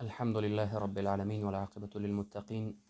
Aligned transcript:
الحمد 0.00 0.36
لله 0.36 0.78
رب 0.78 0.98
العالمين 0.98 1.44
والعاقبة 1.44 1.90
للمتقين. 1.94 2.80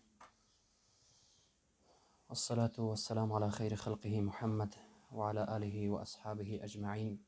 والصلاة 2.29 2.71
والسلام 2.79 3.33
على 3.33 3.51
خير 3.51 3.75
خلقه 3.75 4.21
محمد 4.21 4.75
وعلى 5.11 5.57
آله 5.57 5.89
وأصحابه 5.89 6.59
أجمعين. 6.63 7.23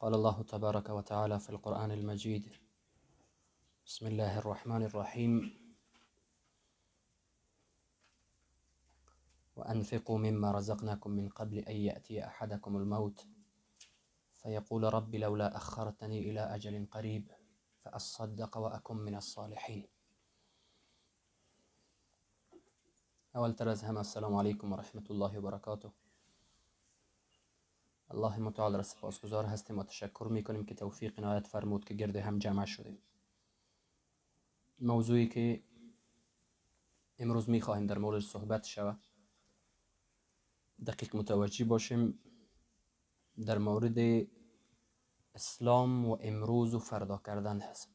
قال 0.00 0.14
الله 0.14 0.42
تبارك 0.42 0.88
وتعالى 0.90 1.40
في 1.40 1.50
القرآن 1.50 1.90
المجيد 1.90 2.52
بسم 3.86 4.06
الله 4.06 4.38
الرحمن 4.38 4.82
الرحيم. 4.82 5.58
وأنفقوا 9.56 10.18
مما 10.18 10.52
رزقناكم 10.52 11.10
من 11.10 11.28
قبل 11.28 11.58
أن 11.58 11.76
يأتي 11.76 12.26
أحدكم 12.26 12.76
الموت. 12.76 13.26
فيقول 14.34 14.94
رب 14.94 15.14
لولا 15.14 15.56
أخرتني 15.56 16.30
إلى 16.30 16.40
أجل 16.40 16.86
قريب. 16.90 17.37
فأصدق 17.88 18.56
وأكن 18.56 18.96
من 18.96 19.14
الصالحين. 19.14 19.86
أول 23.36 23.52
تر 23.52 23.68
از 23.68 23.84
همه 23.84 23.98
السلام 23.98 24.34
علیکم 24.34 24.72
و 24.72 24.76
رحمت 24.76 25.10
الله 25.10 25.38
و 25.38 25.40
برکاته 25.40 25.92
الله 28.10 28.38
متعال 28.38 28.76
را 28.76 28.82
سپاسگزار 28.82 29.44
هستیم 29.44 29.78
و 29.78 29.82
تشکر 29.82 30.28
میکنیم 30.30 30.64
که 30.64 30.74
توفیق 30.74 31.18
عنایت 31.18 31.46
فرمود 31.46 31.84
که 31.84 31.94
گرد 31.94 32.16
هم 32.16 32.38
جمع 32.38 32.64
شدیم. 32.64 32.98
موضوعی 34.80 35.28
که 35.28 35.62
امروز 37.18 37.50
میخواهیم 37.50 37.86
در 37.86 37.98
مورد 37.98 38.20
صحبت 38.20 38.64
شود 38.64 39.00
دقیق 40.86 41.16
متوجه 41.16 41.64
باشیم 41.64 42.18
در 43.46 43.58
مورد 43.58 43.98
اسلام 45.34 46.06
و 46.06 46.18
امروز 46.20 46.74
و 46.74 46.78
فردا 46.78 47.20
کردن 47.26 47.60
هست 47.60 47.88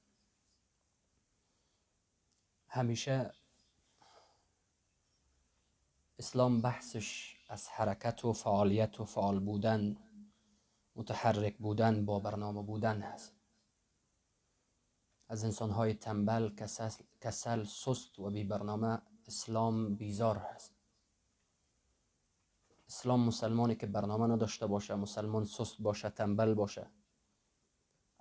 همیشه 2.67 3.31
اسلام 6.20 6.61
بحثش 6.61 7.38
از 7.50 7.67
حرکت 7.67 8.26
و 8.26 8.34
فعالیت 8.34 9.00
و 9.00 9.06
فعال 9.06 9.39
بودن 9.39 9.98
متحرک 10.95 11.58
بودن 11.58 12.06
با 12.06 12.20
برنامه 12.20 12.61
بودن 12.61 13.02
هست. 13.02 13.34
از 15.30 15.44
انسانهای 15.44 15.94
تنبل 15.94 16.50
کسل, 17.22 17.64
سست 17.64 18.20
و 18.20 18.30
بی 18.30 18.44
برنامه 18.44 19.02
اسلام 19.28 19.95
بیزار 19.95 20.38
هست. 20.38 20.76
اسلام 22.88 23.20
مسلمانی 23.20 23.76
که 23.76 23.88
برنامه 23.88 24.34
نداشته 24.34 24.67
باشه 24.67 24.95
مسلمان 24.95 25.45
سست 25.45 25.81
باشه 25.81 26.09
تنبل 26.09 26.54
باشه. 26.54 26.88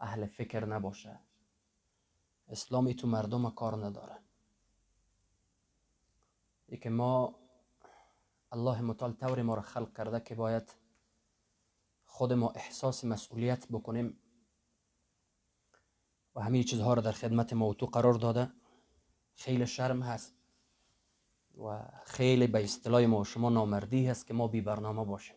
اهل 0.02 0.26
فکر 0.26 0.64
نباشه. 0.64 1.20
اسلامی 2.48 2.94
تو 2.94 3.08
مردم 3.08 3.50
کار 3.50 3.86
نداره. 3.86 4.18
ای 6.66 6.76
که 6.76 6.90
ما 6.90 7.34
الله 8.52 8.80
متعال 8.80 9.12
طور 9.12 9.42
ما 9.42 9.54
را 9.54 9.62
خلق 9.62 9.96
کرده 9.96 10.20
که 10.20 10.34
باید 10.34 10.74
خود 12.06 12.32
ما 12.32 12.50
احساس 12.50 13.04
مسئولیت 13.04 13.68
بکنیم 13.68 14.18
و 16.34 16.40
همه 16.40 16.64
چیزها 16.64 16.94
را 16.94 17.02
در 17.02 17.12
خدمت 17.12 17.52
ما 17.52 17.68
و 17.68 17.74
تو 17.74 17.86
قرار 17.86 18.14
داده. 18.14 18.50
خیلی 19.34 19.66
شرم 19.66 20.02
هست 20.02 20.34
و 21.58 21.82
خیلی 22.04 22.46
به 22.46 22.64
اصطلاح 22.64 23.04
ما 23.04 23.20
و 23.20 23.24
شما 23.24 23.50
نامردی 23.50 24.06
هست 24.06 24.26
که 24.26 24.34
ما 24.34 24.48
بی 24.48 24.60
برنامه 24.60 25.04
باشیم. 25.04 25.36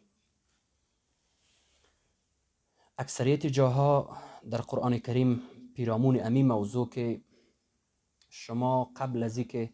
اکثریت 2.98 3.46
جاها 3.48 4.18
در 4.52 4.62
قرآن 4.62 4.98
کریم 4.98 5.42
پیرامون 5.76 6.20
امی 6.20 6.44
موضوع 6.44 6.90
که 6.90 7.22
شما 8.30 8.92
قبل 8.96 9.24
از 9.24 9.40
که 9.40 9.74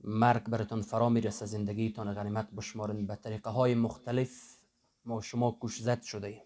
مرگ 0.00 0.44
براتون 0.44 0.82
فرا 0.82 1.08
می‌رسه 1.08 1.46
زندگیتان 1.46 2.14
غنیمت 2.14 2.50
بشمارین 2.50 3.06
به 3.06 3.16
طریقه 3.16 3.50
های 3.50 3.74
مختلف 3.74 4.56
ما 5.04 5.20
شما 5.20 5.58
کش 5.60 5.78
زد 5.78 6.02
شده 6.02 6.26
ایم. 6.26 6.42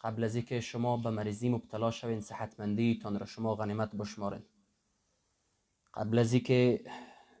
قبل 0.00 0.24
از 0.24 0.36
که 0.36 0.60
شما 0.60 0.96
به 0.96 1.10
مریضی 1.10 1.48
مبتلا 1.48 1.90
شوین 1.90 2.20
صحتمندیتان 2.20 3.18
را 3.18 3.26
شما 3.26 3.54
غنیمت 3.54 3.94
بشمارین. 3.94 4.42
قبل 5.94 6.18
از 6.18 6.34
که 6.34 6.84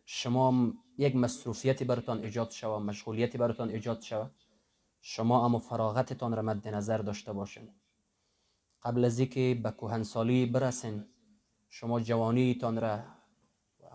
شما 0.04 0.72
یک 0.98 1.16
مصروفیتی 1.16 1.84
براتان 1.84 2.18
ایجاد 2.24 2.50
شود 2.50 2.82
مشغولیتی 2.82 3.38
براتان 3.38 3.70
ایجاد 3.70 4.00
شود 4.00 4.30
شما 5.00 5.44
اما 5.44 5.58
فراغتتان 5.58 6.36
را 6.36 6.42
مد 6.42 6.68
نظر 6.68 6.98
داشته 6.98 7.32
باشین. 7.32 7.68
قبل 8.86 9.04
از 9.04 9.18
اینکه 9.18 9.60
به 9.62 9.70
کهنسالی 9.70 10.46
برسین 10.46 11.04
شما 11.68 12.00
جوانیتان 12.00 12.80
را 12.80 12.98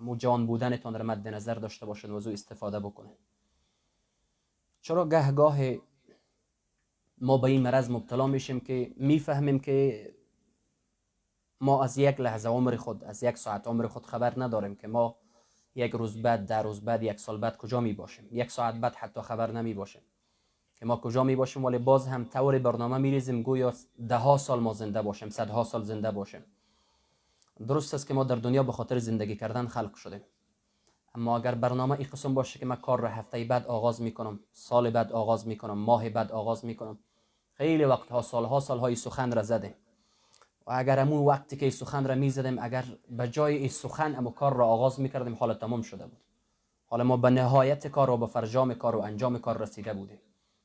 و 0.08 0.16
جوان 0.16 0.48
بودنتان 0.48 0.94
را 0.94 1.06
مد 1.06 1.28
نظر 1.28 1.56
داشته 1.56 1.86
باشین 1.86 2.12
و 2.12 2.16
از 2.16 2.28
استفاده 2.28 2.80
بکنین. 2.80 3.16
چرا 4.82 5.10
گهگاه 5.10 5.58
ما 7.18 7.38
به 7.38 7.44
این 7.44 7.62
مرض 7.62 7.90
مبتلا 7.90 8.28
میشیم 8.28 8.60
که 8.60 8.94
می‌فهمیم 8.98 9.60
که 9.60 10.08
ما 11.62 11.84
از 11.84 11.98
یک 11.98 12.20
لحظه 12.20 12.50
عمر 12.50 12.76
خود 12.76 13.04
از 13.04 13.24
یک 13.24 13.38
ساعت 13.38 13.68
عمر 13.68 13.88
خود 13.88 14.06
خبر 14.06 14.34
نداریم 14.38 14.76
که 14.76 14.88
ما 14.88 15.18
یک 15.76 15.92
روز 15.92 16.22
بعد 16.22 16.46
در 16.46 16.64
روز 16.64 16.82
بعد 16.82 17.04
یک 17.04 17.20
سال 17.20 17.38
بعد 17.38 17.58
کجا 17.58 17.80
می 17.80 17.94
باشیم 17.94 18.28
یک 18.32 18.52
ساعت 18.52 18.76
بعد 18.76 18.96
حتی 18.96 19.22
خبر 19.22 19.52
نمی 19.52 19.74
باشیم 19.74 20.02
که 20.82 20.88
ما 20.88 20.96
کجا 20.98 21.24
می 21.24 21.36
باشیم 21.36 21.66
ولی 21.66 21.78
باز 21.78 22.08
هم 22.08 22.26
طور 22.26 22.60
برنامه 22.60 22.98
می 22.98 23.12
ریزیم. 23.12 23.42
گویا 23.42 23.74
ده 24.08 24.18
ها 24.18 24.38
سال 24.38 24.60
ما 24.60 24.74
زنده 24.74 25.02
باشیم 25.02 25.30
صدها 25.30 25.64
سال 25.64 25.84
زنده 25.84 26.12
باشیم. 26.12 26.44
درست 27.68 27.94
است 27.94 28.08
که 28.08 28.14
ما 28.14 28.24
در 28.24 28.36
دنیا 28.36 28.64
به 28.64 28.72
خاطر 28.72 29.00
زندگی 29.00 29.36
کردن 29.36 29.68
خلق 29.68 29.96
شدیم. 29.96 30.22
اما 31.16 31.38
اگر 31.38 31.56
برنامه 31.56 32.00
این 32.00 32.08
قسم 32.14 32.34
باشه 32.34 32.60
که 32.60 32.66
من 32.66 32.76
کار 32.76 33.00
را 33.00 33.10
هفته 33.10 33.44
بعد 33.44 33.66
آغاز 33.66 34.02
می 34.02 34.12
کنم 34.12 34.40
سال 34.52 34.90
بعد 34.90 35.12
آغاز 35.12 35.48
می 35.48 35.58
کنم 35.58 35.78
ماه 35.78 36.10
بعد 36.10 36.32
آغاز 36.32 36.66
می 36.66 36.76
کنم 36.76 36.98
خیلی 37.54 37.84
وقتها 37.84 38.22
سالها 38.22 38.60
سالهای 38.60 38.96
سخن 38.96 39.32
را 39.32 39.44
زدیم. 39.44 39.74
و 40.68 40.72
اگر 40.72 41.00
امون 41.00 41.26
وقتی 41.26 41.58
که 41.58 41.70
سخن 41.70 42.08
را 42.08 42.16
می 42.16 42.30
زدیم 42.30 42.60
اگر 42.60 42.86
به 43.10 43.28
جای 43.28 43.58
این 43.58 43.70
سخن 43.70 44.16
اما 44.16 44.30
کار 44.32 44.54
را 44.54 44.68
آغاز 44.68 45.00
می 45.00 45.10
کردیم 45.10 45.36
حالا 45.36 45.54
تمام 45.54 45.82
شده 45.82 46.08
بود. 46.08 46.22
حالا 46.88 47.04
ما 47.04 47.18
به 47.18 47.30
نهایت 47.30 47.88
کار 47.88 48.10
و 48.10 48.18
به 48.18 48.28
فرجام 48.28 48.74
کار 48.74 48.96
و 48.96 49.00
انجام 49.00 49.38
کار 49.38 49.58
رسیده 49.58 49.94
بودیم. 49.94 50.20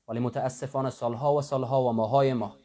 ولی 0.08 0.20
متاسفانه 0.20 0.90
سالها 0.90 1.34
و 1.34 1.42
سالها 1.42 1.82
و 1.82 1.92
ماهای 1.92 2.32
ما 2.32 2.56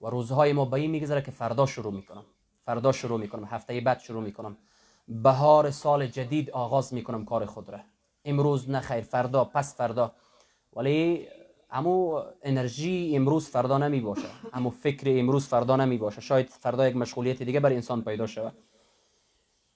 و 0.00 0.06
روزهای 0.06 0.52
ما 0.52 0.64
به 0.64 0.74
این 0.74 0.90
میگذره 0.90 1.22
که 1.22 1.30
فردا 1.30 1.66
شروع 1.66 1.92
می‌کنم. 1.92 2.24
فردا 2.64 2.92
شروع 2.92 3.20
می‌کنم. 3.20 3.44
هفته 3.44 3.80
بعد 3.80 4.00
شروع 4.00 4.22
می‌کنم. 4.22 4.56
بهار 5.08 5.70
سال 5.70 6.06
جدید 6.06 6.50
آغاز 6.50 6.94
می‌کنم 6.94 7.24
کار 7.24 7.46
خود 7.46 7.70
را. 7.70 7.80
امروز 8.24 8.70
نه 8.70 8.80
خیر 8.80 9.00
فردا 9.00 9.44
پس 9.44 9.76
فردا. 9.76 10.12
ولی 10.76 11.28
امو 11.70 12.22
انرژی 12.42 13.16
امروز 13.16 13.48
فردا 13.48 13.78
نمی 13.78 14.00
باشه. 14.00 14.28
امو 14.52 14.70
فکر 14.70 15.18
امروز 15.18 15.46
فردا 15.46 15.76
نمی 15.76 15.98
باشه. 15.98 16.20
شاید 16.20 16.48
فردا 16.48 16.88
یک 16.88 16.96
مشغولیت 16.96 17.42
دیگه 17.42 17.60
بر 17.60 17.72
انسان 17.72 18.02
پیدا 18.02 18.26
شود. 18.26 18.52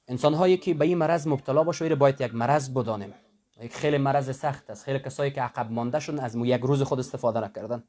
انسان 0.09 0.35
هایی 0.35 0.57
که 0.57 0.75
به 0.75 0.85
این 0.85 0.99
مرض 0.99 1.27
مبتلا 1.27 1.65
باشه 1.65 1.95
باید 1.95 2.21
یک 2.21 2.35
مرض 2.35 2.75
بدانیم. 2.75 3.15
یک 3.63 3.75
خیلی 3.75 3.99
مرض 3.99 4.37
سخت 4.37 4.71
است. 4.71 4.85
خیلی 4.85 4.99
کسایی 4.99 5.31
که 5.31 5.43
عقب 5.43 5.73
مانده 5.73 6.01
شدن 6.01 6.19
از 6.19 6.37
مو 6.37 6.47
یک 6.47 6.61
روز 6.61 6.83
خود 6.83 6.99
استفاده 6.99 7.41
نکردن. 7.41 7.85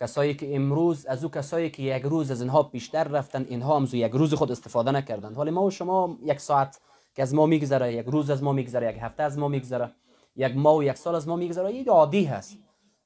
کسایی 0.00 0.34
که 0.34 0.56
امروز 0.56 1.06
از 1.06 1.24
او 1.24 1.30
کسایی 1.30 1.70
که 1.70 1.82
یک 1.82 2.02
روز 2.02 2.30
از 2.30 2.40
اینها 2.40 2.62
بیشتر 2.62 3.04
رفتن 3.04 3.46
اینها 3.48 3.76
هم 3.76 3.88
یک 3.92 4.12
روز 4.12 4.34
خود 4.34 4.50
استفاده 4.50 4.90
نکردن. 4.90 5.34
حالا 5.34 5.50
ما 5.50 5.62
و 5.62 5.70
شما 5.70 6.18
یک 6.22 6.40
ساعت 6.40 6.80
که 7.14 7.22
از 7.22 7.34
ما 7.34 7.46
میگذره 7.46 7.94
یک 7.94 8.06
روز 8.06 8.30
از 8.30 8.42
ما 8.42 8.52
میگذره 8.52 8.90
یک 8.90 8.98
هفته 9.00 9.22
از 9.22 9.38
ما 9.38 9.48
میگذره 9.48 9.90
یک 10.36 10.56
ماه 10.56 10.76
و 10.76 10.82
یک 10.82 10.96
سال 10.96 11.14
از 11.14 11.28
ما 11.28 11.36
میگذره 11.36 11.68
این 11.68 11.88
عادی 11.88 12.24
هست. 12.24 12.56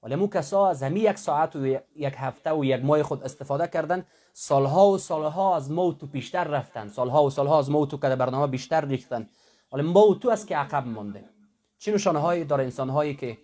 ولی 0.03 0.15
مو 0.15 0.29
کسا 0.29 0.69
از 0.69 0.83
همین 0.83 1.03
یک 1.03 1.19
ساعت 1.19 1.57
و 1.57 1.67
یک 1.67 2.15
هفته 2.17 2.53
و 2.53 2.65
یک 2.65 2.85
ماه 2.85 3.03
خود 3.03 3.23
استفاده 3.23 3.67
کردن 3.67 4.05
سالها 4.33 4.91
و 4.91 4.99
سالها 4.99 5.57
از 5.57 5.71
ما 5.71 5.93
تو 5.93 6.07
بیشتر 6.07 6.45
رفتن. 6.45 6.89
سالها 6.89 7.25
و 7.25 7.31
سالها 7.31 7.59
از 7.59 7.71
ما 7.71 7.87
تو 7.87 7.97
که 7.97 8.17
برنامه 8.17 8.47
بیشتر 8.47 8.85
ریختن. 8.85 9.29
ولی 9.73 9.83
ما 9.83 10.15
تو 10.15 10.31
است 10.31 10.47
که 10.47 10.57
عقب 10.57 10.87
مانده. 10.87 11.38
چه 11.79 11.93
نشانه 11.93 12.19
هایی 12.19 12.45
داره 12.45 12.65
انسان 12.65 12.89
هایی 12.89 13.15
که 13.15 13.39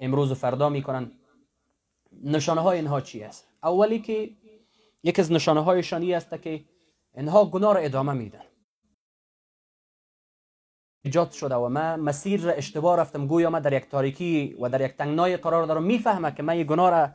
امروز 0.00 0.32
و 0.32 0.34
فردا 0.34 0.68
می‌کنن؟ 0.68 1.12
نشانه 2.22 2.60
های 2.60 2.78
اینها 2.78 3.00
چی 3.00 3.22
است؟ 3.22 3.48
اولی 3.62 3.98
که 3.98 4.30
یکی 5.02 5.20
از 5.20 5.32
نشانه 5.32 5.60
هایشان 5.60 6.02
این 6.02 6.14
است 6.14 6.42
که 6.42 6.64
اینها 7.16 7.44
گناه 7.44 7.74
را 7.74 7.80
ادامه 7.80 8.12
میدن. 8.12 8.42
ایجاد 11.02 11.30
شده 11.30 11.54
و 11.54 11.68
من 11.68 12.00
مسیر 12.00 12.40
را 12.40 12.52
اشتباه 12.52 12.96
رفتم. 12.96 13.26
گویا 13.26 13.50
من 13.50 13.60
در 13.60 13.72
یک 13.72 13.88
تاریکی 13.88 14.56
و 14.60 14.68
در 14.68 14.80
یک 14.80 14.96
تنگنای 14.96 15.36
قرار 15.36 15.66
دارم. 15.66 15.82
می‌فهمه 15.82 16.34
که 16.34 16.42
من 16.42 16.58
یه 16.58 16.64
گناه 16.64 16.90
را 16.90 17.08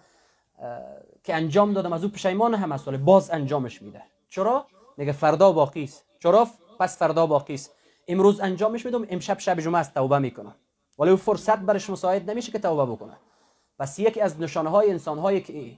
که 1.23 1.35
انجام 1.35 1.73
دادم 1.73 1.93
از 1.93 2.03
او 2.03 2.09
پشیمان 2.09 2.53
هم 2.53 2.71
است 2.71 2.89
باز 2.89 3.29
انجامش 3.31 3.81
میده. 3.81 4.03
چرا؟ 4.29 4.67
میگه 4.97 5.11
فردا 5.11 5.51
باقی 5.51 5.83
است. 5.83 6.05
چرا؟ 6.19 6.47
پس 6.79 6.97
فردا 6.97 7.25
باقی 7.25 7.53
است. 7.53 7.71
امروز 8.07 8.39
انجامش 8.39 8.85
میدم. 8.85 9.05
امشب 9.09 9.39
شب 9.39 9.59
جمعه 9.59 9.79
است. 9.79 9.93
توبه 9.93 10.19
می‌کنم. 10.19 10.55
ولی 10.99 11.11
او 11.11 11.17
فرصت 11.17 11.57
برش 11.57 11.89
مساعد 11.89 12.29
نمیشه 12.29 12.51
که 12.51 12.59
توبه 12.59 12.91
بکنه. 12.91 13.13
پس 13.79 13.99
یکی 13.99 14.21
از 14.21 14.41
نشانه 14.41 14.69
های 14.69 14.91
انسان 14.91 15.17
هایی 15.17 15.41
که 15.41 15.71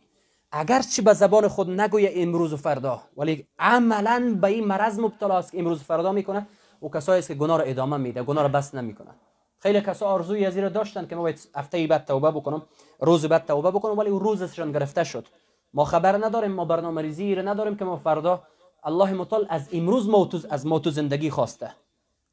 اگر 0.52 0.82
چی 0.82 1.02
به 1.02 1.14
زبان 1.14 1.48
خود 1.48 1.70
نگویه 1.70 2.12
امروز 2.16 2.54
و 2.54 2.58
فردا 2.58 3.02
ولی 3.18 3.48
عملا 3.60 4.38
به 4.42 4.48
این 4.48 4.68
مرض 4.68 5.00
مبتلا 5.00 5.38
است 5.38 5.52
که 5.52 5.60
امروز 5.60 5.82
و 5.82 5.84
فردا 5.84 6.12
می‌کنه 6.12 6.48
و 6.84 6.90
کسایی 6.90 7.20
است 7.20 7.28
که 7.28 7.34
گناه 7.34 7.58
را 7.58 7.64
ادامه 7.64 7.98
میده 7.98 8.24
گناه 8.24 8.44
را 8.44 8.50
بس 8.50 8.76
نمی‌کنه 8.76 9.12
خیلی 9.60 9.82
کسا 9.82 10.06
آرزوی 10.06 10.46
از 10.46 10.56
داشتن 10.56 11.08
که 11.08 11.16
ما 11.16 11.22
باید 11.22 11.50
هفته 11.56 11.88
بعد 11.88 12.06
توبه 12.06 12.32
بکنم 12.32 12.62
روز 13.00 13.26
بعد 13.26 13.46
توبه 13.46 13.72
بکنم 13.72 13.98
ولی 13.98 14.10
روزشان 14.10 14.72
گرفته 14.72 15.04
شد. 15.04 15.28
ما 15.74 15.86
خبر 15.86 16.26
نداریم 16.26 16.52
ما 16.52 16.66
برنامه 16.66 17.02
ریزی 17.02 17.36
نداریم 17.36 17.76
که 17.76 17.86
ما 17.86 17.98
فردا 17.98 18.44
الله 18.84 19.14
مطال 19.14 19.48
از 19.50 19.70
امروز 19.74 20.10
موت 20.10 20.46
از 20.50 20.66
موت 20.66 20.90
زندگی 20.90 21.30
خواسته. 21.30 21.72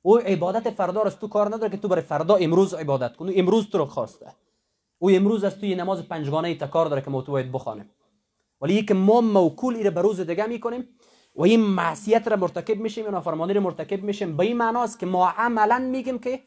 او 0.02 0.18
عبادت 0.18 0.70
فردا 0.70 1.02
را 1.02 1.10
تو 1.10 1.28
کار 1.28 1.46
نداره 1.46 1.70
که 1.70 1.76
تو 1.76 1.88
برای 1.88 2.02
فردا 2.02 2.34
امروز 2.34 2.74
عبادت 2.74 3.16
کنی. 3.16 3.34
امروز 3.34 3.70
تو 3.70 3.78
رو 3.78 3.86
خواسته. 3.86 4.26
او 4.98 5.10
امروز 5.10 5.44
از 5.44 5.58
توی 5.58 5.74
نماز 5.74 6.08
پنجگانه 6.08 6.54
تا 6.54 6.66
کار 6.66 6.86
داره 6.86 7.02
که 7.02 7.10
ما 7.10 7.22
تو 7.22 7.32
باید 7.32 7.52
بخوانیم. 7.52 7.90
ولی 8.60 8.74
یک 8.74 8.92
ما 8.92 9.20
موکول 9.20 9.76
ایره 9.76 9.90
به 9.90 10.00
روز 10.00 10.20
دیگه 10.20 10.46
می‌کنیم 10.46 10.88
و 11.36 11.42
این 11.42 11.60
معصیت 11.60 12.28
را 12.28 12.36
مرتکب 12.36 12.76
میشیم 12.76 13.04
یا 13.04 13.10
نافرمانی 13.10 13.52
را 13.52 13.60
مرتکب 13.60 14.02
میشیم. 14.02 14.36
به 14.36 14.44
این 14.44 14.56
معناست 14.56 14.98
که 14.98 15.06
ما 15.06 15.28
عملا 15.28 15.78
میگیم 15.78 16.18
که 16.18 16.40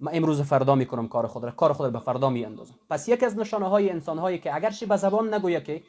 ما 0.00 0.10
امروز 0.10 0.42
فردا 0.42 0.74
می‌کنم 0.74 1.08
کار 1.08 1.26
خود 1.26 1.44
را. 1.44 1.50
کار 1.50 1.72
خود 1.72 1.86
را 1.86 1.92
به 1.92 1.98
فردا 1.98 2.30
میاندازم. 2.30 2.74
پس 2.90 3.08
یک 3.08 3.22
از 3.22 3.38
نشانه 3.38 3.68
های 3.68 3.90
انسان 3.90 4.18
هایی 4.18 4.38
که 4.38 4.54
اگرچه 4.54 4.86
به 4.86 4.96
زبان 4.96 5.34
نگویه 5.34 5.60
که 5.60 5.82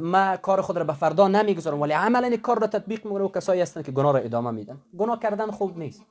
ما 0.00 0.36
کار 0.36 0.60
خود 0.60 0.78
را 0.78 0.84
به 0.84 0.92
فردا 0.92 1.28
نمی‌گذارم 1.28 1.80
ولی 1.80 1.92
عملا 1.92 2.26
این 2.26 2.36
کار 2.36 2.58
را 2.58 2.66
تطبیق 2.66 3.04
می‌کنه 3.04 3.24
و 3.24 3.28
کسایی 3.28 3.60
هستن 3.60 3.82
که 3.82 3.92
گناه 3.92 4.12
را 4.12 4.18
ادامه 4.18 4.50
میدن. 4.50 4.78
گناه 4.98 5.20
کردن 5.20 5.50
خوب 5.50 5.78
نیست. 5.78 6.02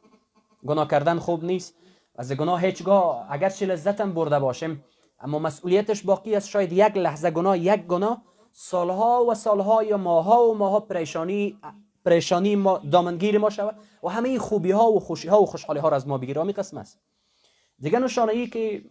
گناه 0.65 0.87
کردن 0.87 1.19
خوب 1.19 1.43
نیست. 1.43 1.75
از 2.15 2.31
گناه 2.31 2.61
هیچگاه 2.61 3.25
اگرچه 3.29 3.65
لذتم 3.65 4.13
برده 4.13 4.39
باشیم 4.39 4.83
اما 5.19 5.39
مسئولیتش 5.39 6.03
باقی 6.03 6.35
است. 6.35 6.49
شاید 6.49 6.73
یک 6.73 6.97
لحظه 6.97 7.31
گناه 7.31 7.59
یک 7.59 7.81
گناه. 7.81 8.21
سالها 8.51 9.25
و 9.25 9.33
سالها 9.33 9.83
یا 9.83 9.97
ماها 9.97 10.49
و 10.49 10.57
ماها 10.57 10.79
پریشانی 10.79 11.59
پریشانی 12.05 12.55
ما 12.55 12.77
دامنگیر 12.77 13.37
ما 13.37 13.49
شود 13.49 13.75
و 14.03 14.09
همه 14.09 14.39
خوبی 14.39 14.71
ها 14.71 14.91
و 14.91 14.99
خوشی 14.99 15.27
ها 15.27 15.41
و 15.41 15.45
خوشحالی 15.45 15.79
ها 15.79 15.89
را 15.89 15.95
از 15.95 16.07
ما 16.07 16.17
بگیره 16.17 16.43
می 16.43 16.53
قسم 16.53 16.77
است. 16.77 16.99
دیگه 17.79 17.99
نشانه 17.99 18.31
ای 18.31 18.47
که 18.47 18.81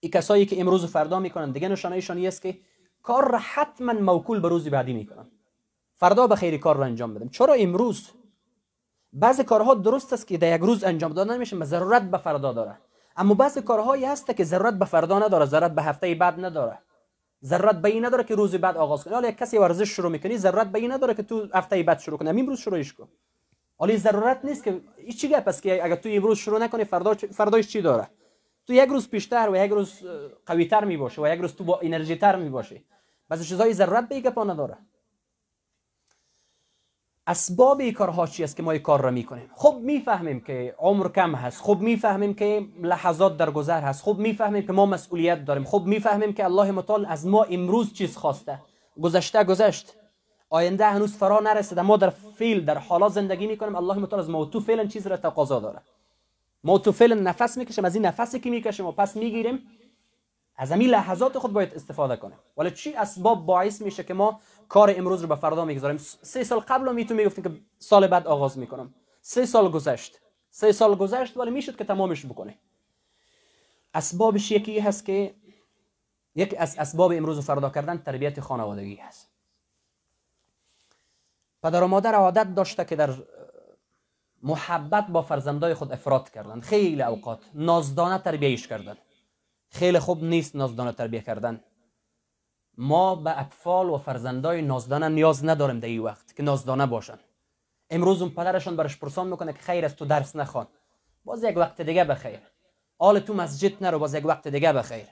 این 0.00 0.12
کسایی 0.12 0.46
که 0.46 0.60
امروز 0.60 0.84
و 0.84 0.86
فردا 0.86 1.20
می‌کنن 1.20 1.50
دیگه 1.50 1.68
نشانه 1.68 1.94
ایشان 1.94 2.26
است 2.26 2.42
که 2.42 2.58
کار 3.02 3.30
را 3.30 3.38
حتما 3.42 3.92
موکول 3.92 4.40
به 4.40 4.48
روز 4.48 4.68
بعدی 4.68 4.92
می‌کنن. 4.92 5.26
فردا 5.94 6.26
به 6.26 6.36
خیلی 6.36 6.58
کار 6.58 6.76
را 6.76 6.84
انجام 6.84 7.14
بدم. 7.14 7.28
چرا 7.28 7.54
امروز 7.54 8.08
بعضی 9.14 9.44
کارها 9.44 9.74
درست 9.74 10.12
است 10.12 10.26
که 10.26 10.38
در 10.38 10.56
یک 10.56 10.60
روز 10.60 10.84
انجام 10.84 11.12
دادن 11.12 11.38
میشه 11.38 11.56
و 11.56 11.64
ضرورت 11.64 12.02
به 12.02 12.18
فردا 12.18 12.52
داره. 12.52 12.78
اما 13.16 13.34
بعضی 13.34 13.62
کارهایی 13.62 14.04
هست 14.04 14.36
که 14.36 14.44
ضرورت 14.44 14.74
به 14.74 14.84
فردا 14.84 15.18
نداره 15.18 15.44
ضرورت 15.44 15.72
به 15.72 15.82
هفته 15.82 16.14
بعد 16.14 16.44
نداره. 16.44 16.78
ضرورت 17.44 17.76
به 17.76 17.88
این 17.88 18.04
نداره 18.04 18.24
که 18.24 18.34
روز 18.34 18.54
بعد 18.54 18.76
آغاز 18.76 19.04
کنی 19.04 19.14
حالا 19.14 19.28
یک 19.28 19.38
کسی 19.38 19.58
ورزش 19.58 19.88
شروع 19.88 20.10
می‌کنی 20.10 20.36
ضرورت 20.36 20.66
به 20.66 20.78
این 20.78 20.92
نداره 20.92 21.14
که 21.14 21.22
تو 21.22 21.48
هفته 21.54 21.82
بعد 21.82 21.98
شروع 21.98 22.18
کنی 22.18 22.28
امروز 22.28 22.58
شروعش 22.58 22.92
کن. 22.92 23.08
حالا 23.78 23.96
ضرورت 23.96 24.44
نیست 24.44 24.64
که 24.64 24.80
هیچ 24.96 25.20
چی 25.20 25.28
گپ 25.28 25.60
که 25.60 25.84
اگر 25.84 25.96
تو 25.96 26.08
امروز 26.12 26.38
شروع 26.38 26.58
نکنی 26.58 26.84
فردا 26.84 27.14
فرداش 27.14 27.68
چی 27.68 27.82
داره؟ 27.82 28.08
تو 28.66 28.72
یک 28.72 28.88
روز 28.88 29.08
پیشتر 29.08 29.48
و 29.50 29.56
یک 29.56 29.70
روز 29.70 30.02
قوی 30.46 30.64
تر 30.64 30.84
می 30.84 30.96
باشه 30.96 31.22
و 31.22 31.28
یک 31.28 31.40
روز 31.40 31.54
تو 31.54 31.64
با 31.64 31.80
انرژی 31.82 32.16
تر 32.16 32.36
می 32.36 32.48
باشی 32.48 32.84
بعضی 33.28 33.44
چیزای 33.44 33.72
ضرورت 33.72 34.08
به 34.08 34.20
گپا 34.20 34.44
نداره. 34.44 34.78
اسباب 37.26 37.80
این 37.80 37.92
کارها 37.92 38.26
چی 38.26 38.44
است 38.44 38.56
که 38.56 38.62
ما 38.62 38.70
این 38.72 38.82
کار 38.82 39.00
را 39.00 39.10
می‌کنیم؟ 39.10 39.50
خب 39.54 39.76
می‌فهمیم 39.82 40.40
که 40.40 40.74
عمر 40.78 41.08
کم 41.08 41.34
هست. 41.34 41.62
خب 41.62 41.78
می‌فهمیم 41.80 42.34
که 42.34 42.66
لحظات 42.82 43.36
در 43.36 43.50
گذر 43.50 43.80
هست. 43.80 44.04
خب 44.04 44.16
می‌فهمیم 44.18 44.66
که 44.66 44.72
ما 44.72 44.86
مسئولیت 44.86 45.44
داریم. 45.44 45.64
خب 45.64 45.82
می‌فهمیم 45.86 46.32
که 46.32 46.44
الله 46.44 46.70
متعال 46.70 47.06
از 47.06 47.26
ما 47.26 47.42
امروز 47.42 47.92
چیز 47.92 48.16
خواسته. 48.16 48.58
گذشته 49.02 49.44
گذشت. 49.44 49.94
آینده 50.50 50.86
هنوز 50.86 51.16
فرا 51.16 51.40
نرسیده. 51.40 51.82
ما 51.82 51.96
در 51.96 52.10
فیل 52.10 52.64
در 52.64 52.78
حالا 52.78 53.08
زندگی 53.08 53.46
می‌کنیم. 53.46 53.74
الله 53.76 53.94
متعال 53.98 54.22
از 54.22 54.30
ما 54.30 54.44
تو 54.44 54.60
فعلا 54.60 54.86
چیز 54.86 55.06
را 55.06 55.16
تقاضا 55.16 55.60
داره. 55.60 55.80
ما 56.64 56.78
تو 56.78 56.92
فعلا 56.92 57.14
نفس 57.14 57.58
می‌کشیم. 57.58 57.84
از 57.84 57.94
این 57.94 58.06
نفسی 58.06 58.40
که 58.40 58.50
می‌کشیم 58.50 58.86
و 58.86 58.92
پس 58.92 59.16
می‌گیریم 59.16 59.58
از 60.56 60.72
همین 60.72 60.90
لحظات 60.90 61.38
خود 61.38 61.52
باید 61.52 61.74
استفاده 61.74 62.16
کنیم. 62.16 62.38
ولی 62.56 62.70
چی 62.70 62.94
اسباب 62.94 63.46
باعث 63.46 63.82
میشه 63.82 64.04
که 64.04 64.14
ما 64.14 64.40
کار 64.68 64.94
امروز 64.96 65.22
رو 65.22 65.28
به 65.28 65.36
فردا 65.36 65.64
می‌گذاریم؟ 65.64 65.96
سه 65.98 66.44
سال 66.44 66.58
قبل 66.58 66.94
می 66.94 67.06
تو 67.06 67.14
می‌گفتیم 67.14 67.44
که 67.44 67.60
سال 67.78 68.06
بعد 68.06 68.26
آغاز 68.26 68.58
می‌کنم. 68.58 68.94
سه 69.20 69.46
سال 69.46 69.70
گذشت. 69.70 70.20
سه 70.50 70.72
سال 70.72 70.94
گذشت 70.94 71.36
ولی 71.36 71.50
می‌شد 71.50 71.76
که 71.76 71.84
تمامش 71.84 72.26
بکنه 72.26 72.58
اسبابش 73.94 74.50
یکی 74.50 74.78
هست 74.78 75.04
که 75.04 75.34
یکی 76.34 76.56
از 76.56 76.76
اسباب 76.78 77.12
امروز 77.12 77.38
و 77.38 77.42
فردا 77.42 77.70
کردن 77.70 77.98
تربیت 77.98 78.40
خانوادگی 78.40 78.96
هست. 78.96 79.30
پدر 81.62 81.82
و 81.82 81.86
مادر 81.86 82.14
عادت 82.14 82.54
داشته 82.54 82.84
که 82.84 82.96
در 82.96 83.14
محبت 84.42 85.06
با 85.06 85.22
فرزندای 85.22 85.74
خود 85.74 85.92
افراد 85.92 86.30
کردن. 86.30 86.60
خیلی 86.60 87.02
اوقات 87.02 87.40
نازدانه 87.54 88.18
تربیهش 88.18 88.66
کردن. 88.66 88.96
خیلی 89.74 89.98
خوب 89.98 90.24
نیست 90.24 90.56
نازدانه 90.56 90.92
تربیه 90.92 91.20
کردن. 91.20 91.60
ما 92.78 93.14
به 93.14 93.40
اطفال 93.40 93.90
و 93.90 93.98
فرزندای 93.98 94.62
نازدانه 94.62 95.08
نیاز 95.08 95.44
نداریم 95.44 95.80
در 95.80 95.88
این 95.88 96.00
وقت 96.00 96.36
که 96.36 96.42
نازدانه 96.42 96.86
باشن. 96.86 97.18
امروز 97.90 98.22
اون 98.22 98.30
پدرشون 98.30 98.76
برش 98.76 98.98
پرسان 98.98 99.28
می‌کنه 99.28 99.52
که 99.52 99.58
خیر 99.58 99.84
است 99.84 99.96
تو 99.96 100.04
درس 100.04 100.36
نخوان. 100.36 100.66
باز 101.24 101.44
یک 101.44 101.56
وقت 101.56 101.80
دیگه 101.80 102.04
بخیر 102.04 102.38
حال 102.98 103.18
تو 103.18 103.34
مسجد 103.34 103.84
نرو 103.84 103.98
باز 103.98 104.14
یک 104.14 104.26
وقت 104.26 104.48
دیگه 104.48 104.72
بخیر 104.72 105.06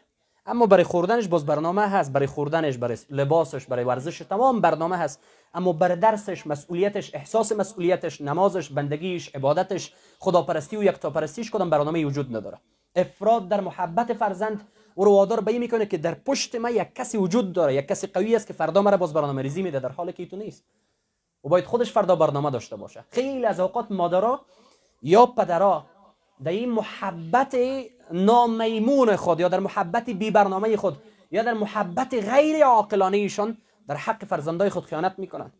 اما 0.46 0.66
برای 0.66 0.84
خوردنش 0.84 1.28
باز 1.28 1.46
برنامه 1.46 1.82
هست 1.82 2.12
برای 2.12 2.26
خوردنش 2.26 2.76
برای 2.76 2.98
لباسش 3.10 3.66
برای 3.66 3.84
ورزش 3.84 4.18
تمام 4.18 4.60
برنامه 4.60 4.96
هست. 4.96 5.20
اما 5.54 5.72
برای 5.72 5.96
درسش 5.96 6.46
مسئولیتش 6.46 7.14
احساس 7.14 7.52
مسئولیتش 7.52 8.20
نمازش 8.20 8.70
بندگیش 8.70 9.34
عبادتش 9.34 9.92
خداپرستی 10.18 10.76
و 10.76 10.82
یکتاپرستیش 10.82 11.50
کدام 11.50 11.70
برنامه 11.70 12.06
وجود 12.06 12.36
نداره. 12.36 12.58
افراد 12.96 13.48
در 13.48 13.60
محبت 13.60 14.12
فرزند 14.12 14.68
او 14.94 15.04
رو 15.04 15.12
وادار 15.12 15.40
به 15.40 15.58
می‌کنه 15.58 15.86
که 15.86 15.98
در 15.98 16.14
پشت 16.14 16.54
ما 16.54 16.70
یک 16.70 16.94
کسی 16.94 17.18
وجود 17.18 17.52
داره 17.52 17.74
یک 17.74 17.88
کسی 17.88 18.06
قوی 18.06 18.36
است 18.36 18.46
که 18.46 18.52
فردا 18.52 18.82
مرا 18.82 18.96
باز 18.96 19.12
برنامه 19.12 19.42
ریزی 19.42 19.62
میده 19.62 19.80
در 19.80 19.88
حالی 19.88 20.12
که 20.12 20.26
تو 20.26 20.36
نیست. 20.36 20.64
و 21.44 21.48
باید 21.48 21.64
خودش 21.64 21.92
فردا 21.92 22.16
برنامه 22.16 22.50
داشته 22.50 22.76
باشه. 22.76 23.04
خیلی 23.10 23.46
از 23.46 23.60
اوقات 23.60 23.90
مادرها 23.90 24.40
یا 25.02 25.26
پدرها 25.26 25.86
در 26.44 26.50
این 26.50 26.70
محبت 26.70 27.56
نامیمون 28.10 29.16
خود 29.16 29.40
یا 29.40 29.48
در 29.48 29.60
محبت 29.60 30.10
بی 30.10 30.30
برنامه 30.30 30.76
خود 30.76 30.96
یا 31.30 31.42
در 31.42 31.52
محبت 31.54 32.14
غیر 32.14 32.64
عاقلانه 32.64 33.16
ایشان 33.16 33.58
در 33.88 33.96
حق 33.96 34.24
فرزندای 34.24 34.70
خود 34.70 34.84
خیانت 34.84 35.14
می‌کنن. 35.18 35.52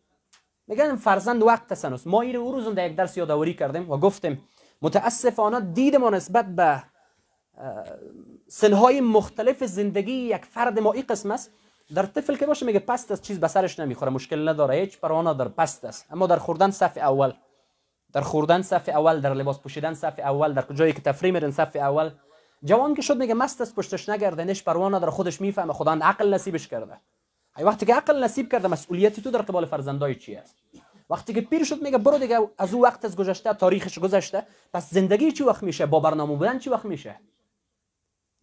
میگن 0.67 0.97
فرزند 0.97 1.43
وقت 1.43 1.75
سنوس 1.75 2.07
ما 2.07 2.21
این 2.23 2.35
روز 2.37 2.75
در 2.75 2.91
یک 2.91 2.97
درس 2.97 3.17
یادآوری 3.17 3.55
کردیم 3.55 3.91
و 3.91 3.97
گفتیم 3.97 4.43
متاسفانه 4.83 5.61
دید 5.61 5.97
ما 5.97 6.11
نسبت 6.11 6.47
به 6.47 6.83
سنهای 8.49 9.01
مختلف 9.01 9.65
زندگی 9.65 10.13
یک 10.13 10.45
فرد 10.45 10.79
ما 10.79 10.93
این 10.93 11.05
قسم 11.09 11.31
است 11.31 11.51
در 11.95 12.07
طفل 12.07 12.37
که 12.37 12.47
باشه 12.47 12.67
میگه 12.67 12.79
پست 12.79 13.11
است 13.11 13.23
چیز 13.23 13.41
به 13.41 13.49
سرش 13.49 13.79
نمی‌خوره 13.81 14.11
مشکل 14.11 14.49
نداره 14.49 14.75
هیچ 14.75 14.99
پروانه 14.99 15.35
در 15.35 15.49
پست 15.49 15.85
است. 15.85 16.07
اما 16.11 16.27
در 16.27 16.37
خوردن 16.37 16.71
صف 16.71 16.97
اول 16.97 17.33
در 18.13 18.21
خوردن 18.21 18.63
صف 18.63 18.89
اول 18.89 19.21
در 19.21 19.35
لباس 19.35 19.59
پوشیدن 19.59 19.95
صف 19.95 20.19
اول 20.19 20.53
در 20.53 20.65
جایی 20.75 20.93
که 20.93 21.01
تفریح 21.01 21.33
میرن 21.33 21.51
صف 21.51 21.77
اول 21.77 22.11
جوان 22.65 22.95
که 22.95 23.03
شد 23.03 23.17
میگه 23.17 23.35
مست 23.35 23.61
است 23.61 23.75
پشتش 23.75 24.09
نگرده 24.09 24.45
نش 24.45 24.63
پروانه 24.63 24.99
در 24.99 25.11
خودش 25.11 25.41
می‌فهمه 25.41 25.73
خدا 25.73 25.93
عقل 25.93 26.35
نصیبش 26.35 26.69
کرده. 26.69 27.01
ای 27.59 27.65
وقتی 27.65 27.87
که 27.87 27.95
عقل 27.95 28.25
نصیب 28.25 28.53
کرده 28.53 28.69
مسئولیتی 28.69 29.23
تو 29.23 29.31
در 29.31 29.43
قبال 29.43 29.67
فرزندای 29.67 30.15
چی 30.15 30.37
است؟ 30.37 30.57
وقتی 31.11 31.35
که 31.35 31.41
پیر 31.41 31.65
شد 31.65 31.83
میگه 31.83 31.99
برو 31.99 32.19
دیگه 32.19 32.39
از 32.59 32.75
او 32.75 32.83
وقت 32.83 33.05
از 33.05 33.17
گذشته 33.17 33.53
تاریخش 33.53 33.99
گذشته 33.99 34.47
پس 34.75 34.91
زندگی 34.91 35.33
چی 35.33 35.45
وقت 35.45 35.63
میشه؟ 35.63 35.87
با 35.87 36.01
برنامه 36.01 36.37
بودن 36.37 36.59
چی 36.59 36.71
وقت 36.71 36.85
میشه؟ 36.85 37.17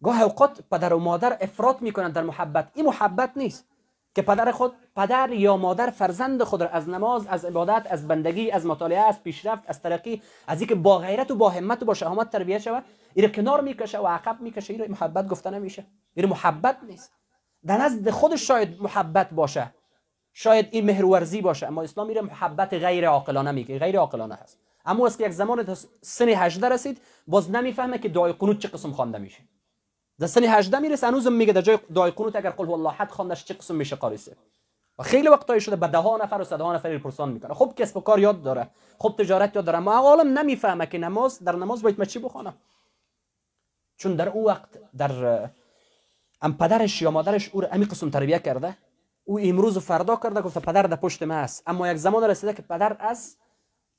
گاه 0.02 0.22
اوقات 0.22 0.60
پدر 0.70 0.92
و 0.92 0.98
مادر 0.98 1.38
افراد 1.40 1.80
می‌کنند 1.80 2.12
در 2.12 2.22
محبت. 2.22 2.70
این 2.74 2.86
محبت 2.86 3.32
نیست 3.36 3.66
که 4.14 4.22
پدر 4.22 4.52
خود 4.52 4.72
پدر 4.96 5.32
یا 5.32 5.56
مادر 5.56 5.90
فرزند 5.90 6.42
خود 6.42 6.62
را 6.62 6.68
از 6.68 6.88
نماز 6.88 7.26
از 7.26 7.44
عبادت 7.44 7.86
از 7.90 8.08
بندگی 8.08 8.50
از 8.50 8.66
مطالعه 8.66 8.98
از 8.98 9.22
پیشرفت 9.22 9.62
از 9.66 9.82
ترقی 9.82 10.22
از 10.46 10.60
اینکه 10.60 10.74
با 10.74 10.98
غیرت 10.98 11.30
و 11.30 11.34
با 11.34 11.50
همت 11.50 11.82
و 11.82 11.86
با 11.86 11.94
شهامت 11.94 12.30
تربیت 12.30 12.58
شود 12.58 12.84
این 13.14 13.32
کنار 13.32 13.60
می‌کشه 13.60 13.98
و 13.98 14.06
عقب 14.06 14.40
می‌کشه. 14.40 14.74
این 14.74 14.90
محبت 14.90 15.28
گفته 15.28 15.50
نمیشه. 15.50 15.86
این 16.14 16.26
محبت 16.26 16.76
نیست. 16.88 17.12
در 17.66 17.78
نزد 17.78 18.10
خودش 18.10 18.48
شاید 18.48 18.82
محبت 18.82 19.30
باشه. 19.30 19.74
شاید 20.32 20.68
این 20.70 20.84
مهرورزی 20.84 21.40
باشه 21.40 21.66
اما 21.66 21.82
اسلام 21.82 22.06
میره 22.06 22.20
محبت 22.20 22.74
غیر 22.74 23.08
عاقلانه 23.08 23.50
میگه. 23.50 23.78
غیر 23.78 23.98
عاقلانه 23.98 24.34
هست 24.34 24.58
اما 24.84 25.06
از 25.06 25.20
یک 25.20 25.28
زمان 25.28 25.76
سن 26.00 26.28
18 26.28 26.68
رسید 26.68 27.00
باز 27.26 27.50
نمی‌فهمه 27.50 27.98
که 27.98 28.08
دعای 28.08 28.32
قنوت 28.32 28.58
چه 28.58 28.68
قسم 28.68 28.92
خوانده 28.92 29.18
میشه. 29.18 29.42
در 30.20 30.26
سن 30.26 30.44
18 30.44 30.78
می‌رسه 30.78 31.06
هنوزم 31.06 31.32
میگه 31.32 31.52
در 31.52 31.60
جای 31.60 31.78
دعای 31.94 32.10
قنوت 32.10 32.36
اگر 32.36 32.50
قل 32.50 32.66
هو 32.66 32.72
الله 32.72 32.88
احد 32.88 33.10
خواندش 33.10 33.44
چه 33.44 33.54
قسم 33.54 33.74
میشه 33.74 33.96
قاریسه. 33.96 34.36
و 34.98 35.02
خیلی 35.02 35.28
وقتایی 35.28 35.60
شده 35.60 35.76
به 35.76 35.86
ده 35.86 35.98
ها 35.98 36.16
نفر 36.16 36.38
و 36.40 36.44
صد 36.44 36.60
ها 36.60 36.74
نفر 36.74 36.98
پرسان 36.98 37.28
می‌کنه. 37.28 37.54
خب 37.54 37.72
کسب 37.76 37.96
و 37.96 38.00
کار 38.00 38.18
یاد 38.18 38.42
داره 38.42 38.70
خب 38.98 39.14
تجارت 39.18 39.56
یاد 39.56 39.64
داره 39.64 39.78
اما 39.78 39.94
عالم 39.94 40.38
نمی‌فهمه 40.38 40.86
که 40.86 40.98
نماز 40.98 41.44
در 41.44 41.56
نماز 41.56 41.82
باید 41.82 42.04
چی 42.04 42.18
بخونه. 42.18 42.54
چون 43.96 44.16
در 44.16 44.28
او 44.28 44.46
وقت 44.46 44.68
در 44.96 45.50
ام 46.42 46.56
پدرش 46.56 47.02
یا 47.02 47.10
مادرش 47.10 47.50
او 47.52 47.62
امی 47.74 47.84
قسم 47.84 48.10
تربیه 48.10 48.38
کرده. 48.38 48.76
او 49.24 49.40
امروز 49.40 49.76
و 49.76 49.80
فردا 49.80 50.16
کرده 50.16 50.40
گفته 50.40 50.60
پدر 50.60 50.82
در 50.82 50.96
پشت 50.96 51.22
ما 51.22 51.34
است. 51.34 51.62
اما 51.66 51.88
یک 51.88 51.96
زمان 51.96 52.24
رسیده 52.24 52.54
که 52.54 52.62
پدر 52.62 52.96
از 53.00 53.36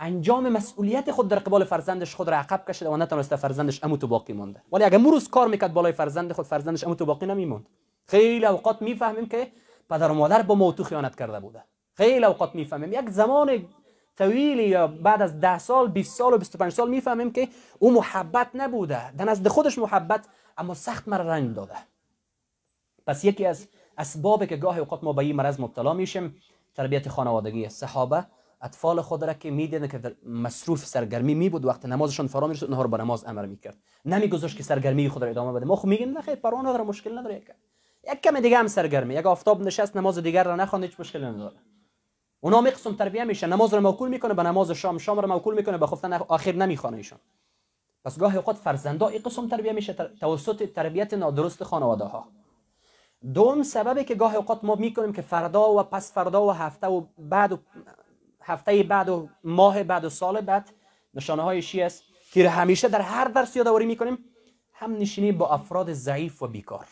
انجام 0.04 0.50
مسئولیت 0.50 1.12
خود 1.12 1.28
در 1.28 1.40
قبال 1.40 1.64
فرزندش 1.64 2.16
خود 2.16 2.30
را 2.30 2.38
عقب 2.38 2.64
کشیده 2.70 2.90
و 2.90 2.98
نتونسته 2.98 3.36
فرزندش 3.36 3.84
امو 3.84 3.98
تو 3.98 4.08
باقی 4.08 4.34
مونده 4.34 4.62
ولی 4.72 4.84
اگر 4.84 4.98
روز 4.98 5.30
کار 5.30 5.48
می‌کرد 5.48 5.74
بالای 5.74 5.92
فرزند 5.92 6.34
خود 6.34 6.46
فرزندش 6.46 6.84
امو 6.84 6.96
تو 6.96 7.06
باقی 7.06 7.26
نمیموند 7.26 7.66
خیلی 8.08 8.46
اوقات 8.46 8.82
می‌فهمیم 8.82 9.28
که 9.28 9.52
پدر 9.90 10.12
و 10.12 10.14
مادر 10.14 10.42
با 10.42 10.56
موتو 10.56 10.84
خیانت 10.84 11.16
کرده 11.16 11.40
بوده. 11.40 11.64
خیلی 11.94 12.26
اوقات 12.26 12.56
می‌فهمیم. 12.56 12.94
یک 12.94 13.10
زمان 13.10 13.68
طویلی 14.18 14.68
یا 14.68 14.88
بعد 14.88 15.22
از 15.22 15.40
ده 15.40 15.60
سال 15.60 15.88
20 15.88 16.18
سال 16.18 16.34
و 16.34 16.38
25 16.38 16.72
سال 16.72 16.90
می‌فهمیم 16.90 17.32
که 17.32 17.48
او 17.80 17.94
محبت 17.94 18.48
نبوده. 18.54 19.12
در 19.12 19.26
نزد 19.26 19.48
خودش 19.48 19.78
محبت 19.78 20.26
اما 20.58 20.74
سخت 20.74 21.08
مرا 21.08 21.30
رنج 21.30 21.56
داده. 21.56 21.76
پس 23.08 23.26
یکی 23.26 23.46
از 23.46 23.68
اسبابی 23.98 24.48
که 24.48 24.58
گاهی 24.58 24.80
اوقات 24.80 25.04
ما 25.04 25.14
به 25.14 25.20
این 25.24 25.36
مرض 25.36 25.60
مبتلا 25.60 25.94
میشیم 25.94 26.36
تربیت 26.76 27.10
خانوادگی 27.10 27.70
صحابه. 27.70 28.26
اطفال 28.62 29.02
خود 29.02 29.24
را 29.24 29.34
که 29.34 29.52
می‌دیدن 29.52 29.88
که 29.88 30.16
مصروف 30.26 30.86
سرگرمی 30.86 31.34
می 31.34 31.50
بود 31.50 31.66
وقت 31.66 31.86
نمازشون 31.86 32.28
فرا 32.28 32.48
می‌رسید 32.48 32.64
اونها 32.64 32.82
رو 32.82 32.90
به 32.90 32.98
نماز 32.98 33.26
امر 33.26 33.46
می‌کرد. 33.46 33.78
نمیگذاشت 34.06 34.58
که 34.58 34.64
سرگرمی 34.64 35.10
خود 35.10 35.24
را 35.24 35.30
ادامه 35.30 35.54
بده. 35.54 35.66
ما 35.66 35.76
خو 35.76 35.88
میگیم 35.88 36.10
نه 36.10 36.22
خیر 36.22 36.36
پروا 36.36 36.62
نداره 36.62 36.84
مشکل 36.84 37.18
نداره 37.18 37.36
یک 38.12 38.22
کم 38.24 38.40
دیگه 38.40 38.58
هم 38.58 38.68
سرگرمی. 38.68 39.14
یک 39.14 39.26
آفتاب 39.26 39.62
نشست 39.62 39.98
نماز 39.98 40.18
دیگر 40.18 40.44
را 40.44 40.56
نخوند 40.56 40.84
هیچ 40.84 41.00
مشکلی 41.00 41.26
نداره. 41.26 41.56
اونا 42.40 42.62
قسم 42.62 42.96
تربیه 42.96 43.24
میشه 43.24 43.48
نماز 43.48 43.74
رو 43.74 43.82
موکول 43.82 44.10
می‌کنه 44.10 44.34
به 44.34 44.44
نماز 44.44 44.72
شام 44.72 44.98
شام 44.98 45.20
رو 45.20 45.28
موکول 45.28 45.56
می‌کنه 45.56 45.78
به 45.78 45.88
خفتن 45.88 46.14
آخر 46.14 46.52
نمی‌خوانه 46.52 46.98
ایشون. 46.98 47.20
پس 48.06 48.20
گاهی 48.20 48.38
اوقات 48.38 48.56
فرزندا 48.56 49.08
این 49.08 49.22
قسم 49.22 49.48
تربیه 49.48 49.72
میشه 49.72 49.94
توسط 49.94 50.74
تربیت 50.74 51.14
نادرست 51.14 51.64
خانواده 51.64 52.04
ها 52.04 52.28
دوم 53.34 53.64
سببی 53.64 54.04
که 54.04 54.16
گاهی 54.16 54.36
اوقات 54.36 54.64
ما 54.64 54.76
می‌کنیم 54.76 55.14
که 55.14 55.22
فردا 55.22 55.74
و 55.74 55.84
پس 55.84 56.14
فردا 56.14 56.46
و 56.46 56.52
هفته 56.52 56.88
و 56.88 57.04
بعد 57.18 57.52
و 57.52 57.58
هفته 58.42 58.84
بعد 58.84 59.10
و 59.10 59.30
ماه 59.44 59.84
بعد 59.84 60.06
و 60.06 60.10
سال 60.10 60.42
بعد 60.42 60.70
نشانه 61.14 61.42
های 61.42 61.62
شی 61.62 61.82
است 61.82 62.04
که 62.32 62.50
همیشه 62.50 62.88
در 62.88 63.02
هر 63.02 63.26
درس 63.26 63.56
یادآوری 63.56 63.86
می‌کنیم 63.86 64.18
هم 64.74 64.98
نشینی 64.98 65.32
با 65.32 65.50
افراد 65.50 65.94
ضعیف 65.94 66.42
و 66.42 66.48
بیکار. 66.48 66.88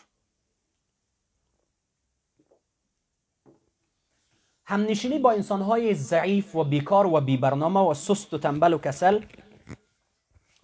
هم 4.64 4.82
نشینی 4.82 5.18
با 5.18 5.32
انسان 5.32 5.62
های 5.62 5.94
ضعیف 5.94 6.56
و 6.56 6.64
بیکار 6.64 7.06
و 7.06 7.20
بی 7.20 7.36
برنامه 7.36 7.80
و 7.80 7.94
سست 7.94 8.34
و 8.34 8.38
تنبل 8.38 8.72
و 8.72 8.78
کسل 8.78 9.20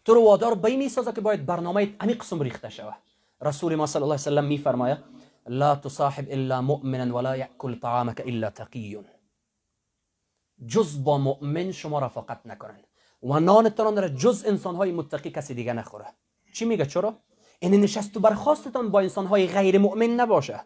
تو 0.04 0.14
رو 0.14 0.24
وادار 0.24 0.54
به 0.54 0.76
می‌سازه 0.76 1.12
که 1.12 1.20
باید 1.20 1.46
برنامه 1.46 1.94
امی 2.00 2.14
قسم 2.14 2.40
ریخته 2.40 2.68
شوه. 2.68 2.94
رسول 3.42 3.74
ما 3.74 3.86
صلی 3.86 4.02
الله 4.02 4.14
علیه 4.14 4.22
وسلم 4.22 4.44
میفرماید 4.44 4.98
لا 5.46 5.76
تصاحب 5.76 6.26
الا 6.30 6.60
مؤمنا 6.60 7.16
ولا 7.16 7.36
یاکل 7.36 7.74
طعامك 7.74 8.20
الا 8.26 8.50
تقی. 8.50 9.15
جز 10.66 11.04
با 11.04 11.18
مؤمن 11.18 11.72
شما 11.72 11.98
رفاقت 11.98 12.40
نکنن. 12.44 12.80
و 13.22 13.40
نانتان 13.40 13.96
را 13.96 14.08
جز 14.08 14.44
انسان 14.46 14.74
های 14.74 14.92
متقی 14.92 15.30
کسی 15.30 15.54
دیگه 15.54 15.72
نخوره. 15.72 16.06
چی 16.52 16.64
میگه 16.64 16.86
چرا؟ 16.86 17.16
این 17.58 17.80
نشست 17.80 18.16
و 18.16 18.20
برخواستتان 18.20 18.90
با 18.90 19.00
انسان 19.00 19.26
های 19.26 19.46
غیر 19.46 19.78
مؤمن 19.78 20.06
نباشه. 20.06 20.60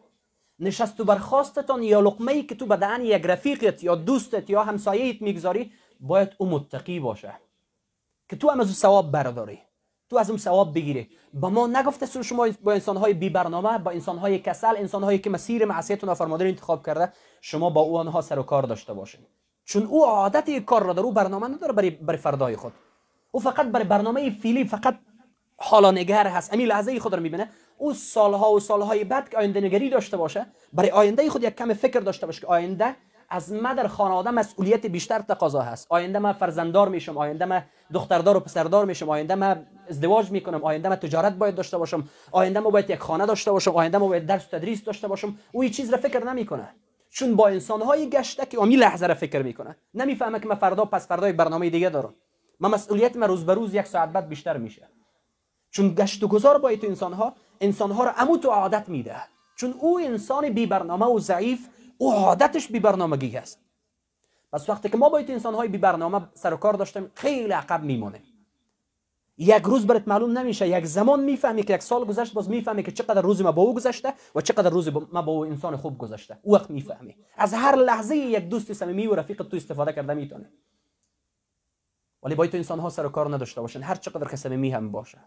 نشست 0.59 1.01
و 1.01 1.05
برخواستتان 1.05 1.83
یا 1.83 2.01
لقمه 2.01 2.33
ای 2.33 2.43
که 2.43 2.55
تو 2.55 2.67
بدن 2.67 3.01
یک 3.01 3.23
رفیقت 3.25 3.85
یا 3.85 3.95
دوستت 3.95 4.51
یا 4.51 4.65
همسایه‌ات 4.65 5.23
می‌گذاری 5.23 5.73
باید 6.01 6.29
او 6.39 6.49
متقی 6.49 7.01
باشه. 7.01 7.35
که 8.29 8.37
تو 8.37 8.51
هم 8.51 8.61
از 8.61 8.67
او 8.67 8.75
ثواب 8.75 9.11
برداری. 9.11 9.59
تو 10.11 10.17
از 10.17 10.31
اون 10.31 10.39
ثواب 10.39 10.75
بگیری. 10.75 11.09
با 11.35 11.51
ما 11.51 11.67
نگفته 11.67 12.23
شما 12.23 12.49
با 12.63 12.73
انسان 12.73 12.97
های 12.97 13.15
بی 13.15 13.31
برنامه 13.31 13.79
با 13.79 13.91
انسان 13.91 14.19
های 14.19 14.39
کسل 14.39 14.77
انسان 14.77 15.03
هایی 15.03 15.19
که 15.19 15.31
مسیر 15.31 15.65
معصیت 15.65 16.05
و 16.05 16.07
نافرمانی 16.07 16.45
انتخاب 16.45 16.87
کرده 16.87 17.13
شما 17.41 17.71
با 17.71 17.81
او 17.81 17.99
آنها 17.99 18.21
سر 18.21 18.39
و 18.39 18.43
کار 18.43 18.63
داشته 18.63 18.93
باشین. 18.93 19.21
چون 19.71 19.83
او 19.87 20.05
عادت 20.05 20.49
یک 20.49 20.65
کار 20.65 20.83
را 20.83 20.93
داره 20.93 21.07
او 21.07 21.13
برنامه 21.13 21.49
نداره 21.49 21.73
برای 21.73 21.91
برای 21.91 22.19
فردای 22.19 22.57
خود. 22.57 22.73
او 23.31 23.41
فقط 23.41 23.67
برای 23.67 23.85
برنامه 23.85 24.31
فیلی 24.31 24.65
فقط 24.65 24.99
حالا 25.57 25.91
نگر 25.91 26.27
هست. 26.27 26.55
امی 26.55 26.67
لحظه 26.67 26.99
خود 26.99 27.15
رو 27.15 27.23
می‌بینه. 27.23 27.49
او 27.79 27.95
سالها 27.95 28.53
و 28.53 28.61
سالهای 28.61 29.05
بعد 29.05 29.29
که 29.29 29.37
آینده 29.39 29.61
نگری 29.61 29.91
داشته 29.91 30.17
باشه 30.17 30.47
برای 30.73 30.91
آینده 30.91 31.31
خود 31.31 31.43
یک 31.43 31.57
کم 31.57 31.75
فکر 31.75 32.01
داشته 32.01 32.27
باشه 32.27 32.41
که 32.41 32.47
آینده 32.47 32.97
از 33.29 33.53
من 33.53 33.75
در 33.75 33.87
خانواده 33.87 34.31
مسئولیت 34.31 34.87
بیشتر 34.87 35.19
تقاضا 35.19 35.61
هست. 35.61 35.87
آینده 35.89 36.19
من 36.19 36.33
فرزنددار 36.33 36.89
میشم 36.89 37.19
آینده 37.19 37.45
من 37.45 37.65
دختردار 37.93 38.37
و 38.37 38.41
پسردار 38.41 38.85
میشم 38.85 39.11
آینده 39.11 39.35
من 39.35 39.67
ازدواج 39.89 40.31
می‌کنم 40.31 40.65
آینده 40.65 40.89
من 40.89 40.97
تجارت 40.97 41.33
باید 41.33 41.55
داشته 41.55 41.79
باشم 41.79 42.09
آینده 42.33 42.61
ما 42.61 42.71
باید 42.71 42.91
یک 42.91 42.99
خانه 42.99 43.27
داشته 43.27 43.53
باشم 43.53 43.71
آینده 43.71 43.99
ما 43.99 44.09
باید 44.09 44.27
درس 44.27 44.45
تدریس 44.45 44.85
داشته 44.85 45.09
باشم. 45.09 45.39
او 45.53 45.69
چیز 45.69 45.91
را 45.93 45.99
فکر 45.99 46.25
نمی‌کنه. 46.25 46.69
چون 47.11 47.37
با 47.37 47.49
انسانهای 47.49 48.11
گشته 48.11 48.47
که 48.47 48.61
امی 48.61 48.77
لحظه 48.77 49.07
را 49.07 49.15
فکر 49.15 49.43
می‌کنه. 49.43 49.77
نمی‌فهمه 49.95 50.41
که 50.41 50.47
من 50.47 50.55
فردا 50.55 50.85
پس 50.85 51.07
فردا 51.07 51.33
برنامه 51.33 51.71
دیگه 51.71 51.89
دارم. 51.89 52.15
من 52.61 52.71
مسئولیت 52.71 53.17
من 53.17 53.29
روز 53.29 53.47
به 53.47 53.55
روز 53.55 53.75
یک 53.75 53.87
ساعت 53.87 54.09
بعد 54.09 54.29
بیشتر 54.29 54.57
میشه. 54.57 54.89
چون 55.71 55.95
گشت 55.95 56.23
و 56.23 56.29
گذار 56.29 56.59
با 56.59 56.77
تو 56.77 56.87
انسان 56.87 57.13
ها 57.13 57.35
انسان 57.61 57.91
ها 57.91 58.05
رو 58.05 58.13
امو 58.17 58.37
تو 58.37 58.49
عادت 58.49 58.89
میده. 58.89 59.17
چون 59.57 59.75
او 59.79 60.01
انسان 60.01 60.51
بی 60.51 60.67
برنامه 60.67 61.07
و 61.07 61.19
ضعیف 61.19 61.69
او 61.99 62.13
عادتش 62.13 62.69
بی 62.69 62.81
برنامگی 62.81 63.37
هست 63.37 63.61
پس 64.53 64.69
وقتی 64.69 64.89
که 64.89 64.97
ما 64.97 65.09
با 65.09 65.23
تو 65.23 65.33
انسان 65.33 65.55
های 65.55 65.69
بی 65.69 65.79
برنامه 65.79 66.29
سر 66.35 66.55
و 66.55 66.57
کار 66.57 66.75
داشتیم 66.75 67.11
خیلی 67.15 67.53
عقب 67.53 67.83
میمونه 67.83 68.23
یک 69.43 69.63
روز 69.63 69.87
برات 69.87 70.09
معلوم 70.09 70.39
نمیشه 70.39 70.69
یک 70.69 70.85
زمان 70.85 71.25
می‌فهمی 71.25 71.63
که 71.63 71.75
یک 71.75 71.83
سال 71.83 72.05
گذشت 72.05 72.33
باز 72.33 72.51
می‌فهمی 72.51 72.83
که 72.83 72.93
چقدر 72.93 73.21
روز 73.21 73.43
ما 73.43 73.53
با 73.53 73.63
او 73.63 73.75
گذشته 73.75 74.15
و 74.35 74.41
چقدر 74.41 74.71
روز 74.71 74.89
ما 74.89 75.23
با 75.23 75.33
او 75.33 75.45
انسان 75.45 75.77
خوب 75.77 75.99
گذشته. 75.99 76.39
او 76.43 76.55
وقت 76.55 76.71
می‌فهمی 76.71 77.17
از 77.37 77.55
هر 77.55 77.77
لحظه 77.77 78.17
یک 78.17 78.49
دوست 78.49 78.73
صمیمی 78.73 79.07
و 79.07 79.15
رفیق 79.15 79.43
تو 79.43 79.57
استفاده 79.57 79.93
کرده 79.93 80.15
می‌تونه. 80.15 80.53
ولی 82.23 82.35
با 82.35 82.47
تو 82.47 82.57
انسان 82.57 82.79
ها 82.79 82.91
سر 82.91 83.07
و 83.07 83.09
کار 83.09 83.35
نداشته 83.35 83.61
باشن. 83.61 83.83
هر 83.83 83.95
چقدر 83.95 84.29
که 84.29 84.37
صمیمی 84.37 84.71
هم 84.71 84.93
باشه. 84.93 85.19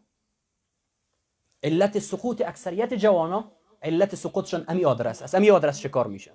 علت 1.63 1.99
سقوط 1.99 2.41
اکثریت 2.41 2.93
جوانا 2.93 3.51
علت 3.81 4.15
سقوطشون 4.15 4.65
امی 4.67 4.85
آدرس 4.85 5.21
است. 5.21 5.35
امی 5.35 5.51
آدرس 5.51 5.79
شکار 5.79 6.07
میشن 6.07 6.33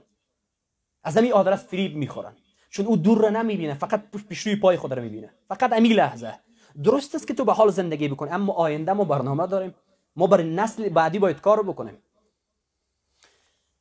از 1.03 1.17
امی 1.17 1.33
آدرس 1.33 1.65
فریب 1.65 1.97
می‌خورن. 1.97 2.37
چون 2.71 2.87
او 2.87 2.97
دور 2.97 3.19
رو 3.19 3.31
نمی‌بینه 3.31 3.75
فقط 3.75 4.11
پیش 4.29 4.49
پای 4.49 4.77
خود 4.77 4.93
رو 4.93 5.03
می‌بینه. 5.03 5.35
فقط 5.49 5.73
امی 5.73 5.89
لحظه. 5.89 6.48
درست 6.85 7.15
است 7.15 7.27
که 7.27 7.35
تو 7.35 7.45
به 7.45 7.53
حال 7.53 7.71
زندگی 7.71 8.09
بکنی 8.09 8.31
اما 8.31 8.53
آینده 8.53 8.93
ما 8.93 9.05
برنامه 9.05 9.47
داریم. 9.47 9.75
ما 10.17 10.27
برای 10.27 10.55
نسل 10.55 10.89
بعدی 10.89 11.19
باید 11.19 11.41
کار 11.41 11.63
بکنیم. 11.63 12.03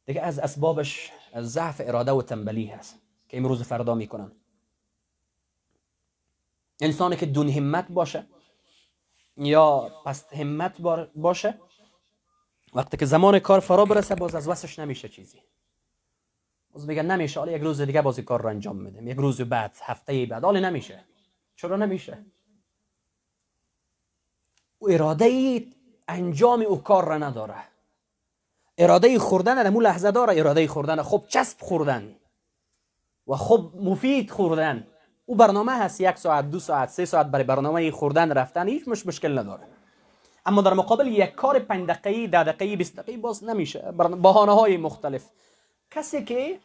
دیگه 0.05 0.21
از 0.21 0.39
اسبابش 0.39 1.11
ضعف 1.39 1.81
اراده 1.85 2.11
و 2.11 2.21
تنبلی 2.21 2.65
هست 2.65 2.99
که 3.29 3.37
امروز 3.37 3.63
فردا 3.63 3.95
می‌کنن. 3.95 4.31
انسانی 6.81 7.15
که 7.15 7.25
دون 7.25 7.49
همت 7.49 7.87
باشه 7.89 8.27
یا 9.37 9.91
پست 10.05 10.33
همت 10.33 10.81
باشه 11.15 11.59
وقتی 12.73 12.97
که 12.97 13.05
زمان 13.05 13.39
کار 13.39 13.59
فرا 13.59 13.85
برسه 13.85 14.15
باز 14.15 14.35
از 14.35 14.47
وسش 14.47 14.79
نمیشه 14.79 15.09
چیزی. 15.09 15.41
باز 16.71 16.87
میگن 16.87 17.05
نمیشه 17.11 17.39
حالا 17.39 17.51
یک 17.51 17.61
روز 17.61 17.81
دیگه 17.81 18.01
بازی 18.01 18.21
کار 18.23 18.41
رو 18.41 18.49
انجام 18.49 18.75
میدم 18.75 19.07
یک 19.07 19.17
روز 19.17 19.41
بعد 19.41 19.75
هفته 19.81 20.25
بعد 20.25 20.43
حالا 20.43 20.59
نمیشه. 20.59 21.05
چرا 21.55 21.75
نمیشه؟ 21.75 22.25
اراده 24.81 25.63
انجام 26.07 26.61
او 26.61 26.83
کار 26.83 27.05
را 27.05 27.17
نداره. 27.17 27.55
اراده 28.77 29.19
خوردن 29.19 29.63
در 29.63 29.69
لحظه 29.69 30.11
داره 30.11 30.39
اراده 30.39 30.67
خوردن. 30.67 31.01
خب 31.01 31.23
چسب 31.27 31.61
خوردن 31.61 32.15
و 33.27 33.35
خب 33.35 33.71
مفید 33.75 34.31
خوردن. 34.31 34.87
او 35.25 35.35
برنامه 35.35 35.71
هست 35.71 36.01
یک 36.01 36.17
ساعت 36.17 36.49
دو 36.51 36.59
ساعت 36.59 36.89
سه 36.89 37.05
ساعت 37.05 37.25
برای 37.25 37.43
برنامه 37.43 37.91
خوردن 37.91 38.31
رفتن 38.31 38.67
هیچ 38.67 38.87
مش 38.87 39.05
مشکل 39.05 39.39
نداره. 39.39 39.67
اما 40.45 40.61
در 40.61 40.73
مقابل 40.73 41.07
یک 41.07 41.35
کار 41.35 41.59
5 41.59 41.87
دقیقه 41.87 42.27
10 42.27 42.43
دقیقه 42.43 42.75
20 42.75 42.95
دقیقه 42.95 43.17
باز 43.17 43.43
نمیشه. 43.43 43.91
بهانه 44.21 44.51
های 44.51 44.77
مختلف. 44.77 45.25
کسی 45.91 46.23
که 46.23 46.59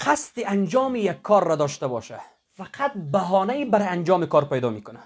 قصد 0.00 0.42
انجام 0.46 0.96
یک 0.96 1.22
کار 1.22 1.44
را 1.44 1.56
داشته 1.56 1.86
باشه 1.86 2.20
فقط 2.52 2.92
بهانه 2.92 3.64
برای 3.64 3.88
انجام 3.88 4.26
کار 4.26 4.44
پیدا 4.44 4.70
می‌کنه. 4.70 5.00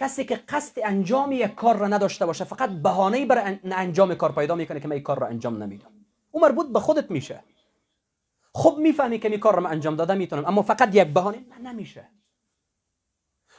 کسی 0.00 0.24
که 0.24 0.36
قصد 0.36 0.78
انجام 0.84 1.32
یک 1.32 1.54
کار 1.54 1.76
را 1.76 1.88
نداشته 1.88 2.26
باشه 2.26 2.44
فقط 2.44 2.70
بهانه 2.70 3.26
برای 3.26 3.58
انجام 3.64 4.14
کار 4.14 4.32
پیدا 4.32 4.54
می‌کنه 4.54 4.80
که 4.80 4.88
من 4.88 5.00
کار 5.00 5.18
را 5.18 5.26
انجام 5.26 5.62
نمیدم. 5.62 5.90
او 6.30 6.40
مربوط 6.40 6.72
به 6.72 6.80
خودت 6.80 7.10
میشه. 7.10 7.44
خب 8.54 8.76
می‌فهمی 8.78 9.18
که 9.18 9.28
این 9.28 9.40
کار 9.40 9.54
رو 9.56 9.62
من 9.62 9.70
انجام 9.70 9.96
داده 9.96 10.14
می‌تونم. 10.14 10.44
اما 10.46 10.62
فقط 10.62 10.94
یک 10.94 11.08
بهانه 11.08 11.38
نه 11.38 11.72
نمیشه. 11.72 12.08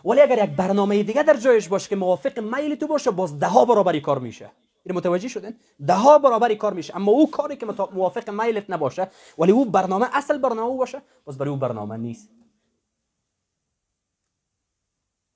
ولی 0.05 0.21
اگر 0.21 0.43
یک 0.43 0.49
برنامه 0.49 1.03
دیگه 1.03 1.23
در 1.23 1.37
جایش 1.37 1.67
باشه 1.67 1.89
که 1.89 1.95
موافق 1.95 2.39
میل 2.39 2.75
تو 2.75 2.87
باشه 2.87 3.11
باز 3.11 3.39
ده 3.39 3.47
ها 3.47 3.65
برابری 3.65 4.01
کار 4.01 4.19
میشه. 4.19 4.51
این 4.85 4.95
متوجه 4.95 5.27
شدن 5.27 5.53
ده 5.87 5.93
ها 5.93 6.19
برابری 6.19 6.55
کار 6.55 6.73
میشه. 6.73 6.95
اما 6.95 7.11
او 7.11 7.31
کاری 7.31 7.55
که 7.55 7.65
موافق 7.93 8.29
میلت 8.29 8.69
نباشه 8.69 9.07
ولی 9.37 9.51
او 9.51 9.65
برنامه 9.65 10.07
اصل 10.13 10.37
برنامه 10.37 10.77
باشه 10.77 11.01
باز 11.25 11.37
برای 11.37 11.51
او 11.51 11.57
برنامه 11.57 11.97
نیست. 11.97 12.29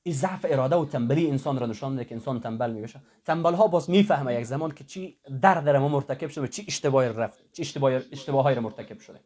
این 0.08 0.16
ضعف 0.16 0.46
اراده 0.50 0.76
و 0.76 0.86
تنبلی 0.86 1.30
انسان 1.30 1.60
را 1.60 1.68
نشان 1.68 1.92
میده 1.92 2.06
که 2.06 2.16
انسان 2.16 2.40
تنبل 2.40 2.72
میشه 2.72 3.02
تنبل 3.26 3.54
ها 3.54 3.68
باز 3.68 3.90
می‌فهمه 3.90 4.36
یک 4.36 4.46
زمان 4.46 4.72
که 4.72 4.84
چی 4.84 5.18
در 5.42 5.62
در 5.62 5.78
ما 5.78 5.88
مرتکب 5.88 6.28
شده 6.30 6.44
و 6.44 6.48
چی 6.48 6.66
اشتباهی 6.68 7.10
رفت 7.10 7.52
چی 7.52 7.62
اشتباه 7.62 7.94
اشتباهی 8.12 8.56
را 8.56 8.62
مرتکب 8.62 9.00
شده. 9.00 9.20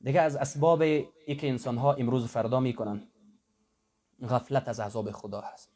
دیگه 0.00 0.20
از 0.20 0.36
اسباب 0.36 0.80
ای 0.80 1.36
که 1.40 1.48
انسان 1.48 1.76
ها 1.78 1.92
امروز 1.92 2.26
فردا 2.26 2.60
می‌کنن. 2.60 3.02
غفلت 4.28 4.68
از 4.68 4.80
عذاب 4.80 5.10
خدا 5.10 5.40
هست. 5.40 5.70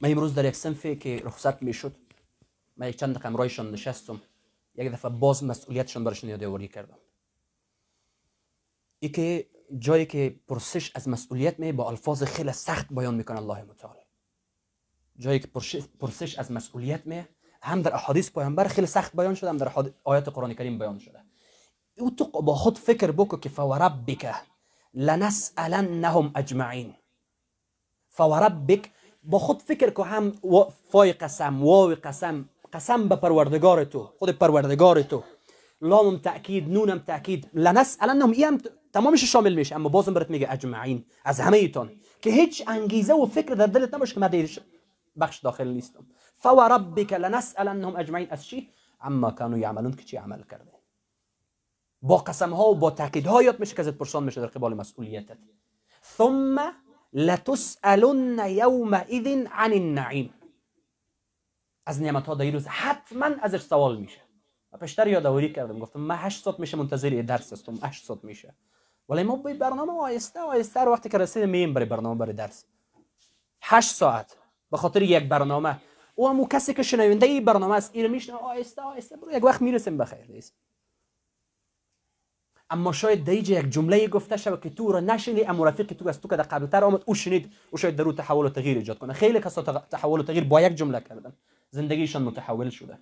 من 0.00 0.10
امروز 0.10 0.34
در 0.34 0.44
یک 0.44 0.56
سنفی 0.56 0.96
که 0.96 1.22
رخصت 1.24 1.62
می‌شد 1.62 1.96
من 2.76 2.88
یک 2.88 2.96
چند 2.96 3.18
دقیقه 3.18 3.62
نشستم 3.62 4.20
یک 4.74 4.92
دفعه 4.92 5.10
باز 5.10 5.44
مسئولیتشان 5.44 6.04
برشون 6.04 6.30
یادآوری 6.30 6.68
کردم. 6.68 6.98
که 9.08 9.46
جایی 9.78 10.06
که 10.06 10.40
پرسش 10.48 10.92
از 10.94 11.08
مسئولیت 11.08 11.58
می 11.58 11.72
با 11.72 11.88
الفاظ 11.88 12.22
خیلی 12.22 12.52
سخت 12.52 12.86
بیان 12.90 13.14
می‌کنه 13.14 13.38
الله 13.38 13.62
متعال 13.62 13.96
جایی 15.18 15.38
که 15.38 15.48
پرسش 16.00 16.38
از 16.38 16.52
مسئولیت 16.52 17.06
می 17.06 17.24
هم 17.62 17.82
در 17.82 17.94
احادیث 17.94 18.30
پیامبر 18.30 18.68
خیلی 18.68 18.86
سخت 18.86 19.16
بیان 19.16 19.34
شده 19.34 19.50
هم 19.50 19.56
در 19.56 19.72
آیات 20.04 20.28
قرآن 20.28 20.54
کریم 20.54 20.78
بیان 20.78 20.98
شده. 20.98 21.24
او 21.98 22.10
تو 22.10 22.24
با 22.24 22.54
خود 22.54 22.78
فکر 22.78 23.10
بکو 23.10 23.36
که 23.36 23.48
فوربک 23.48 24.34
لنسألنهم 24.94 26.32
اجمعین. 26.34 26.94
فوربک 28.08 28.90
با 29.22 29.38
خود 29.38 29.62
فکر 29.62 29.90
که 29.90 30.02
هم 30.02 30.32
فای 30.90 31.12
قسم 31.12 31.62
واو 31.62 31.94
قسم 32.04 32.48
قسم 32.72 33.08
به 33.08 33.16
پروردگار 33.16 33.84
تو 33.84 34.10
خود 34.18 34.30
پروردگار 34.30 35.02
تو. 35.02 35.22
لامم 35.82 36.18
تاکید 36.18 36.68
نونم 36.68 36.98
تاکید 36.98 37.50
لنسألنهم 37.54 38.30
ایم 38.30 38.58
تمامش 38.92 39.24
شامل 39.24 39.54
میشه. 39.54 39.74
اما 39.74 39.88
بازم 39.88 40.14
برات 40.14 40.30
میگه 40.30 40.52
اجمعین 40.52 41.04
از 41.24 41.40
همه 41.40 41.56
ایتون 41.56 41.90
که 42.22 42.30
هیچ 42.30 42.64
انگیزه 42.66 43.12
و 43.12 43.26
فکر 43.26 43.54
در 43.54 43.66
دلت 43.66 43.94
نباشه 43.94 44.14
که 44.14 44.20
من 44.20 44.28
دیرش 44.28 44.58
بخش 45.20 45.38
داخل 45.38 45.68
نیستم. 45.68 46.06
فوربک 46.36 47.12
لنسألنهم 47.12 47.96
اجمعین. 47.96 48.30
از 48.30 48.46
چی؟ 48.46 48.68
اما 49.00 49.30
کانو 49.30 49.58
یعملون 49.58 49.92
که 49.92 50.04
چی 50.04 50.16
عمل 50.16 50.42
کرده. 50.42 50.72
با 52.02 52.16
قسم 52.16 52.52
ها 52.52 52.70
و 52.70 52.74
با 52.74 52.90
تاکید 52.90 53.26
ها 53.26 53.42
یاد 53.42 53.60
میشه 53.60 53.74
که 53.74 53.82
ازت 53.82 53.94
پرسان 53.94 54.24
میشه 54.24 54.40
در 54.40 54.46
قبال 54.46 54.74
مسئولیتت. 54.74 55.38
ثم 56.04 56.72
لتسألن 57.12 58.48
یومئذ 58.48 59.26
عن 59.52 59.72
النعیم. 59.72 60.34
از 61.86 62.02
نعمت 62.02 62.26
ها 62.26 62.32
روز 62.32 62.66
حتما 62.66 63.26
ازش 63.42 63.60
سوال 63.60 63.96
میشه. 63.96 64.20
و 64.72 64.76
پیشتر 64.78 65.48
کردم. 65.48 65.78
گفتم 65.78 66.00
من 66.00 66.16
8 66.16 66.44
ساعت 66.44 66.60
میشه 66.60 66.76
منتظر 66.76 67.24
درس 67.26 67.52
هستم. 67.52 67.78
8 67.82 68.04
ساعت 68.04 68.24
میشه. 68.24 68.54
ولی 69.10 69.22
ما 69.22 69.36
به 69.36 69.54
برنامه 69.54 69.92
آیسته 69.92 70.40
آیسته 70.40 70.80
وقتی 70.80 71.08
که 71.08 71.18
رسید 71.18 71.44
میم 71.44 71.74
برای 71.74 71.88
برنامه 71.88 72.18
برای 72.18 72.32
درس. 72.32 72.64
8 73.62 73.90
ساعت. 73.90 74.36
به 74.70 74.76
خاطر 74.76 75.02
یک 75.02 75.28
برنامه 75.28 75.76
او 76.14 76.28
هم 76.28 76.46
کسی 76.46 76.74
که 76.74 76.82
شنونده 76.82 77.26
این 77.26 77.44
برنامه 77.44 77.74
است. 77.74 77.90
این 77.94 78.06
میشنه 78.06 78.36
آیسته 78.36 78.82
آیسته 78.82 79.16
برو 79.16 79.32
یک 79.32 79.44
وقت 79.44 79.62
می‌رسیم 79.62 79.98
بخیر 79.98 80.26
نیست 80.28 80.54
اما 82.70 82.92
شاید 82.92 83.30
دیجه 83.30 83.58
یک 83.58 83.70
جمله 83.70 84.08
گفته 84.08 84.36
شود 84.36 84.60
که 84.60 84.70
تو 84.70 84.92
را 84.92 85.00
نشنی 85.00 85.44
اما 85.44 85.64
رفیق 85.64 85.92
تو 85.92 86.08
از 86.08 86.20
تو 86.20 86.28
که 86.28 86.36
قبل 86.36 86.66
تر 86.66 86.84
آمد 86.84 87.02
او 87.06 87.14
شنید 87.14 87.52
او 87.70 87.78
شاید 87.78 87.96
در 87.96 88.12
تحول 88.12 88.46
و 88.46 88.48
تغییر 88.48 88.76
ایجاد 88.76 88.98
کنه. 88.98 89.12
خیلی 89.12 89.40
کسا 89.40 89.62
تحول 89.62 90.20
و 90.20 90.22
تغییر 90.22 90.44
با 90.44 90.60
یک 90.60 90.74
جمله 90.74 91.00
کردن. 91.00 91.32
زندگیشان 91.70 92.22
متحول 92.22 92.70
شده. 92.70 92.98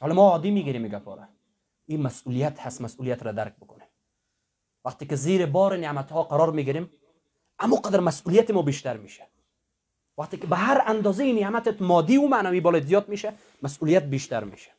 حالا 0.00 0.14
ما 0.14 0.30
عادی 0.30 0.50
می‌گیریم 0.50 0.82
میگه 0.82 0.98
پاره. 0.98 1.28
این 1.86 2.02
مسئولیت 2.02 2.60
هست 2.60 2.80
مسئولیت 2.80 3.22
را 3.22 3.32
درک 3.32 3.56
بکنه. 3.56 3.85
وقتی 4.86 5.06
که 5.06 5.16
زیر 5.16 5.46
بار 5.46 5.76
نعمت 5.76 6.10
ها 6.10 6.22
قرار 6.22 6.50
می‌گیریم 6.52 6.90
اما 7.58 7.76
قدر 7.76 8.00
مسئولیت 8.00 8.50
ما 8.50 8.62
بیشتر 8.62 8.96
میشه. 8.96 9.26
وقتی 10.18 10.36
که 10.36 10.46
به 10.46 10.56
هر 10.56 10.82
اندازه 10.86 11.32
نعمتت 11.32 11.82
مادی 11.82 12.16
و 12.16 12.26
معنوی 12.26 12.60
بالا 12.60 12.80
زیاد 12.80 13.08
میشه 13.08 13.32
مسئولیت 13.62 14.02
بیشتر 14.02 14.44
میشه. 14.44 14.70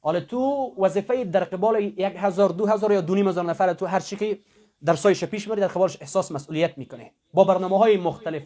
حالا 0.00 0.20
تو 0.20 0.72
وظیفه 0.78 1.24
در 1.24 1.44
قبال 1.44 1.80
یک 1.80 2.14
هزار 2.16 2.48
دو 2.48 2.66
هزار 2.66 2.92
یا 2.92 3.00
دو 3.00 3.14
نیم 3.14 3.28
هزار 3.28 3.44
نفر 3.44 3.72
تو 3.72 3.86
هر 3.86 4.00
چی 4.00 4.16
که 4.16 4.38
در 4.84 4.94
سایش 4.94 5.24
پیش 5.24 5.48
میری 5.48 5.60
در 5.60 5.66
قبالش 5.66 5.96
احساس 6.00 6.32
مسئولیت 6.32 6.78
می‌کنه 6.78 7.12
با 7.32 7.44
برنامه 7.44 7.78
های 7.78 7.96
مختلف. 7.96 8.42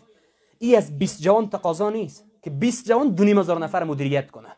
ای 0.59 0.77
از 0.77 0.99
20 0.99 1.23
جوان 1.23 1.51
تقاضا 1.51 1.91
نیست 1.91 2.25
که 2.43 2.51
20 2.51 2.89
جوان 2.89 3.09
دو 3.09 3.25
نیم 3.25 3.39
هزار 3.39 3.59
نفر 3.59 3.85
مدیریت 3.85 4.31
کنه 4.31 4.57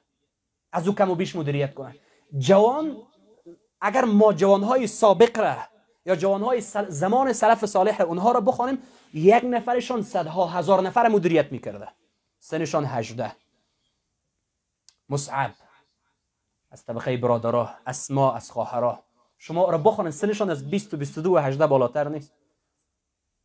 از 0.73 0.88
او 0.88 0.95
کم 0.95 1.11
و 1.11 1.14
بیش 1.14 1.37
مدیریت 1.37 1.75
کنه 1.75 1.95
جوان 2.38 2.97
اگر 3.81 4.05
ما 4.05 4.33
جوانهای 4.33 4.87
سابق 4.87 5.38
را 5.38 5.57
یا 6.07 6.17
جوانهای 6.17 6.61
زمان 6.89 7.33
سلف 7.33 7.65
صالح 7.65 8.01
اونها 8.01 8.33
را 8.33 8.41
بخوانیم 8.41 8.83
یک 9.15 9.45
نفرشان 9.45 10.03
صدها 10.03 10.47
هزار 10.47 10.83
نفر 10.83 11.09
مدیریت 11.09 11.53
می‌کرده. 11.53 11.89
سنشان 12.39 12.85
هجده. 12.89 13.33
مصعب 15.09 15.53
از 16.71 16.85
طبقه 16.85 17.17
برادرها 17.17 17.71
اسما 17.87 18.33
از 18.33 18.51
خواهرها 18.51 19.03
شما 19.39 19.71
را 19.71 19.79
بخوانید 19.79 20.13
سنشان 20.13 20.51
از 20.51 20.71
20 20.71 20.95
و 20.95 20.97
22 20.97 21.35
و 21.35 21.39
18 21.39 21.67
بالاتر 21.67 22.09
نیست. 22.09 22.33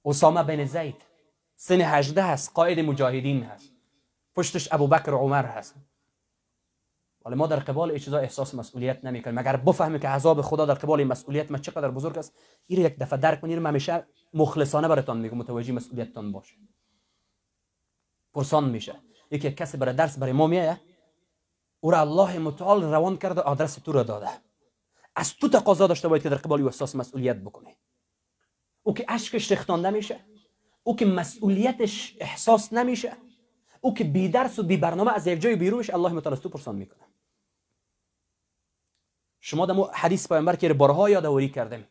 اسامه 0.05 0.43
بن 0.43 0.65
زید 0.65 1.01
سن 1.55 1.81
18 1.81 2.23
هست 2.23 2.51
قائد 2.53 2.79
مجاهدین 2.79 3.43
هست. 3.43 3.71
پشتش 4.35 4.73
ابوبکر 4.73 5.11
عمر 5.11 5.45
هست. 5.45 5.75
ولی 7.25 7.35
ما 7.35 7.47
در 7.47 7.59
قبال 7.59 7.89
این 7.89 7.99
چیزا 7.99 8.17
احساس 8.17 8.55
مسئولیت 8.55 9.05
نمی‌کنیم. 9.05 9.37
اگر 9.37 9.55
بفهمیم 9.55 9.99
که 9.99 10.07
عذاب 10.07 10.41
خدا 10.41 10.65
در 10.65 10.73
قبال 10.73 11.03
مسئولیت 11.03 11.51
ما 11.51 11.57
چقدر 11.57 11.91
بزرگ 11.91 12.17
است؟ 12.17 12.33
این 12.67 12.85
یک 12.85 12.97
دفعه 12.97 13.19
درک 13.19 13.41
کنید 13.41 13.59
من 13.59 13.69
همیشه 13.69 14.07
مخلصانه 14.33 14.87
براتون 14.87 15.17
میگم 15.17 15.37
متوجه 15.37 15.73
مسئولیتتان 15.73 16.31
باشه. 16.31 16.55
پرسان 18.33 18.69
میشه. 18.69 18.95
یکی 19.31 19.51
کسی 19.51 19.77
برای 19.77 19.95
درس 19.95 20.17
برای 20.17 20.33
ما 20.33 20.47
میایه 20.47 20.81
او 21.79 21.91
را 21.91 21.99
الله 21.99 22.39
متعال 22.39 22.83
روان 22.83 23.17
کرده 23.17 23.41
آدرس 23.41 23.75
تو 23.75 23.91
را 23.91 24.03
داده. 24.03 24.29
از 25.15 25.33
تو 25.33 25.49
تقاضا 25.49 25.87
داشته 25.87 26.07
باید 26.07 26.23
که 26.23 26.29
در 26.29 26.35
قبال 26.35 26.65
احساس 26.65 26.95
مسئولیت 26.95 27.35
بکنی. 27.35 27.77
او 28.83 28.93
که 28.93 29.05
اشکش 29.07 29.51
ریختان 29.51 29.85
نمیشه. 29.85 30.19
او 30.83 30.95
که 30.95 31.05
مسئولیتش 31.05 32.17
احساس 32.19 32.73
نمیشه. 32.73 33.13
او 33.81 33.93
که 33.93 34.03
بی 34.03 34.29
درس 34.29 34.59
و 34.59 34.63
بی 34.63 34.77
برنامه 34.77 35.13
از 35.13 35.27
یک 35.27 35.41
جای 35.41 35.55
بیرونش 35.55 35.89
الله 35.89 36.13
متعال 36.13 36.35
تو 36.35 36.49
پرسان 36.49 36.75
می‌کنه 36.75 37.05
شما 39.47 39.65
در 39.65 39.75
حدیث 39.93 40.27
پیامبر 40.27 40.55
که 40.55 40.73
بارها 40.73 41.09
یادآوری 41.09 41.49
کردیم 41.49 41.87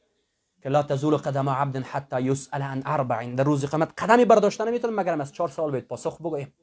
که 0.63 0.69
لا 0.69 0.83
تزول 0.83 1.17
قدم 1.17 1.49
عبد 1.49 1.77
حتی 1.77 2.23
یسأل 2.23 2.63
عن 2.63 2.83
اربع 2.87 3.35
در 3.35 3.45
روز 3.45 3.65
قیامت 3.65 4.03
قدمی 4.03 4.25
برداشته 4.25 4.65
نمی‌تونه 4.65 5.03
مگر 5.03 5.21
از 5.21 5.33
چهار 5.33 5.49
سال 5.49 5.71
باید 5.71 5.89
پاسخ 5.89 6.21
بگویم 6.21 6.55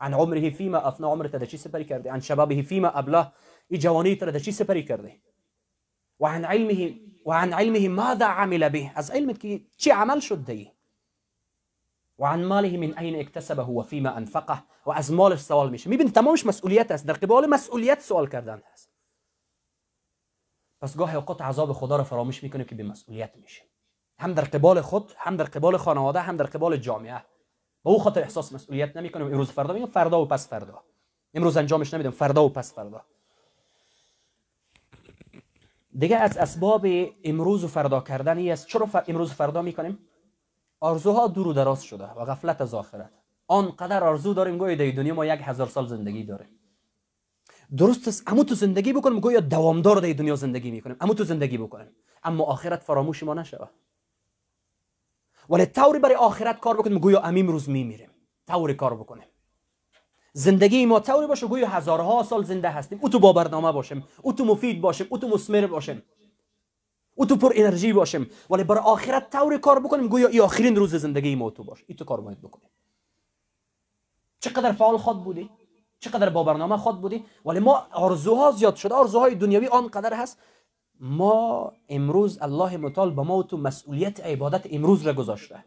عن 0.00 0.14
عمره 0.14 0.50
فيما 0.50 0.78
افنا. 0.78 1.08
عمرت 1.08 1.30
در 1.30 1.46
چی 1.46 1.56
سپری 1.56 1.84
کرده 1.84 2.12
عن 2.12 2.20
شبابه 2.20 2.62
فيما 2.62 2.88
ابله. 2.88 3.32
ای 3.68 3.78
جوانی 3.78 4.14
در 4.14 4.38
چی 4.38 4.52
سپری 4.52 4.84
کرده 4.84 5.16
و 6.20 6.26
عن 6.26 6.44
علمه 6.44 6.94
و 7.26 7.32
عن 7.32 7.52
علمه 7.52 7.88
ماذا 7.88 8.26
عمل 8.26 8.68
به؟ 8.68 8.92
از 8.94 9.10
علمت 9.10 9.40
که 9.40 9.60
چی 9.76 9.90
عمل 9.90 10.20
شد 10.20 10.44
دی؟ 10.44 10.72
و 12.18 12.24
عن 12.26 12.44
ماله 12.44 12.76
من 12.76 12.98
اين 12.98 13.20
اكتسبه 13.20 13.62
و 13.62 13.82
فيما 13.82 14.10
انفقه. 14.10 14.62
و 14.86 14.90
از 14.90 15.12
مالش 15.12 15.40
سوال 15.40 15.70
میشه. 15.70 15.90
می‌بینید 15.90 16.14
تمامش 16.14 16.46
مسئولیت 16.46 16.90
است. 16.90 17.06
در 17.06 17.14
قبال 17.14 17.46
مسئولیت 17.46 18.00
سوال 18.00 18.28
کردن 18.28 18.62
هست. 18.72 18.89
پس 20.80 20.96
گاهی 20.96 21.16
اوقات 21.16 21.42
عذاب 21.42 21.72
خدا 21.72 21.96
رو 21.96 22.04
فراموش 22.04 22.42
می‌کنه 22.42 22.64
که 22.64 22.74
به 22.74 22.82
مسئولیت 22.82 23.36
میشه 23.36 23.62
هم 24.18 24.32
در 24.32 24.44
قبال 24.44 24.80
خود 24.80 25.12
هم 25.16 25.36
در 25.36 25.44
قبال 25.44 25.76
خانواده 25.76 26.20
هم 26.20 26.36
در 26.36 26.46
قبال 26.46 26.76
جامعه. 26.76 27.24
با 27.82 27.92
او 27.92 27.98
خاطر 27.98 28.20
احساس 28.20 28.52
مسئولیت 28.52 28.96
نمی‌کنم 28.96 29.26
امروز 29.26 29.50
فردا 29.50 29.74
میگم 29.74 29.86
فردا 29.86 30.22
و 30.22 30.26
پس 30.26 30.48
فردا. 30.48 30.82
امروز 31.34 31.56
انجامش 31.56 31.94
نمیدم 31.94 32.10
فردا 32.10 32.44
و 32.44 32.48
پس 32.48 32.74
فردا. 32.74 33.04
دیگه 35.98 36.16
از 36.16 36.36
اسباب 36.36 36.86
امروز 37.24 37.64
و 37.64 37.68
فردا 37.68 38.00
کردن 38.00 38.50
است. 38.50 38.66
چرا 38.66 38.88
امروز 39.08 39.32
فردا 39.32 39.62
می‌کنیم؟ 39.62 39.98
آرزوها 40.80 41.26
دور 41.26 41.48
و 41.48 41.52
دراز 41.52 41.82
شده 41.82 42.04
و 42.04 42.24
غفلت 42.24 42.60
از 42.60 42.74
آخرت. 42.74 43.10
آنقدر 43.46 44.04
آرزو 44.04 44.34
داریم 44.34 44.58
گویا 44.58 44.74
در 44.74 44.90
دنیا 44.90 45.14
ما 45.14 45.26
یک 45.26 45.40
هزار 45.44 45.66
سال 45.66 45.86
زندگی 45.86 46.24
داریم. 46.24 46.59
درست 47.76 48.08
است 48.08 48.22
اما 48.26 48.44
تو 48.44 48.54
زندگی 48.54 48.92
بکنیم 48.92 49.20
گویا 49.20 49.40
دوامدار 49.40 50.00
در 50.00 50.12
دنیا 50.12 50.36
زندگی 50.36 50.70
می‌کنیم 50.70 50.96
اما 51.00 51.14
تو 51.14 51.24
زندگی 51.24 51.58
بکنیم 51.58 51.88
اما 52.24 52.44
آخرت 52.44 52.82
فراموش 52.82 53.22
ما 53.22 53.34
نشود. 53.34 53.70
ولی 55.50 55.66
طوری 55.66 55.98
برای 55.98 56.14
آخرت 56.14 56.60
کار 56.60 56.76
بکنیم. 56.76 56.98
گویا 56.98 57.20
امیم 57.20 57.48
روز 57.48 57.68
میمیریم. 57.68 58.10
طوری 58.46 58.74
کار 58.74 58.94
بکنیم. 58.94 59.28
زندگی 60.32 60.86
ما 60.86 61.00
طوری 61.00 61.26
باشه. 61.26 61.46
گویا 61.46 61.68
هزارها 61.68 62.22
سال 62.22 62.44
زنده 62.44 62.70
هستیم. 62.70 62.98
او 63.02 63.08
تو 63.08 63.18
با 63.18 63.32
برنامه 63.32 63.72
باشیم. 63.72 64.04
او 64.22 64.32
تو 64.32 64.44
مفید 64.44 64.80
باشیم. 64.80 65.06
او 65.10 65.18
تو 65.18 65.28
مسمر 65.28 65.66
باشیم. 65.66 66.02
او 67.14 67.26
تو 67.26 67.36
پر 67.36 67.52
انرژی 67.54 67.92
باشیم. 67.92 68.30
ولی 68.50 68.64
برای 68.64 68.82
آخرت 68.82 69.30
طوری 69.30 69.58
کار 69.58 69.80
بکنیم. 69.80 70.08
گویا 70.08 70.28
ای 70.28 70.40
آخرین 70.40 70.76
روز 70.76 70.94
زندگی 70.94 71.34
ما 71.34 71.50
تو 71.50 71.64
باشه 71.64 71.84
ای 71.88 71.94
تو 71.94 72.04
کار 72.04 72.20
باید 72.20 72.40
بکنیم 72.40 72.70
چقدر 74.40 74.72
فعال 74.72 74.96
خود 74.96 75.24
بودی؟ 75.24 75.50
چقدر 76.00 76.28
با 76.28 76.44
برنامه 76.44 76.76
خود 76.76 77.00
بودی؟ 77.00 77.24
ولی 77.44 77.60
ما 77.60 77.86
آرزوها 77.92 78.50
زیاد 78.50 78.76
شده 78.76 78.94
آرزوهای 78.94 79.34
دنیوی 79.34 79.66
آنقدر 79.66 80.14
هست. 80.14 80.38
ما 81.00 81.72
امروز 81.88 82.38
الله 82.42 82.76
متعال 82.76 83.10
به 83.10 83.22
ما 83.22 83.42
تو 83.42 83.56
مسئولیت 83.56 84.20
عبادت 84.20 84.66
امروز 84.70 85.06
را 85.06 85.12
گذاشته. 85.12 85.64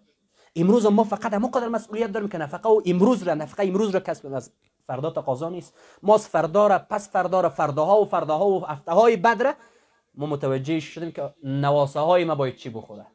امروز 0.55 0.85
ما 0.85 1.03
فقط 1.03 1.33
همون 1.33 1.51
قدر 1.51 1.67
مسئولیت 1.67 2.11
داریم 2.11 2.29
که 2.29 2.37
نفقه 2.37 2.69
و 2.69 2.81
امروز 2.85 3.23
را 3.23 3.33
نفقه 3.33 3.63
امروز 3.67 3.89
را 3.89 3.99
کسب 3.99 4.33
از 4.33 4.51
فردا 4.87 5.09
تقاضا 5.09 5.49
نیست. 5.49 5.73
ما 6.03 6.15
از 6.15 6.27
فردا 6.27 6.67
را 6.67 6.79
پس 6.79 7.09
فردا 7.09 7.41
را 7.41 7.49
فرداها 7.49 8.01
و 8.01 8.05
فرداها 8.05 8.47
و 8.47 8.65
هفته 8.65 8.91
های 8.91 9.17
بدره 9.17 9.55
ما 10.15 10.25
متوجه 10.25 10.79
شدیم 10.79 11.11
که 11.11 11.33
نواسه 11.43 11.99
های 11.99 12.25
ما 12.25 12.35
باید 12.35 12.55
چی 12.55 12.69
بخوره. 12.69 13.05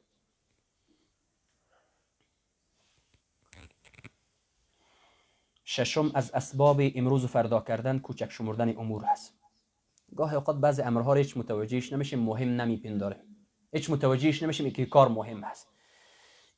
ششم 5.71 6.11
از 6.15 6.31
اسباب 6.31 6.81
امروز 6.95 7.25
و 7.25 7.27
فردا 7.27 7.61
کردن 7.61 7.99
کوچک 7.99 8.31
شمردن 8.31 8.77
امور 8.77 9.05
هست. 9.05 9.35
گاه 10.17 10.35
اوقات 10.35 10.57
بعضی 10.57 10.83
امرها 10.83 11.15
هیچ 11.15 11.37
متوجهش 11.37 11.93
نمیشیم 11.93 12.19
مهم 12.19 12.61
نمیپنداره. 12.61 13.25
هیچ 13.73 13.91
متوجهش 13.91 14.43
نمیشیم 14.43 14.71
که 14.71 14.87
کار 14.87 15.09
مهم 15.09 15.45
هست. 15.45 15.69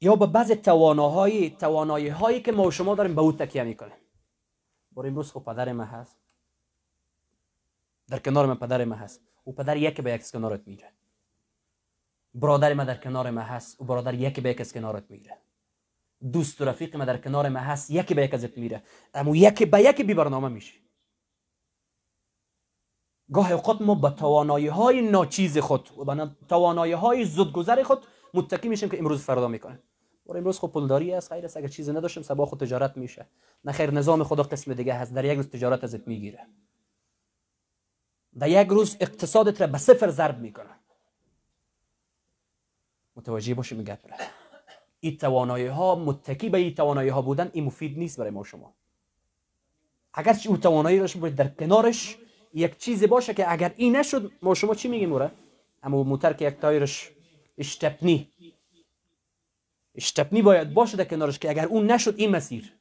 یا 0.01 0.17
به 0.17 0.27
بعض 0.27 0.53
تواناهای 0.53 1.51
توانایی 1.51 2.09
هایی 2.09 2.41
که 2.41 2.53
ما 2.53 2.63
و 2.63 2.71
شما 2.71 2.95
داریم 2.95 3.15
به 3.15 3.21
او 3.21 3.33
تکیه 3.33 3.63
می‌کنیم. 3.63 3.99
بر 4.93 5.07
امروز 5.07 5.33
خب 5.33 5.45
پدر 5.47 5.73
ما 5.73 5.85
هست. 5.85 6.17
در 8.09 8.19
کنار 8.19 8.47
من 8.47 8.55
پدر 8.55 8.85
ما 8.85 8.95
هست. 8.95 9.21
او 9.45 9.55
پدر 9.55 9.77
یکی 9.77 10.03
به 10.03 10.13
یک 10.13 10.31
کنارت 10.31 10.69
میره. 10.69 10.93
برادر 12.35 12.75
ما 12.75 12.85
در 12.85 12.97
کنار 12.97 13.31
ما 13.31 13.41
هست. 13.41 13.81
و 13.81 13.85
برادر 13.85 14.15
یکی 14.15 14.41
به 14.41 14.51
یک 14.51 14.73
کنارت 14.73 15.11
میره. 15.11 15.39
دوست 16.33 16.61
و 16.61 16.65
رفیق 16.65 16.97
ما 16.97 17.05
در 17.05 17.17
کنار 17.17 17.49
ما 17.49 17.59
هست 17.59 17.91
یکی 17.91 18.15
به 18.15 18.25
یک 18.25 18.35
ازت 18.35 18.59
میره. 18.59 18.83
اما 19.15 19.37
یکی 19.37 19.65
به 19.67 19.81
یکی 19.81 20.03
بی 20.03 20.15
برنامه 20.15 20.49
میشه. 20.49 20.75
گاه 23.33 23.53
اوقات 23.53 23.81
ما 23.81 23.95
با 23.95 24.11
توانایی 24.11 24.67
های 24.67 25.03
ناچیز 25.03 25.59
خود 25.59 25.91
و 25.99 26.05
با 26.05 26.31
توانایی 26.49 26.93
های 26.93 27.25
زودگذر 27.25 27.83
خود 27.83 28.07
متکی 28.35 28.69
میشیم 28.69 28.89
که 28.89 28.99
امروز 28.99 29.23
فردا 29.23 29.49
می‌کنه. 29.49 29.79
و 30.27 30.37
امروز 30.37 30.59
خب 30.59 30.71
پولداری 30.73 31.13
است 31.13 31.33
خیر 31.33 31.45
است. 31.45 31.57
اگر 31.57 31.69
چیزی 31.69 31.93
نداشتیم 31.93 32.23
سبا 32.23 32.47
خود 32.47 32.61
تجارت 32.61 32.97
میشه. 32.97 33.27
نه 33.65 33.73
خیر 33.73 33.91
نظام 33.91 34.25
خدا 34.25 34.43
قسم 34.43 34.75
دیگه 34.75 34.95
هست. 34.95 35.15
در 35.15 35.25
یک 35.25 35.37
روز 35.37 35.49
تجارت 35.49 35.85
ازت 35.85 36.09
می‌گیره. 36.09 36.47
در 38.39 38.49
یک 38.49 38.69
روز 38.69 38.97
اقتصادت 39.01 39.61
را 39.61 39.67
به 39.67 39.79
صفر 39.79 40.11
ضرب 40.11 40.39
می‌کنه. 40.39 40.77
متوجه 43.17 43.55
باشیم 43.55 43.83
گپ 43.83 43.99
این 45.01 45.17
توانایی 45.17 45.67
ها 45.67 45.95
متکی 45.95 46.49
به 46.49 46.59
این 46.59 46.75
توانایی 46.75 47.09
ها 47.09 47.23
بودن 47.23 47.51
این 47.53 47.65
مفید 47.65 47.99
نیست 47.99 48.19
برای 48.19 48.31
ما 48.31 48.45
شما. 48.45 48.75
اگر 50.15 50.37
او 50.49 50.57
توانایی 50.57 50.99
داشت 50.99 51.17
باید 51.17 51.35
در 51.35 51.49
کنارش 51.49 52.17
یک 52.55 52.79
چیزی 52.79 53.07
باشه 53.07 53.35
که 53.35 53.53
اگر 53.53 53.75
این 53.77 53.97
نشد 53.97 54.33
ما 54.43 54.55
شما 54.55 54.75
چی 54.75 54.89
میگیم 54.89 55.09
موره 55.09 55.31
اما 55.83 56.03
موتر 56.03 56.33
که 56.33 56.47
یک 56.47 56.55
تایرش 56.55 57.11
اشتپنی 57.59 58.29
اشتپنی 59.95 60.43
باید 60.43 60.75
باشه 60.75 60.97
در 60.97 61.05
کنارش 61.05 61.39
که 61.39 61.51
اگر 61.51 61.67
اون 61.67 61.91
نشد 61.91 62.15
این 62.17 62.31
مسیر. 62.31 62.73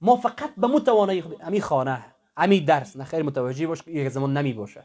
ما 0.00 0.16
فقط 0.16 0.54
به 0.56 0.66
مو 0.66 0.80
توانایی 0.80 1.24
امی 1.40 1.60
خانه 1.60 2.04
امی 2.36 2.60
درس 2.60 2.96
نه 2.96 3.04
خیر 3.04 3.22
متوجه 3.22 3.66
باش 3.66 3.82
که 3.82 3.90
یک 3.90 4.08
زمان 4.08 4.36
نمی 4.36 4.52
باشه. 4.52 4.84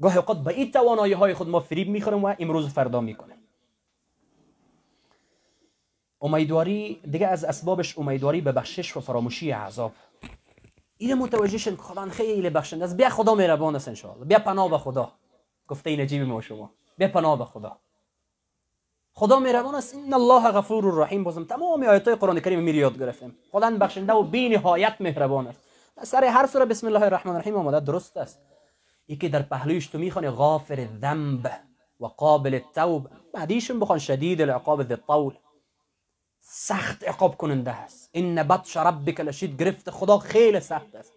گاهی 0.00 0.16
اوقات 0.16 0.44
به 0.44 0.54
این 0.54 0.70
توانایی 0.70 1.12
های 1.12 1.34
خود 1.34 1.48
ما 1.48 1.60
فریب 1.60 1.88
می‌خوریم 1.88 2.24
و 2.24 2.34
امروز 2.38 2.68
فردا 2.68 3.00
می‌کنیم. 3.00 3.39
امیدواری 6.20 7.00
دیگه 7.10 7.26
از 7.26 7.44
اسبابش 7.44 7.98
امیدواری 7.98 8.40
به 8.40 8.52
بخشش 8.52 8.96
و 8.96 9.00
فراموشی 9.00 9.50
عذاب. 9.50 9.92
این 10.96 11.14
متوجه 11.14 11.58
شن 11.58 11.76
خدا 11.76 12.08
خیلی 12.08 12.50
بخشنده 12.50 12.84
است. 12.84 12.96
بیا 12.96 13.08
خدا 13.08 13.34
مهربان 13.34 13.76
است 13.76 13.88
ان 13.88 14.24
بیا 14.24 14.38
پناه 14.38 14.70
به 14.70 14.78
خدا. 14.78 15.12
گفته 15.68 15.96
نجیب 15.96 16.22
ما 16.22 16.40
شما. 16.40 16.70
بیا 16.98 17.08
پناه 17.08 17.38
به 17.38 17.44
خدا. 17.44 17.76
خدا 19.14 19.40
مهربان 19.40 19.74
است. 19.74 19.94
این 19.94 20.14
الله 20.14 20.50
غفور 20.50 20.86
و 20.86 21.02
رحیم 21.02 21.24
بازم 21.24 21.44
تمام 21.44 21.82
آیات 21.82 22.08
قرآن 22.08 22.40
کریم 22.40 22.60
میری 22.60 22.78
یاد 22.78 22.98
گرفتیم. 22.98 23.36
خدا 23.52 23.70
بخشنده 23.70 24.12
و 24.12 24.22
بی 24.22 24.48
نهایت 24.48 24.96
مهربان 25.00 25.46
است. 25.46 25.60
سر 26.02 26.24
هر 26.24 26.46
سوره 26.46 26.64
بسم 26.64 26.86
الله 26.86 27.02
الرحمن 27.02 27.32
الرحیم 27.32 27.56
آمده 27.56 27.80
درست 27.80 28.16
است. 28.16 28.40
یکی 29.08 29.28
در 29.28 29.42
پهلویش 29.42 29.86
تو 29.86 29.98
می‌خوانی 29.98 30.30
غافر 30.30 30.88
ذنب 31.00 31.50
و 32.00 32.06
قابل 32.06 32.54
التوب. 32.54 33.08
بعدیشون 33.34 33.80
بخوان 33.80 33.98
شدید 33.98 34.42
العقاب 34.42 34.82
ذی 34.82 34.92
الطول. 34.92 35.34
سخت 36.40 37.04
عقاب 37.04 37.36
کننده 37.36 37.70
است. 37.70 38.10
این 38.12 38.42
بطش 38.42 38.76
ربک 38.76 39.20
لشید 39.20 39.62
گرفت 39.62 39.90
خدا 39.90 40.18
خیلی 40.18 40.60
سخت 40.60 40.94
است. 40.94 41.12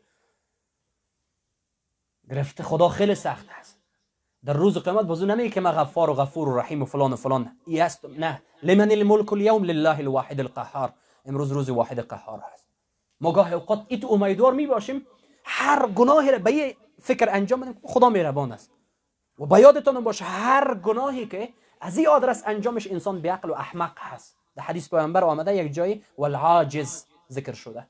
گرفت 2.30 2.62
خدا 2.62 2.90
خیلی 2.90 3.16
سخت 3.16 3.46
است. 3.60 3.80
در 4.46 4.54
روز 4.54 4.78
قیامت 4.78 5.06
بازو 5.06 5.26
نمیگه 5.26 5.50
که 5.50 5.62
ما 5.62 5.72
غفار 5.72 6.10
و 6.10 6.14
غفور 6.14 6.50
و 6.50 6.58
رحیم 6.58 6.82
و 6.82 6.86
فلان 6.86 7.14
و 7.14 7.16
فلان. 7.16 7.58
ای 7.66 7.88
نه. 8.18 8.42
لمن 8.64 8.92
الملک 8.92 9.34
اليوم 9.34 9.64
لله 9.64 10.00
الواحد 10.00 10.40
القهار. 10.40 10.94
امروز 11.26 11.52
روز 11.52 11.70
واحد 11.70 12.00
قهار 12.00 12.44
هست 12.54 12.68
ما 13.22 13.32
گاه 13.32 13.54
اوقات 13.54 13.86
ایت 13.88 14.06
امیدوار 14.06 14.54
می 14.54 14.68
باشیم 14.68 15.08
هر 15.44 15.88
گناهی 15.88 16.32
را 16.32 16.40
به 16.40 16.76
فکر 17.02 17.30
انجام 17.30 17.62
بدیم 17.62 17.80
خدا 17.84 18.10
مهربان 18.10 18.52
است. 18.52 18.72
و 19.40 19.46
با 19.46 19.60
یادتان 19.60 20.04
باشه 20.04 20.26
هر 20.26 20.74
گناهی 20.76 21.26
که 21.26 21.54
از 21.82 21.98
این 21.98 22.08
آدرس 22.08 22.44
انجامش 22.46 22.88
انسان 22.88 23.22
به 23.22 23.32
عقل 23.32 23.50
و 23.50 23.54
احمق 23.54 23.98
هست. 23.98 24.38
در 24.56 24.64
حدیث 24.64 24.90
پیامبر 24.90 25.24
آمده 25.24 25.56
یک 25.56 25.74
جایی 25.74 26.04
والعاجز 26.18 27.04
ذکر 27.32 27.54
شده. 27.54 27.88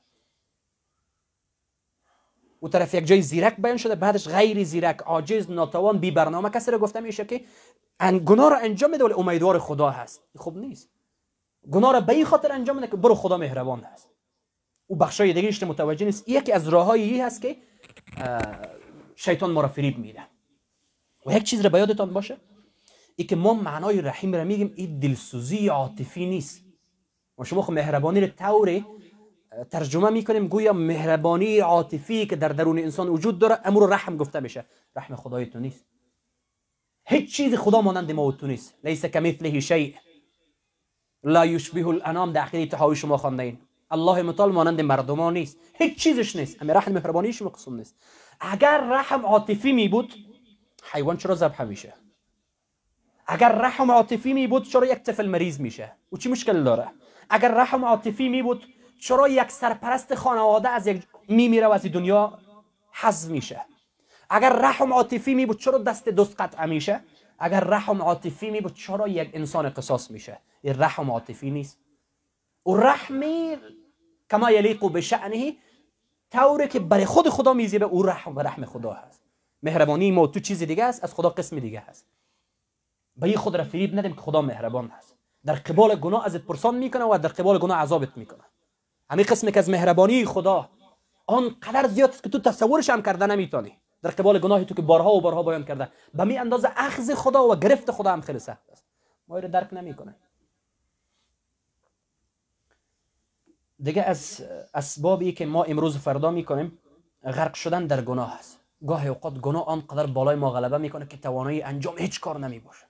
او 2.60 2.68
طرف 2.68 2.94
یک 2.94 3.06
جای 3.06 3.22
زیرک 3.22 3.56
بیان 3.58 3.76
شده 3.76 3.94
بعدش 3.94 4.28
غیر 4.28 4.64
زیرک 4.64 4.98
عاجز 4.98 5.50
ناتوان 5.50 5.98
بی 5.98 6.10
برنامه. 6.10 6.50
کسی 6.50 6.70
را 6.70 6.78
گفته 6.78 7.00
میشه 7.00 7.24
که 7.24 7.44
گناه 8.24 8.50
را 8.50 8.58
انجام 8.58 8.90
میده 8.90 9.04
ولی 9.04 9.14
امیدوار 9.14 9.58
خدا 9.58 9.90
هست. 9.90 10.22
خوب 10.36 10.58
نیست. 10.58 10.90
گناه 11.70 11.92
را 11.92 12.00
به 12.00 12.12
این 12.12 12.24
خاطر 12.24 12.52
انجام 12.52 12.76
میده 12.76 12.88
که 12.88 12.96
برو 12.96 13.14
خدا 13.14 13.36
مهربان 13.36 13.80
هست. 13.80 14.10
او 14.86 14.96
بخشای 14.96 15.32
دیگه 15.32 15.66
متوجه 15.66 16.06
نیست. 16.06 16.28
یکی 16.28 16.52
از 16.52 16.68
راههایی 16.68 17.20
هست 17.20 17.42
که 17.42 17.56
شیطان 19.16 19.50
ما 19.50 19.60
را 19.60 19.68
فریب 19.68 19.98
میده. 19.98 20.26
و 21.26 21.32
یک 21.32 21.42
چیز 21.42 21.60
را 21.60 21.70
به 21.70 21.78
یادتان 21.78 22.12
باشه. 22.12 22.36
ما 23.36 23.54
معنای 23.54 24.00
رحیم 24.00 24.34
را 24.34 24.44
میگیم 24.44 24.72
این 24.76 24.98
دلسوزی 24.98 25.68
عاطفی 25.68 26.26
نیست. 26.26 26.64
ما 27.38 27.44
شما 27.44 27.62
خب 27.62 27.72
مهربانی 27.72 28.20
رو 28.20 28.26
طوری 28.26 28.84
ترجمه 29.70 30.10
می‌کنیم 30.10 30.48
گویا 30.48 30.72
مهربانی 30.72 31.58
عاطفی 31.58 32.26
که 32.26 32.36
در 32.36 32.48
درون 32.48 32.78
انسان 32.78 33.08
وجود 33.08 33.38
داره 33.38 33.58
امور 33.64 33.90
رحم 33.90 34.16
گفته 34.16 34.40
میشه. 34.40 34.64
رحم 34.96 35.16
خدای 35.16 35.46
تو 35.46 35.58
نیست. 35.58 35.86
هیچ 37.06 37.36
چیز 37.36 37.54
خدا 37.54 37.80
مانند 37.80 38.12
ما 38.12 38.24
و 38.26 38.32
تو 38.32 38.46
نیست. 38.46 38.74
لیس 38.84 39.04
کمثله 39.04 39.60
شیء. 39.60 39.92
لا 41.22 41.46
یشبه 41.46 41.86
الانام. 41.86 42.32
در 42.32 42.42
اخیری 42.42 42.66
تحاوی 42.66 42.96
شما 42.96 43.16
خواندین. 43.16 43.58
الله 43.90 44.22
متعال 44.22 44.52
مانند 44.52 44.80
مردمان 44.80 45.32
نیست. 45.32 45.58
هیچ 45.74 45.98
چیزش 45.98 46.36
نیست. 46.36 46.62
اما 46.62 46.72
رحم 46.72 46.92
مهربانی 46.92 47.32
شما 47.32 47.48
قسم 47.48 47.74
نیست. 47.74 47.96
اگر 48.40 48.80
رحم 48.80 49.26
عاطفی 49.26 49.72
می 49.72 49.88
بود 49.88 50.14
حیوان 50.92 51.16
چرا 51.16 51.34
ذبح 51.34 51.64
میشه؟ 51.64 51.94
اگر 53.26 53.52
رحم 53.52 53.90
عاطفی 53.90 54.32
می 54.32 54.46
بود 54.46 54.68
چرا 54.68 54.86
یک 54.86 54.98
طفل 54.98 55.26
مریض 55.26 55.60
میشه؟ 55.60 55.92
و 56.12 56.16
چی 56.16 56.28
مشکل 56.28 56.62
داره؟ 56.62 56.90
اگر 57.30 57.54
رحم 57.54 57.84
عاطفی 57.84 58.28
می 58.28 58.42
بود 58.42 58.64
چرا 59.00 59.28
یک 59.28 59.50
سرپرست 59.50 60.14
خانواده 60.14 60.68
از 60.68 60.86
یک 60.86 61.02
میمیره 61.28 61.66
و 61.66 61.70
از 61.70 61.86
دنیا 61.86 62.38
حذف 62.92 63.30
میشه؟ 63.30 63.60
اگر 64.30 64.52
رحم 64.52 64.92
عاطفی 64.92 65.34
می 65.34 65.46
بود 65.46 65.58
چرا 65.58 65.78
دست 65.78 66.08
دوست 66.08 66.40
قطع 66.40 66.64
میشه؟ 66.64 67.00
اگر 67.38 67.60
رحم 67.60 68.02
عاطفی 68.02 68.50
می 68.50 68.60
بود 68.60 68.74
چرا 68.74 69.08
یک 69.08 69.30
انسان 69.32 69.68
قصاص 69.68 70.10
میشه؟ 70.10 70.38
این 70.62 70.74
رحم 70.78 71.10
عاطفی 71.10 71.50
نیست. 71.50 71.78
و 72.66 72.76
رحمی 72.76 73.56
کما 74.30 74.50
یلیق 74.50 74.92
به 74.92 75.00
شأنه 75.00 75.56
طوری 76.30 76.68
که 76.68 76.80
برای 76.80 77.04
خود 77.04 77.28
خدا 77.28 77.52
میزیبه 77.52 77.84
او 77.84 78.02
رحم 78.02 78.36
و 78.36 78.40
رحم 78.40 78.64
خدا 78.64 78.92
هست. 78.92 79.22
مهربانی 79.62 80.10
ما 80.10 80.26
تو 80.26 80.40
چیز 80.40 80.62
دیگه 80.62 80.84
است 80.84 81.04
از 81.04 81.14
خدا 81.14 81.28
قسم 81.28 81.58
دیگه 81.58 81.80
هست. 81.80 82.06
به 83.16 83.26
این 83.26 83.36
خود 83.36 83.56
را 83.56 83.64
فریب 83.64 83.98
ندیم 83.98 84.12
که 84.12 84.20
خدا 84.20 84.42
مهربان 84.42 84.88
هست. 84.88 85.16
در 85.44 85.54
قبال 85.54 85.94
گناه 85.94 86.26
ازت 86.26 86.40
پرسان 86.40 86.74
می‌کنه 86.74 87.04
و 87.04 87.18
در 87.22 87.28
قبال 87.28 87.58
گناه 87.58 87.78
عذابت 87.78 88.16
می‌کنه 88.16 88.44
همین 89.10 89.26
قسمی 89.26 89.52
که 89.52 89.58
از 89.58 89.70
مهربانی 89.70 90.24
خدا 90.24 90.70
آن 91.26 91.56
قدر 91.62 91.88
زیاد 91.88 92.10
است 92.10 92.22
که 92.22 92.28
تو 92.28 92.38
تصورش 92.38 92.90
هم 92.90 93.02
کرده 93.02 93.26
نمی‌تونی. 93.26 93.78
در 94.02 94.10
قبال 94.10 94.38
گناه 94.38 94.64
تو 94.64 94.74
که 94.74 94.82
بارها 94.82 95.10
و 95.10 95.20
بارها 95.20 95.42
بیان 95.42 95.64
کرده. 95.64 95.88
به 96.14 96.24
می 96.24 96.38
اندازه 96.38 96.70
اخذ 96.76 97.14
خدا 97.14 97.48
و 97.48 97.56
گرفت 97.56 97.90
خدا 97.90 98.12
هم 98.12 98.20
خیلی 98.20 98.38
سخت 98.38 98.70
است. 98.72 98.84
ما 99.28 99.38
رو 99.38 99.48
درک 99.48 99.72
نمی‌کنه. 99.72 100.16
دیگه 103.82 104.02
از 104.02 104.44
اسبابی 104.74 105.32
که 105.32 105.46
ما 105.46 105.64
امروز 105.64 105.98
فردا 105.98 106.30
می‌کنیم 106.30 106.78
غرق 107.24 107.54
شدن 107.54 107.86
در 107.86 108.02
گناه 108.02 108.34
است. 108.34 108.60
گاهی 108.86 109.08
اوقات 109.08 109.34
گناه 109.34 109.66
آنقدر 109.66 110.06
بالای 110.06 110.36
ما 110.36 110.50
غلبه 110.50 110.78
می‌کنه 110.78 111.06
که 111.06 111.16
توانایی 111.16 111.62
انجام 111.62 111.98
هیچ 111.98 112.20
کار 112.20 112.38
نمی 112.38 112.58
باشه 112.58 112.86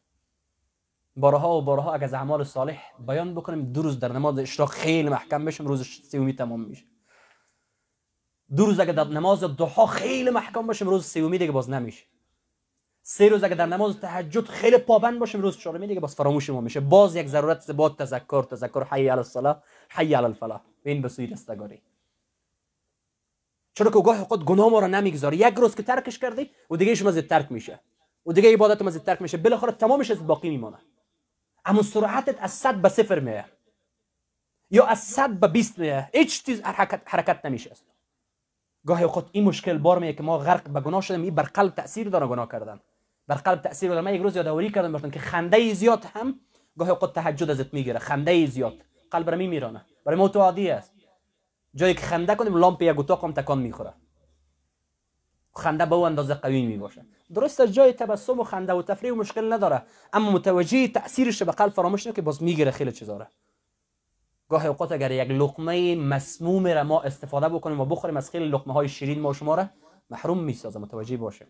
بارها 1.16 1.59
و 1.59 1.62
بارها 1.62 1.94
اگر 1.94 2.05
از 2.05 2.14
اعمال 2.14 2.44
صالح 2.44 2.83
بیان 3.07 3.35
بکنیم 3.35 3.72
دو 3.72 3.83
روز 3.83 3.98
در 3.98 4.12
نماز 4.12 4.38
اشراق 4.38 4.70
خیلی 4.70 5.09
محکم 5.09 5.44
بشیم 5.44 5.66
روز 5.66 5.87
سومی 6.11 6.37
تمام 6.37 6.61
میشه. 6.61 6.85
دو 8.57 8.66
روز 8.66 8.81
اگر 8.81 8.92
در 8.92 9.05
نماز 9.05 9.38
ضحا 9.38 9.87
خیلی 9.87 10.31
محکم 10.31 10.66
باشیم 10.66 10.88
روز 10.88 11.07
سومی 11.07 11.38
دیگه 11.38 11.53
باز 11.53 11.70
نمیشه. 11.70 12.05
سه 13.03 13.29
روز 13.29 13.44
اگه 13.44 13.55
در 13.55 13.66
نماز 13.66 14.00
تهجد 14.00 14.44
خیلی 14.44 14.79
پابند 14.79 15.18
باشیم 15.18 15.40
روز 15.40 15.59
چهارمی 15.59 15.87
دیگه 15.87 16.00
باز 16.00 16.14
فراموش 16.14 16.50
ما 16.50 16.61
میشه. 16.61 16.81
باز 16.81 17.16
یک 17.16 17.27
ضرورت 17.27 17.70
با 17.70 17.88
تذکر 17.88 18.42
تذکر 18.42 18.85
حی 18.90 19.09
علی 19.09 19.11
الصلاه 19.11 19.62
حی 19.90 20.14
علی 20.14 20.24
الفلاح. 20.24 20.61
این 20.85 21.03
به 21.03 21.09
سوی 21.09 21.27
رستگاری. 21.27 21.83
چرا 23.74 23.90
که 23.90 24.00
گاه 24.00 24.24
خود 24.24 24.44
گناه 24.44 24.68
ما 24.68 24.79
رو 24.79 24.88
نمی‌گذاره 24.88 25.37
یک 25.37 25.55
روز 25.55 25.74
که 25.74 25.83
ترکش 25.83 26.18
کردی 26.18 26.50
و 26.70 26.77
دیگه 26.77 26.94
شما 26.94 27.12
ترک 27.12 27.53
میشه. 27.53 27.81
و 28.27 28.33
دیگه 28.33 28.53
عبادت 28.53 28.83
ما 28.83 28.90
ترک 28.90 29.22
میشه. 29.22 29.37
بالاخره 29.37 29.72
تمامش 29.72 30.11
از 30.11 30.27
باقی 30.27 30.50
میمونه 30.50 30.79
اما 31.64 31.83
سرعتت 31.83 32.42
از 32.42 32.50
100 32.53 32.74
به 32.74 32.88
صفر 32.88 33.18
میه 33.18 33.44
یا 34.70 34.87
از 34.87 34.98
100 34.98 35.31
به 35.31 35.48
20 35.48 35.79
میه 35.79 36.11
هیچ 36.14 36.44
چیز 36.44 36.61
حرکت 36.62 37.03
حرکت 37.05 37.46
نمیشه 37.46 37.70
است 37.70 37.87
گاهی 38.87 39.05
اوقات 39.05 39.29
این 39.33 39.44
مشکل 39.44 39.79
بار 39.79 39.98
میه 39.98 40.12
که 40.12 40.22
ما 40.22 40.38
غرق. 40.38 40.68
به 40.68 40.81
گناه 40.81 41.00
شدیم 41.00 41.22
این 41.22 41.35
بر 41.35 41.42
قلب 41.42 41.74
تاثیر 41.74 42.09
داره 42.09 42.27
گناه 42.27 42.48
کردن 42.48 42.81
بر 43.29 43.35
قلب 43.35 43.61
تاثیر 43.61 43.88
داره 43.88 44.00
من 44.00 44.14
یک 44.14 44.22
روز 44.22 44.37
یادآوری 44.37 44.70
کردم 44.70 44.92
باشم 44.92 45.11
که 45.11 45.18
خنده 45.20 45.74
زیاد 45.74 46.05
هم. 46.05 46.40
گاهی 46.79 46.90
اوقات 46.90 47.14
تهجد 47.14 47.50
ازت 47.50 47.74
می‌گیره 47.74 47.98
خنده 47.98 48.46
زیاد 48.46 48.74
قلب 49.11 49.31
را 49.31 49.37
میمیرانه 49.37 49.85
برای 50.05 50.18
ما 50.18 50.29
تو 50.29 50.40
عادی 50.40 50.70
است. 50.70 50.92
جایی 51.74 51.94
که 51.94 52.00
خنده 52.00 52.35
کنیم 52.35 52.57
لامپ 52.57 52.83
یک 52.83 52.98
اتاق 52.98 53.24
هم 53.24 53.33
تکان 53.33 53.59
می‌خوره. 53.59 53.92
خنده 55.57 55.87
به 55.87 55.95
او 55.95 56.07
اندازه 56.07 56.35
قوی 56.35 56.67
می 56.67 56.77
باشه 56.77 57.05
درست 57.35 57.62
جای 57.62 57.93
تبسم 57.93 58.40
و 58.40 58.45
خنده 58.45 58.73
و 58.73 58.83
تفریح 58.83 59.12
و 59.12 59.17
مشکل 59.17 59.53
نداره 59.53 59.83
اما 60.12 60.31
متوجه 60.31 60.88
تاثیرش 60.88 61.43
به 61.43 61.53
قلب 61.53 61.73
فراموش 61.73 62.09
که 62.09 62.23
باز 62.23 62.43
می‌گیره 62.43 62.71
خیلی 62.71 62.93
چیزا 62.93 63.27
گاهی 64.49 64.69
اوقات 64.69 64.93
اگر 64.93 65.11
یک 65.11 65.31
لقمه 65.31 65.97
مسموم 65.97 66.67
را 66.67 66.85
ما 66.85 67.03
استفاده 67.03 67.49
بکنیم 67.49 67.81
و 67.81 67.85
بخوریم 67.85 68.17
از 68.17 68.31
خیلی 68.31 68.49
لقمه 68.49 68.75
های 68.75 68.88
شیرین 68.88 69.21
ما 69.21 69.33
شما 69.33 69.55
را 69.55 69.67
محروم 70.11 70.38
می‌سازه. 70.38 70.79
متوجه 70.79 71.17
باشه. 71.17 71.47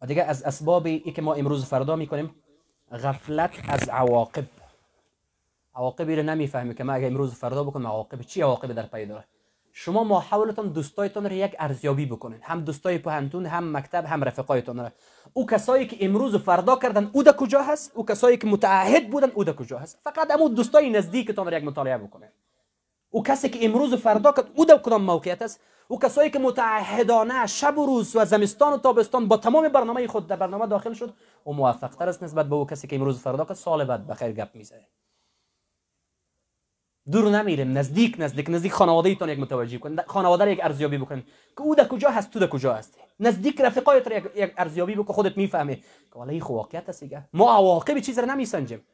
و 0.00 0.06
دیگه 0.06 0.22
از 0.22 0.42
اسباب 0.42 0.86
ای 0.86 1.12
که 1.12 1.22
ما 1.22 1.34
امروز 1.34 1.64
فردا 1.64 1.96
می‌کنیم 1.96 2.34
غفلت 2.92 3.50
از 3.68 3.88
عواقب. 3.88 4.44
عواقبی 5.74 6.16
رو 6.16 6.22
نمی‌فهمی 6.22 6.74
که 6.74 6.84
ما 6.84 6.92
اگه 6.92 7.06
امروز 7.06 7.34
فردا 7.34 7.64
بکنم 7.64 7.86
عواقب 7.86 8.22
چی؟ 8.22 8.42
عواقب 8.42 8.72
در 8.72 8.86
پی 8.86 9.06
داره. 9.06 9.24
شما 9.72 10.04
ما 10.04 10.20
حولتان 10.20 10.68
دوستایتان 10.68 11.26
رو 11.26 11.32
یک 11.32 11.56
ارزیابی 11.58 12.06
بکنین. 12.06 12.38
هم 12.42 12.60
دوستای 12.60 12.98
پهنتون 12.98 13.46
هم 13.46 13.76
مکتب 13.76 14.04
هم 14.04 14.24
رفقایتان 14.24 14.78
را. 14.78 14.90
او 15.32 15.46
کسایی 15.46 15.86
که 15.86 16.04
امروز 16.04 16.36
فردا 16.36 16.76
کردن 16.76 17.10
او 17.12 17.22
در 17.22 17.32
کجا 17.32 17.62
هست؟ 17.62 17.92
او 17.94 18.06
کسایی 18.06 18.36
که 18.36 18.46
متعهد 18.46 19.10
بودن 19.10 19.30
او 19.34 19.44
در 19.44 19.52
کجا 19.52 19.78
هست؟ 19.78 19.98
فقط 20.04 20.30
امو 20.30 20.48
دوستای 20.48 20.90
نزدیکتان 20.90 21.46
رو 21.46 21.52
یک 21.52 21.64
مطالعه 21.64 21.98
بکنین. 21.98 22.28
او 23.10 23.22
کسی 23.22 23.48
که 23.48 23.64
امروز 23.64 23.94
فردا 23.94 24.32
کرد 24.32 24.50
او 24.54 24.64
در 24.64 24.78
کدام 24.78 25.02
موقعیت 25.02 25.42
است؟ 25.42 25.60
او 25.88 25.98
کسایی 25.98 26.30
که 26.30 26.38
متعهدانه 26.38 27.46
شب 27.46 27.78
و 27.78 27.86
روز 27.86 28.16
و 28.16 28.24
زمستان 28.24 28.72
و 28.72 28.78
تابستان 28.78 29.28
با 29.28 29.36
تمام 29.36 29.68
برنامه 29.68 30.06
خود 30.06 30.26
در 30.26 30.36
برنامه 30.36 30.66
داخل 30.66 30.92
شد 30.92 31.14
او 31.44 31.54
موفق 31.54 31.94
تر 31.94 32.08
است 32.08 32.22
نسبت 32.22 32.46
به 32.46 32.54
او 32.54 32.66
کسی 32.66 32.86
که 32.86 32.96
امروز 32.96 33.20
فردا 33.20 33.44
کرد 33.44 33.56
سال 33.56 33.84
بعد 33.84 34.06
بخیر 34.06 34.32
گپ 34.32 34.48
می‌زنه. 34.54 34.88
دور 37.10 37.30
نمیریم 37.30 37.78
نزدیک 37.78 38.16
نزدیک 38.18 38.50
نزدیک 38.50 38.72
خانواده 38.72 39.08
ایتون 39.08 39.28
یک 39.28 39.38
متوجه 39.38 39.78
کن 39.78 39.96
خانواده 40.06 40.52
یک 40.52 40.60
ارزیابی 40.62 40.98
بکن. 40.98 41.20
که 41.56 41.62
او 41.62 41.74
در 41.74 41.88
کجا 41.88 42.10
هست 42.10 42.30
تو 42.30 42.38
در 42.38 42.46
کجا 42.46 42.74
هستی؟ 42.74 43.00
نزدیک 43.20 43.60
رفقایت 43.60 44.06
یک, 44.06 44.24
یک 44.36 44.52
ارزیابی 44.56 44.94
بکن 44.94 45.14
خودت 45.14 45.36
می‌فهمی. 45.36 45.76
که 45.76 46.14
والا 46.14 46.30
این 46.30 46.42
واقعیت 46.42 46.88
است 46.88 47.04
ما 47.32 47.52
عواقب 47.56 47.98
چیز 47.98 48.18
را 48.18 48.24
نمیسنجیم. 48.24 48.86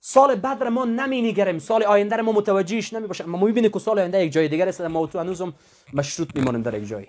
سال 0.00 0.34
بعد 0.34 0.62
را 0.62 0.70
ما 0.70 0.84
نمینگریم. 0.84 1.58
سال 1.58 1.82
آینده 1.82 2.16
را 2.16 2.22
ما 2.22 2.32
متوجهش 2.32 2.92
نمی 2.92 3.06
باشیم 3.06 3.26
ما 3.26 3.38
می‌بینیم 3.38 3.70
که 3.70 3.78
سال 3.78 3.98
آینده 3.98 4.24
یک 4.24 4.32
جای 4.32 4.48
دیگر 4.48 4.68
است. 4.68 4.80
ما 4.80 5.06
تو 5.06 5.18
هنوزم 5.18 5.54
مشروط 5.92 6.36
میمونیم 6.36 6.62
در 6.62 6.74
یک 6.74 6.88
جایی 6.88 7.08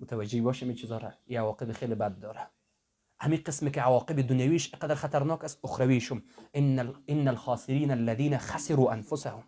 متوجه 0.00 0.42
باشیم 0.42 0.68
این 0.68 0.76
چیزا 0.76 0.98
را 0.98 1.12
عواقب 1.30 1.72
خیلی 1.72 1.94
بد 1.94 2.18
داره. 2.18 2.46
همین 3.20 3.40
قسم 3.46 3.68
که 3.68 3.80
عواقب 3.80 4.20
دنیویش 4.20 4.74
أقدر 4.74 4.94
خطرناک 4.94 5.44
است 5.44 5.58
اخرویشم 5.64 6.22
ان 6.54 6.94
إن 7.10 7.28
الخاسرین 7.28 7.90
الذين 7.90 8.38
خسروا 8.38 8.92
أنفسهم. 8.92 9.44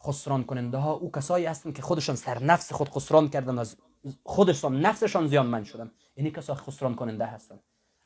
خسران 0.00 0.44
کننده 0.44 0.78
ها 0.78 0.92
أو 0.92 1.10
کسایی 1.10 1.46
هستند 1.46 1.74
که 1.74 1.82
خودشان 1.82 2.16
سر 2.16 2.42
نفس 2.42 2.72
خود 2.72 2.88
خسران 2.88 3.28
کردن 3.28 3.58
از 3.58 3.76
خودشان 4.24 4.80
نفسشان 4.80 5.26
زیانمند 5.26 5.64
شدن. 5.64 5.90
اینی 6.14 6.30
کسا 6.30 6.54
خسران 6.54 6.94
کننده 6.94 7.26
هستند 7.26 7.60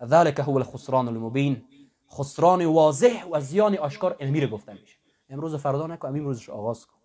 ذلك 0.04 0.40
هو 0.40 0.56
الخسران 0.56 1.08
المبین. 1.08 1.64
خسران 2.10 2.66
واضح 2.66 3.24
و 3.24 3.40
زیان 3.40 3.78
آشکار 3.78 4.16
امیر 4.20 4.46
گفته 4.46 4.72
میشه 4.72 4.96
امروز 5.28 5.54
فردا 5.54 5.86
نکن 5.86 6.08
امروزش 6.08 6.50
آغاز 6.50 6.86
کن. 6.86 6.99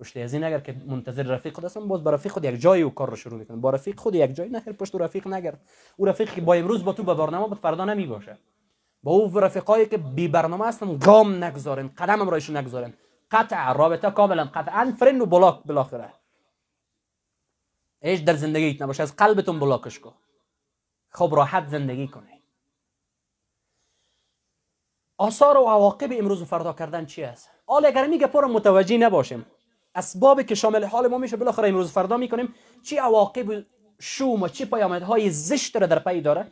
پشت 0.00 0.16
از 0.16 0.34
این 0.34 0.44
اگر 0.44 0.60
که 0.60 0.76
منتظر 0.86 1.22
رفیق 1.22 1.54
خود 1.54 1.64
هستم 1.64 1.88
باز 1.88 2.04
با 2.04 2.10
رفیق 2.10 2.32
خود 2.32 2.44
یک 2.44 2.60
جایی 2.60 2.82
و 2.82 2.90
کار 2.90 3.10
رو 3.10 3.16
شروع 3.16 3.38
می‌کنه. 3.38 3.56
با 3.56 3.70
رفیق 3.70 4.00
خود 4.00 4.14
یک 4.14 4.34
جایی 4.34 4.50
نخیر 4.50 4.72
پشت 4.72 4.94
رفیق 4.94 5.28
نگرد 5.28 5.60
او 5.96 6.04
رفیق 6.04 6.34
که 6.34 6.40
با 6.40 6.54
امروز 6.54 6.84
با 6.84 6.92
تو 6.92 7.02
به 7.02 7.14
برنامه 7.14 7.48
بود 7.48 7.58
فردا 7.58 7.84
نمی 7.84 8.06
باشه. 8.06 8.38
با 9.02 9.12
او 9.12 9.40
رفیقایی 9.40 9.86
که 9.86 9.98
بی 9.98 10.28
برنامه 10.28 10.66
هستن 10.66 10.98
گام 10.98 11.44
نگذارن 11.44 11.88
قدم 11.88 12.20
هم 12.20 12.30
رایشون 12.30 12.56
نگذارن. 12.56 12.94
قطع 13.30 13.72
رابطه 13.72 14.10
کاملا 14.10 14.44
قطعا 14.44 14.94
فرن 14.98 15.20
و 15.20 15.26
بلاک 15.26 15.62
بالاخره. 15.64 16.12
ایش 18.02 18.20
در 18.20 18.34
زندگیت 18.34 18.82
نباشه 18.82 19.02
از 19.02 19.16
قلبتون 19.16 19.60
بلاکش 19.60 19.98
کن. 19.98 20.14
خب 21.10 21.32
راحت 21.36 21.68
زندگی 21.68 22.08
کنی. 22.08 22.42
آثار 25.18 25.56
و 25.56 25.64
عواقب 25.64 26.08
امروز 26.12 26.42
و 26.42 26.44
فردا 26.44 26.72
کردن 26.72 27.06
چی 27.06 27.24
است 27.24 27.50
حال 27.66 27.86
اگر 27.86 28.06
میگه 28.06 28.26
پر 28.26 28.46
متوجه 28.46 28.98
نباشیم. 28.98 29.46
اسبابی 29.94 30.44
که 30.44 30.54
شامل 30.54 30.84
حال 30.84 31.08
ما 31.08 31.18
میشه 31.18 31.36
بالاخره 31.36 31.68
امروز 31.68 31.92
فردا 31.92 32.16
می‌کنیم. 32.16 32.54
چی 32.82 32.96
عواقب 32.96 33.66
شوم 34.00 34.42
و 34.42 34.48
چی 34.48 34.64
پیامدهای 34.64 35.30
زشت 35.30 35.76
را 35.76 35.86
در 35.86 35.98
پی 35.98 36.20
داره؟ 36.20 36.50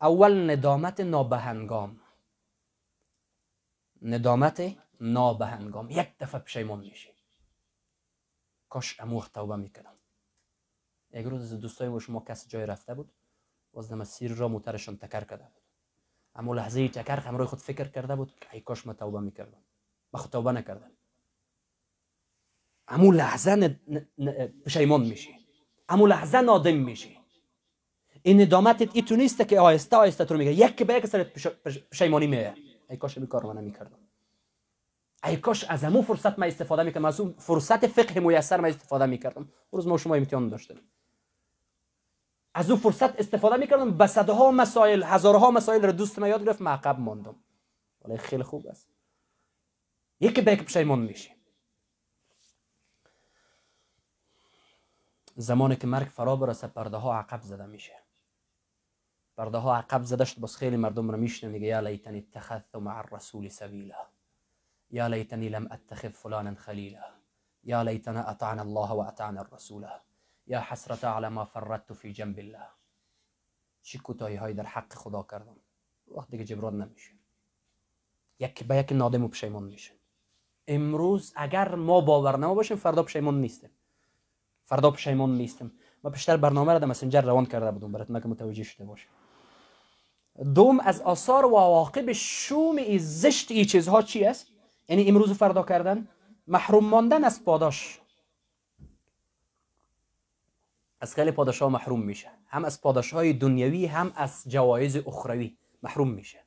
اول 0.00 0.50
ندامت 0.50 1.00
نابهنگام. 1.00 2.00
ندامت 4.02 4.76
نابهنگام. 5.00 5.90
یک 5.90 6.18
دفعه 6.18 6.40
پشیمون 6.40 6.78
میشی. 6.78 7.10
کاش 8.68 9.00
امو 9.00 9.22
توبه 9.34 9.56
می‌کردم. 9.56 9.94
یک 11.10 11.26
روز 11.26 11.52
از 11.52 11.60
دوستای 11.60 11.88
ما 11.88 11.98
شما 11.98 12.20
کس 12.20 12.48
جای 12.48 12.66
رفته 12.66 12.94
بود. 12.94 13.12
باز 13.72 13.92
مسیر 13.92 14.32
را 14.34 14.48
موترشان 14.48 14.96
تکر 14.96 15.24
کرده 15.24 15.44
بود. 15.44 15.62
اما 16.34 16.54
لحظه 16.54 16.88
تکر 16.88 17.16
همراه 17.16 17.46
خود 17.46 17.58
فکر 17.58 17.88
کرده 17.88 18.16
بود 18.16 18.34
که 18.40 18.48
ای 18.52 18.60
کاش 18.60 18.86
ما 18.86 18.92
توبه 18.92 19.20
می‌کردم. 19.20 19.64
ما 20.12 20.20
خود 20.20 20.30
توبه 20.30 20.52
نکردم. 20.52 20.90
امو 22.88 23.12
لحظه 23.12 23.80
پشیمان 24.64 25.00
میشی. 25.00 25.38
امو 25.88 26.06
لحظه 26.06 26.40
نادم 26.40 26.76
میشی. 26.76 27.18
این 28.22 28.40
ندامتت 28.40 28.96
ایتو 28.96 29.16
نیست 29.16 29.48
که 29.48 29.60
آهسته 29.60 29.96
آهسته 29.96 30.24
تو 30.24 30.36
میگه. 30.36 30.52
یک 30.52 30.82
به 30.82 30.94
یک 30.94 31.06
سرت 31.06 31.32
پشیمانی 31.90 32.26
میه. 32.26 32.54
ای 32.90 32.96
کاش 32.96 33.18
می 33.18 33.26
کار 33.26 33.46
من 33.46 33.58
نمی‌کردم 33.58 33.98
ای 35.24 35.36
کاش 35.36 35.64
از 35.64 35.84
امو 35.84 36.02
فرصت 36.02 36.38
ما 36.38 36.46
استفاده 36.46 36.82
می‌کردم. 36.82 37.04
از 37.04 37.20
اون 37.20 37.34
فرصت 37.38 37.86
فقه 37.86 38.20
میسر 38.20 38.60
ما 38.60 38.66
استفاده 38.66 39.06
می‌کردم. 39.06 39.48
روز 39.72 39.86
ما 39.86 39.98
شما 39.98 40.14
امتحان 40.14 40.48
داشتیم. 40.48 40.80
از 42.54 42.70
اون 42.70 42.80
فرصت 42.80 43.18
استفاده 43.18 43.56
می‌کردم. 43.56 43.98
به 43.98 44.06
صدها 44.06 44.50
مسائل 44.50 45.02
هزارها 45.02 45.50
مسائل 45.50 45.82
رو 45.82 45.92
دوست 45.92 46.18
ما 46.18 46.28
یاد 46.28 46.44
گرفت 46.44 46.60
معقب 46.60 47.00
ماندم. 47.00 47.36
ولی 48.04 48.16
خیلی 48.16 48.42
خوب 48.42 48.66
است. 48.66 48.88
یکی 50.20 50.40
به 50.40 50.52
یک 50.52 50.62
پشیمان 50.62 50.98
میشی. 50.98 51.37
زمانی 55.40 55.76
که 55.76 55.86
مرگ 55.86 56.06
فرا 56.06 56.36
برسه 56.36 56.66
پرده 56.66 56.96
ها 56.96 57.18
عقب 57.18 57.42
زده 57.42 57.66
میشه. 57.66 57.92
پرده 59.36 59.58
ها 59.58 59.76
عقب 59.76 60.02
زده 60.02 60.24
شد 60.24 60.40
بس 60.40 60.56
خیلی 60.56 60.76
مردم 60.76 61.10
رو 61.10 61.16
میشنن 61.16 61.50
میگه 61.50 61.66
یا 61.66 61.80
لیتنی 61.80 62.18
اتخذت 62.18 62.76
مع 62.76 62.98
الرسول 62.98 63.48
سبیلا 63.48 64.06
یا 64.90 65.06
لیتنی 65.06 65.48
لم 65.48 65.68
اتخذ 65.72 66.08
فلانا 66.08 66.54
خلیلا 66.54 67.04
یا 67.62 67.82
لیتنا 67.82 68.22
اطعنا 68.22 68.62
الله 68.62 68.88
و 68.88 68.98
اطعنا 68.98 69.40
الرسول 69.40 69.86
یا 70.46 70.60
حسرت 70.60 71.04
على 71.04 71.28
ما 71.28 71.44
فردت 71.44 71.92
فی 71.92 72.12
جنب 72.12 72.38
الله. 72.38 72.68
چی 73.82 73.98
کوتاهی 73.98 74.36
های 74.36 74.54
در 74.54 74.66
حق 74.66 74.94
خدا 74.94 75.22
کردم. 75.22 75.56
وقت 76.16 76.30
دیگه 76.30 76.44
جبران 76.44 76.82
نمیشه. 76.82 77.12
یک 78.38 78.64
به 78.64 78.76
یک 78.76 78.92
نادم 78.92 79.24
و 79.24 79.28
پشیمون 79.28 79.64
میشه. 79.64 79.92
امروز 80.66 81.32
اگر 81.36 81.74
ما 81.74 82.00
باور 82.00 82.36
نما 82.36 82.54
باشیم 82.54 82.76
فردا 82.76 83.02
پشیمون 83.02 83.40
نیستیم. 83.40 83.70
فردا 84.68 84.90
پشیمون 84.90 85.34
نیستم. 85.34 85.70
ما 86.04 86.10
بیشتر 86.10 86.36
برنامه 86.36 86.72
را 86.72 86.78
در 86.78 86.86
مسنجر 86.86 87.20
روان 87.20 87.46
کرده 87.46 87.70
بودم. 87.70 87.92
براتون 87.92 88.20
که 88.20 88.28
متوجه 88.28 88.62
شده 88.62 88.84
باشه 88.84 89.06
دوم 90.54 90.80
از 90.80 91.00
آثار 91.00 91.44
و 91.44 91.56
عواقب 91.56 92.12
شوم 92.12 92.76
ای 92.76 92.98
زشت 92.98 93.50
ای 93.50 93.64
چیزها 93.64 94.02
چی 94.02 94.24
است؟ 94.24 94.46
یعنی 94.88 95.08
امروز 95.08 95.32
فردا 95.32 95.62
کردن؟ 95.62 96.08
محروم 96.46 96.84
ماندن 96.84 97.24
از 97.24 97.44
پاداش. 97.44 98.00
از 101.00 101.14
خیلی 101.14 101.30
پاداش 101.30 101.62
ها 101.62 101.68
محروم 101.68 102.00
میشه. 102.00 102.30
هم 102.46 102.64
از 102.64 102.80
پاداش 102.80 103.12
های 103.12 103.32
دنیوی 103.32 103.86
هم 103.86 104.12
از 104.16 104.44
جوایز 104.46 104.96
اخروی 104.96 105.56
محروم 105.82 106.10
میشه. 106.10 106.38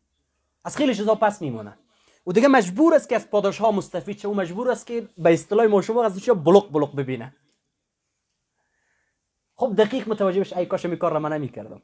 از 0.63 0.77
خیلی 0.77 0.95
چیزها 0.95 1.15
پس 1.15 1.41
میمونه. 1.41 1.77
و 2.27 2.31
دیگه 2.31 2.47
مجبور 2.47 2.95
است 2.95 3.09
که 3.09 3.15
از 3.15 3.29
پاداش 3.29 3.57
ها 3.57 3.71
مستفید 3.71 4.17
شه. 4.17 4.27
و 4.27 4.33
مجبور 4.33 4.71
است 4.71 4.87
که 4.87 5.07
به 5.17 5.33
اصطلاح 5.33 5.65
ما 5.65 5.81
شما 5.81 6.03
از 6.03 6.29
بلوک 6.29 6.69
بلوک 6.71 6.91
ببینه. 6.91 7.35
خب 9.61 9.73
دقیق 9.77 10.09
متوجه 10.09 10.39
بشه 10.39 10.57
ای 10.57 10.65
کاش 10.65 10.85
می 10.85 10.97
کار 10.97 11.13
را 11.13 11.19
من 11.19 11.33
نمی‌کردم. 11.33 11.81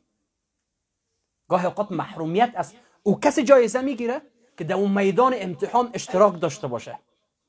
گاهی 1.48 1.66
اوقات 1.66 1.92
محرومیت 1.92 2.54
است 2.56 2.76
او 3.04 3.20
کسی 3.20 3.44
جایزه 3.44 3.82
می‌گیره 3.82 4.22
که 4.58 4.64
در 4.64 4.76
اون 4.76 4.92
میدان 4.92 5.34
امتحان 5.38 5.90
اشتراک 5.94 6.40
داشته 6.40 6.68
باشه. 6.68 7.00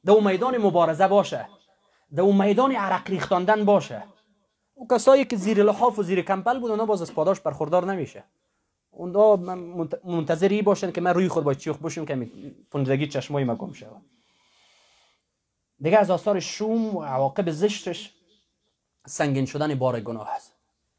در 0.04 0.12
اون 0.12 0.26
میدان 0.26 0.58
مبارزه 0.58 1.08
باشه. 1.08 1.48
در 2.14 2.22
اون 2.22 2.46
میدان 2.46 2.72
عرق 2.72 3.10
ریختاندن 3.10 3.64
باشه. 3.64 4.02
او 4.74 4.88
کسایی 4.88 5.24
که 5.24 5.36
زیر 5.36 5.62
لحاف 5.62 5.98
و 5.98 6.02
زیر 6.02 6.22
کمپل 6.22 6.58
بود 6.58 6.70
اونا 6.70 6.86
باز 6.86 7.02
از 7.02 7.14
پاداش 7.14 7.40
برخوردار 7.40 7.92
نمیشه. 7.92 8.24
اونها 8.90 9.36
منتظری 10.04 10.62
باشن 10.62 10.92
که 10.92 11.00
من 11.00 11.14
روی 11.14 11.28
خود 11.28 11.44
باید 11.44 11.58
چیخ 11.58 11.76
باشم 11.76 12.04
که 12.04 12.30
پنجدگی 12.70 13.06
چشمای 13.06 13.44
ما 13.44 13.54
گم 13.54 13.72
شود 13.72 14.02
دیگه 15.80 15.98
از 15.98 16.10
آثار 16.10 16.40
شوم 16.40 16.96
و 16.96 17.02
عواقب 17.02 17.50
زشتش 17.50 18.17
سنگین 19.08 19.46
شدن 19.46 19.74
بار 19.74 20.00
گناه 20.00 20.30
است. 20.30 20.54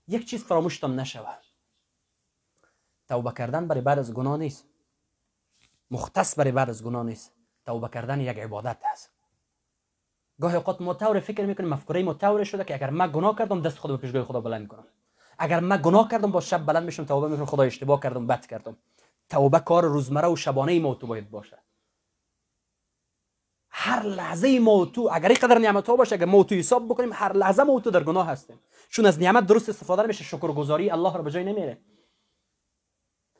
یک 0.08 0.30
چیز 0.30 0.43
فراموشتم 0.43 1.00
نشود. 1.00 1.39
توبه 3.08 3.32
کردن 3.32 3.67
برای 3.67 3.82
بعد 3.82 4.00
از 4.00 4.13
گناه 4.13 4.38
نیست. 4.38 4.65
مختص 5.91 6.39
برای 6.39 6.52
بعد 6.52 6.69
از 6.69 6.84
گناه 6.84 7.04
نیست. 7.04 7.32
توبه 7.65 7.89
کردن 7.89 8.22
یک 8.22 8.38
عبادت 8.38 8.78
است. 8.91 9.12
گاهی 10.41 10.56
اوقات 10.56 10.82
ما 10.82 10.93
طور 10.93 11.19
فکر 11.19 11.45
می‌کنیم 11.45 11.69
مفکوره 11.69 12.04
ما 12.04 12.13
طور 12.13 12.43
شده 12.43 12.63
که 12.63 12.76
اگر 12.76 12.89
من 12.89 13.12
گناه 13.12 13.36
کردم 13.36 13.62
دست 13.62 13.78
خود 13.78 13.91
به 13.91 13.98
پیشگاه 13.98 14.24
خدا 14.24 14.41
بلند 14.41 14.62
می‌کنم 14.62 14.86
اگر 15.38 15.60
من 15.60 15.82
گناه 15.84 16.08
کردم 16.08 16.32
با 16.32 16.41
شب 16.41 16.65
بلند 16.65 16.84
میشم 16.84 17.06
توبه 17.06 17.28
می‌کنم 17.28 17.45
خدا 17.45 17.63
اشتباه 17.63 18.00
کردم 18.00 18.28
بد 18.28 18.45
کردم. 18.45 18.78
توبه 19.30 19.60
کار 19.60 19.84
روزمره 19.84 20.28
و 20.28 20.36
شبانه 20.36 20.80
ما 20.80 20.95
تو 20.95 21.08
باید 21.08 21.32
باشه 21.32 21.58
هر 23.82 24.04
لحظه 24.04 24.60
ما 24.60 24.86
تو 24.86 25.10
اگر 25.13 25.34
قدر 25.34 25.58
نعمت 25.58 25.88
ها 25.88 25.96
باشه 25.96 26.15
اگر 26.15 26.26
ما 26.26 26.44
تو 26.44 26.56
حساب 26.56 26.86
بکنیم 26.86 27.10
هر 27.13 27.34
لحظه 27.34 27.63
ما 27.63 27.80
تو 27.80 27.92
در 27.92 28.04
گناه 28.04 28.28
هستیم. 28.28 28.60
چون 28.89 29.06
از 29.06 29.20
نعمت 29.20 29.46
درست 29.46 29.70
استفاده 29.70 30.04
نمیشه 30.04 30.24
شکرگزاری 30.24 30.89
الله 30.89 31.18
رو 31.18 31.24
به 31.24 31.32
جای 31.32 31.44
نمیره 31.44 31.82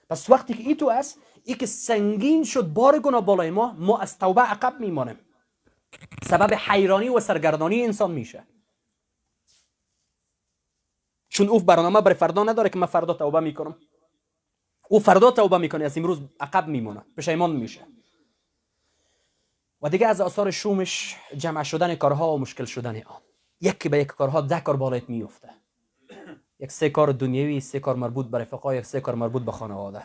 پس 0.10 0.30
وقتی 0.30 0.54
که 0.54 0.64
ای 0.64 0.76
تو 0.76 0.90
است 0.90 1.20
ای 1.44 1.54
که 1.54 1.66
سنگین 1.66 2.44
شد 2.44 2.68
بار 2.68 3.00
گناه 3.00 3.26
بالای 3.26 3.50
ما 3.50 3.72
ما 3.72 4.00
از 4.00 4.20
توبه 4.20 4.42
عقب 4.42 4.80
میمانیم. 4.80 5.20
سبب 6.24 6.54
حیرانی 6.54 7.10
و 7.10 7.20
سرگردانی 7.20 7.84
انسان 7.84 8.12
میشه. 8.12 8.44
چون 11.30 11.48
او 11.48 11.60
برنامه 11.60 12.02
برای 12.02 12.18
فردا 12.18 12.44
نداره 12.44 12.70
که 12.70 12.80
من 12.80 12.88
فردا 12.88 13.14
توبه 13.14 13.40
می‌کنم. 13.40 13.78
او 14.90 15.00
فردا 15.00 15.32
توبه 15.32 15.58
می‌کنه 15.58 15.86
از 15.86 15.98
امروز 15.98 16.20
عقب 16.40 16.68
میمونه 16.68 17.06
پشیمان 17.18 17.52
میشه. 17.52 17.99
و 19.82 19.90
دیگه 19.90 20.08
از 20.08 20.22
آثار 20.22 20.52
شومش 20.52 21.16
جمع 21.38 21.64
شدن 21.64 21.96
کارها 21.96 22.36
و 22.36 22.40
مشکل 22.40 22.66
شدن 22.66 22.96
آن. 22.96 23.22
یکی 23.62 23.90
به 23.90 24.00
یک 24.00 24.08
کارها 24.08 24.42
ده 24.42 24.60
کار 24.62 24.76
بالایت 24.76 25.10
میفته 25.10 25.50
یک 26.60 26.72
سه 26.72 26.90
کار 26.90 27.12
دنیوی 27.12 27.60
سه 27.60 27.80
کار 27.80 27.96
مربوط 27.96 28.26
به 28.26 28.38
رفقا 28.38 28.76
یک 28.76 28.86
سه 28.86 29.02
کار 29.02 29.16
مربوط 29.16 29.44
به 29.44 29.52
خانواده. 29.52 30.02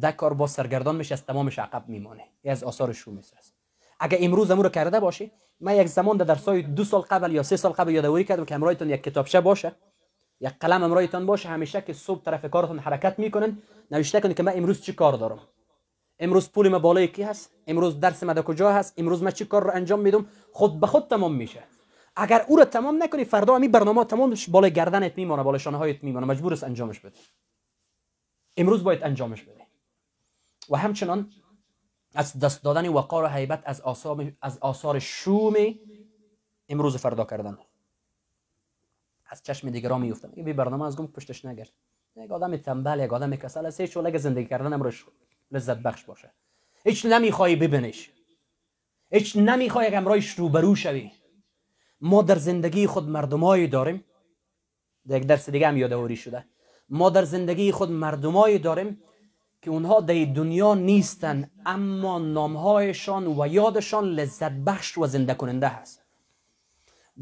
ده 0.00 0.12
کار 0.12 0.34
با 0.34 0.46
سرگردان 0.46 0.96
میشه 0.96 1.14
از 1.14 1.26
تمامش 1.26 1.58
عقب 1.58 1.88
میمانه. 1.88 2.24
این 2.42 2.52
از 2.52 2.64
آثار 2.64 2.92
شومش 2.92 3.24
است. 3.38 3.54
اگه 4.00 4.18
امروز 4.20 4.50
امور 4.50 4.68
کرده 4.68 5.00
باشی 5.00 5.32
من 5.60 5.76
یک 5.76 5.86
زمان 5.86 6.16
در 6.16 6.24
درسای 6.24 6.62
دو 6.62 6.84
سال 6.84 7.00
قبل 7.00 7.32
یا 7.32 7.42
سه 7.42 7.56
سال 7.56 7.72
قبل 7.72 7.90
یادآوری 7.90 8.24
کردم 8.24 8.44
که 8.44 8.54
امرایتون 8.54 8.90
یک 8.90 9.02
کتابچه 9.02 9.40
باشه. 9.40 9.72
یک 10.40 10.52
قلم 10.60 10.82
امرایتان 10.82 11.26
باشه. 11.26 11.48
همیشه 11.48 11.80
که 11.80 11.92
صبح 11.92 12.22
طرف 12.22 12.50
کارتون 12.50 12.78
حرکت 12.78 13.18
می‌کنن 13.18 13.58
نوشته 13.90 14.20
کنید 14.20 14.36
که 14.36 14.42
من 14.42 14.52
امروز 14.56 14.80
چی 14.80 14.92
کار 14.92 15.12
دارم. 15.12 15.38
امروز 16.22 16.50
پول 16.50 16.68
ما 16.68 16.78
بالای 16.78 17.08
کی 17.08 17.22
هست؟ 17.22 17.50
امروز 17.66 18.00
درس 18.00 18.22
ما 18.22 18.34
کجا 18.34 18.72
هست؟ 18.72 18.94
امروز 18.96 19.22
من 19.22 19.30
چی 19.30 19.44
کار 19.44 19.64
رو 19.64 19.70
انجام 19.74 20.00
میدم؟ 20.00 20.26
خود 20.52 20.80
به 20.80 20.86
خود 20.86 21.08
تمام 21.08 21.34
میشه. 21.34 21.64
اگر 22.16 22.44
او 22.48 22.56
رو 22.56 22.64
تمام 22.64 23.02
نکنی 23.02 23.24
فردا 23.24 23.54
همین 23.54 23.70
برنامه 23.72 24.04
تمام 24.04 24.34
بالای 24.48 24.70
گردنت 24.70 25.18
میمونه 25.18 25.42
بالای 25.42 25.60
شانه 25.60 25.76
هایت 25.76 26.04
میمونه. 26.04 26.26
مجبور 26.26 26.52
است 26.52 26.64
انجامش 26.64 27.00
بده 27.00 27.18
امروز 28.56 28.84
باید 28.84 29.02
انجامش 29.02 29.42
بده 29.42 29.66
و 30.70 30.76
همچنان 30.76 31.30
از 32.14 32.38
دست 32.38 32.64
دادن 32.64 32.88
وقار 32.88 33.24
و 33.24 33.26
حیبت 33.26 33.62
از 33.64 33.80
آثار 33.80 34.32
از 34.42 34.58
آثار 34.58 34.98
شوم 34.98 35.54
امروز 36.68 36.96
فردا 36.96 37.24
کردن. 37.24 37.58
از 39.26 39.42
چشم 39.42 39.70
دیگران 39.70 40.00
میفتن 40.00 40.32
این 40.34 40.56
برنامه 40.56 40.86
از 40.86 40.96
گم 40.96 41.06
پشتش 41.06 41.44
نگرد. 41.44 41.72
یک 42.16 42.30
آدم 42.30 42.56
تنبل 42.56 43.00
یک 43.00 43.12
آدم 43.12 43.36
کسل 43.36 43.66
است 43.66 43.80
هیچ 43.80 43.98
زندگی 43.98 44.46
کردن 44.46 44.72
امروز 44.72 44.94
لذت 45.52 45.76
بخش 45.76 46.04
باشه. 46.04 46.30
هیچ 46.84 47.06
نمی‌خوای 47.06 47.56
ببینش 47.56 48.10
هیچ 49.10 49.36
نمی‌خوای 49.36 49.88
یک 49.88 49.94
امرایش 49.94 50.30
روبرو 50.30 50.74
شوی. 50.74 51.10
ما 52.00 52.22
در 52.22 52.38
زندگی 52.38 52.86
خود 52.86 53.08
مردمایی 53.08 53.66
داریم. 53.66 54.04
در 55.08 55.16
یک 55.16 55.26
درس 55.26 55.50
دیگه 55.50 55.68
هم 55.68 55.76
یادآوری 55.76 56.16
شده. 56.16 56.44
ما 56.88 57.10
در 57.10 57.24
زندگی 57.24 57.72
خود 57.72 57.90
مردمایی 57.90 58.58
داریم 58.58 59.02
که 59.62 59.70
اونها 59.70 60.00
در 60.00 60.24
دنیا 60.24 60.74
نیستن 60.74 61.50
اما 61.66 62.18
نامهایشان 62.18 63.26
و 63.26 63.46
یادشان 63.46 64.04
لذت 64.04 64.52
بخش 64.52 64.98
و 64.98 65.06
زنده 65.06 65.34
کننده 65.34 65.68
هست. 65.68 66.02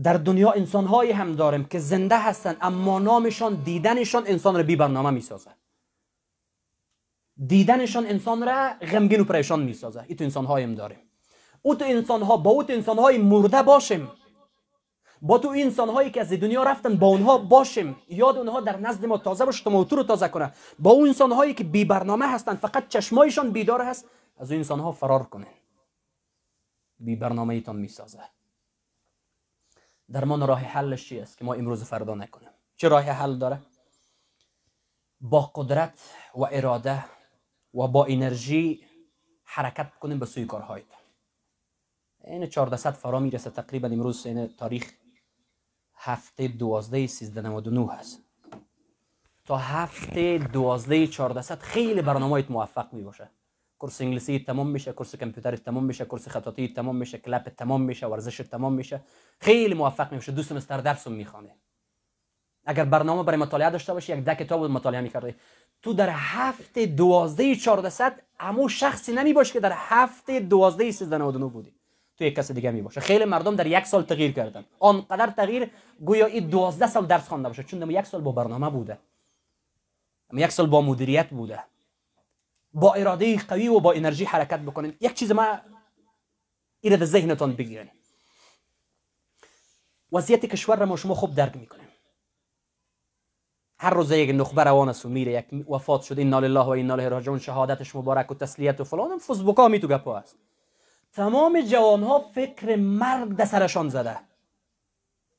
در 0.03 0.15
دنیا 0.15 0.51
انسان 0.51 0.87
هم 0.87 1.35
داریم 1.35 1.65
که 1.65 1.79
زنده 1.79 2.19
هستن 2.19 2.57
اما 2.61 2.99
نامشان 2.99 3.55
دیدنشان 3.55 4.23
انسان 4.27 4.57
را 4.57 4.63
بی 4.63 4.77
برنامه 4.77 5.11
می 5.11 5.21
سازه 5.21 5.51
دیدنشان 7.47 8.07
انسان 8.07 8.47
را 8.47 8.75
غمگین 8.93 9.21
و 9.21 9.25
پریشان 9.25 9.63
می 9.63 9.73
سازه 9.73 10.05
این 10.09 10.17
تو 10.17 10.25
انسان 10.25 10.47
هم 10.47 10.75
داریم. 10.75 10.99
او 11.63 11.75
تو 11.75 11.85
انسان 11.85 12.23
ها 12.23 12.37
با 12.37 12.51
او 12.51 12.63
تو 12.63 12.73
انسان 12.73 12.99
های 12.99 13.19
مرده 13.19 13.63
باشیم. 13.63 14.09
با 15.23 15.39
تو 15.39 15.49
انسان 15.49 15.89
هایی 15.89 16.11
که 16.11 16.21
از 16.21 16.33
دنیا 16.33 16.63
رفتن 16.63 16.97
با 16.97 17.07
اونها 17.07 17.39
باشیم. 17.39 17.97
یاد 18.09 18.39
اونها 18.39 18.61
در 18.61 18.77
نزد 18.77 19.05
ما 19.05 19.19
تازه 19.19 19.45
باشه 19.45 19.71
ما 19.71 19.87
رو 19.91 20.03
تازه 20.03 20.29
کنه. 20.29 20.53
با 20.79 20.91
اون 20.91 21.09
انسان 21.09 21.33
هایی 21.33 21.55
که 21.55 21.65
بی 21.65 21.85
برنامه 21.85 22.27
هستن 22.27 22.55
فقط 22.55 22.89
چشمایشان 22.89 23.51
بیدار 23.51 23.83
هست 23.83 24.07
از 24.37 24.51
اون 24.51 24.59
انسان 24.59 24.81
ها 24.81 24.93
فرار 24.93 25.23
کنه 25.23 25.47
بی 26.99 27.17
برنامه 27.17 27.55
ایتان 27.55 27.77
می‌سازه 27.77 28.21
درمان 30.13 30.47
راه 30.47 30.61
حلش 30.61 31.09
چی 31.09 31.21
است 31.21 31.39
که 31.39 31.45
ما 31.45 31.55
امروز 31.55 31.85
فردا 31.85 32.15
نکنیم؟ 32.15 32.49
چه 32.77 32.89
راه 32.89 33.03
حل 33.03 33.39
داره؟ 33.39 33.59
با 35.21 35.51
قدرت 35.55 36.01
و 36.35 36.45
اراده 36.51 37.05
و 37.75 37.87
با 37.87 38.05
انرژی 38.05 38.85
حرکت 39.45 39.95
کنیم 39.95 40.19
به 40.19 40.27
سوی 40.27 40.45
کارهایت 40.45 40.85
این 42.25 42.43
1400 42.43 42.91
فرا 42.91 43.21
می‌رسه 43.21 43.51
تقریبا 43.51 43.89
امروز 43.89 44.27
این 44.27 44.47
تاریخ 44.47 44.93
هفته 45.95 46.49
دوازده 46.49 47.07
سیزده 47.07 47.41
نود 47.41 47.91
هست. 47.91 48.23
تا 49.45 49.57
هفته 49.57 50.39
دوازده 50.39 51.07
چهاردهصد 51.07 51.59
خیلی 51.59 52.03
برنامه 52.03 52.45
موفق 52.49 52.93
می 52.93 53.03
باشه 53.03 53.31
کورس 53.79 54.01
انگلیسی 54.01 54.39
تمام 54.39 54.71
میشه 54.71 54.93
کورس 54.93 55.15
کامپیوتر 55.15 55.57
تمام 55.57 55.85
میشه 55.85 56.05
کورس 56.05 56.29
خطاطی 56.29 56.69
تمام 56.69 56.97
میشه 56.97 57.19
کلپ 57.19 57.49
تمام 57.49 57.83
میشه 57.83 58.07
ورزش 58.07 58.37
تمام 58.37 58.73
میشه. 58.73 59.01
خیلی 59.41 59.75
موفق 59.75 60.13
میشه 60.13 60.33
دو 60.33 60.43
سمستر 60.43 60.79
درس 60.79 61.07
می‌خوانه. 61.07 61.57
اگر 62.67 62.85
برنامه 62.85 63.23
برای 63.23 63.39
مطالعه 63.39 63.71
داشته 63.71 63.93
باشی 63.93 64.13
یک 64.13 64.25
ده 64.25 64.35
کتاب 64.35 64.65
مطالعه 64.65 65.01
می‌کردی. 65.01 65.35
تو 65.83 65.93
در 65.93 66.11
هفته 66.11 66.87
دوازده 66.87 67.57
چهاردهصد 67.57 68.23
امو 68.41 68.69
شخصی 68.69 69.13
نمی 69.13 69.33
باشه 69.33 69.53
که 69.53 69.61
در 69.61 69.73
هفته 69.75 70.41
دوازده 70.41 70.91
سیزده 70.93 71.19
نود 71.19 71.53
بودی. 71.53 71.75
تو 72.19 72.25
یک 72.25 72.35
کس 72.35 72.51
دیگه 72.51 72.71
می 72.71 72.83
باشه 72.83 73.01
خیلی 73.01 73.25
مردم 73.25 73.57
در 73.57 73.67
یک 73.67 73.85
سال 73.85 74.03
تغییر 74.03 74.33
کردن. 74.33 74.65
آنقدر 74.79 75.31
تغییر 75.31 75.71
گویا 76.01 76.27
این 76.27 76.49
دوازده 76.49 76.87
سال 76.87 77.07
درس 77.07 77.29
خوانده 77.29 77.49
باشه. 77.49 77.63
چون 77.63 77.79
در 77.79 77.91
یک 77.91 78.07
سال 78.07 78.21
با 78.21 78.33
برنامه 78.33 78.71
بوده. 78.71 78.99
یک 80.33 80.51
سال 80.51 80.67
با 80.67 80.81
مدیریت 80.83 81.31
بوده. 81.31 81.65
با 82.73 82.95
اراده 82.95 83.39
قوی 83.39 83.69
و 83.69 83.81
با 83.81 83.93
انرژی 83.93 84.25
حرکت 84.25 84.61
بکنین. 84.61 84.97
یک 85.01 85.15
چیز 85.15 85.33
ما 85.33 85.59
ایره 86.81 86.97
در 86.97 87.07
ذهنتان 87.07 87.53
بگیرین. 87.57 87.91
وضعیت 90.13 90.47
کشور 90.47 90.77
را 90.77 90.87
ما 90.87 90.97
شما 90.97 91.15
خوب 91.15 91.35
درک 91.35 91.57
می‌کنیم 91.57 91.90
هر 93.83 93.91
روز 93.91 94.11
یک 94.11 94.31
نخبه 94.35 94.65
روان 94.65 94.89
است 94.89 95.07
و 95.07 95.09
میره 95.09 95.33
یک 95.33 95.71
وفات 95.71 96.03
شده 96.03 96.23
انا 96.23 96.41
لله 96.41 96.61
و 96.61 96.69
انا 96.69 96.95
الیه 96.95 97.09
راجعون 97.09 97.39
شهادتش 97.39 97.97
مبارک 97.97 98.31
و 98.31 98.35
تسلیت 98.35 98.81
و 98.81 98.85
فلان. 98.85 99.19
فیسبوک 99.19 99.57
ها 99.57 99.69
می 99.69 99.81
تو 99.81 99.89
گپا 99.89 100.19
است. 100.19 100.37
تمام 101.13 101.61
جوان 101.61 102.03
ها 102.03 102.19
فکر 102.19 102.77
مرگ 102.77 103.37
در 103.37 103.45
سرشان 103.45 103.89
زده. 103.89 104.17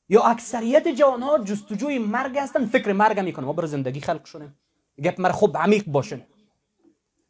یا 0.08 0.22
اکثریت 0.22 0.88
جوان 0.88 1.22
ها 1.22 1.38
جستجوی 1.38 1.98
مرگ 1.98 2.38
هستن 2.38 2.66
فکر 2.66 2.92
مرگ 2.92 3.20
می‌کنن. 3.20 3.44
ما 3.44 3.52
بر 3.52 3.66
زندگی 3.66 4.00
خلق 4.00 4.24
شدیم. 4.24 4.58
گپ 5.02 5.20
مر 5.20 5.30
خوب 5.30 5.56
عمیق 5.56 5.84
باشن 5.84 6.22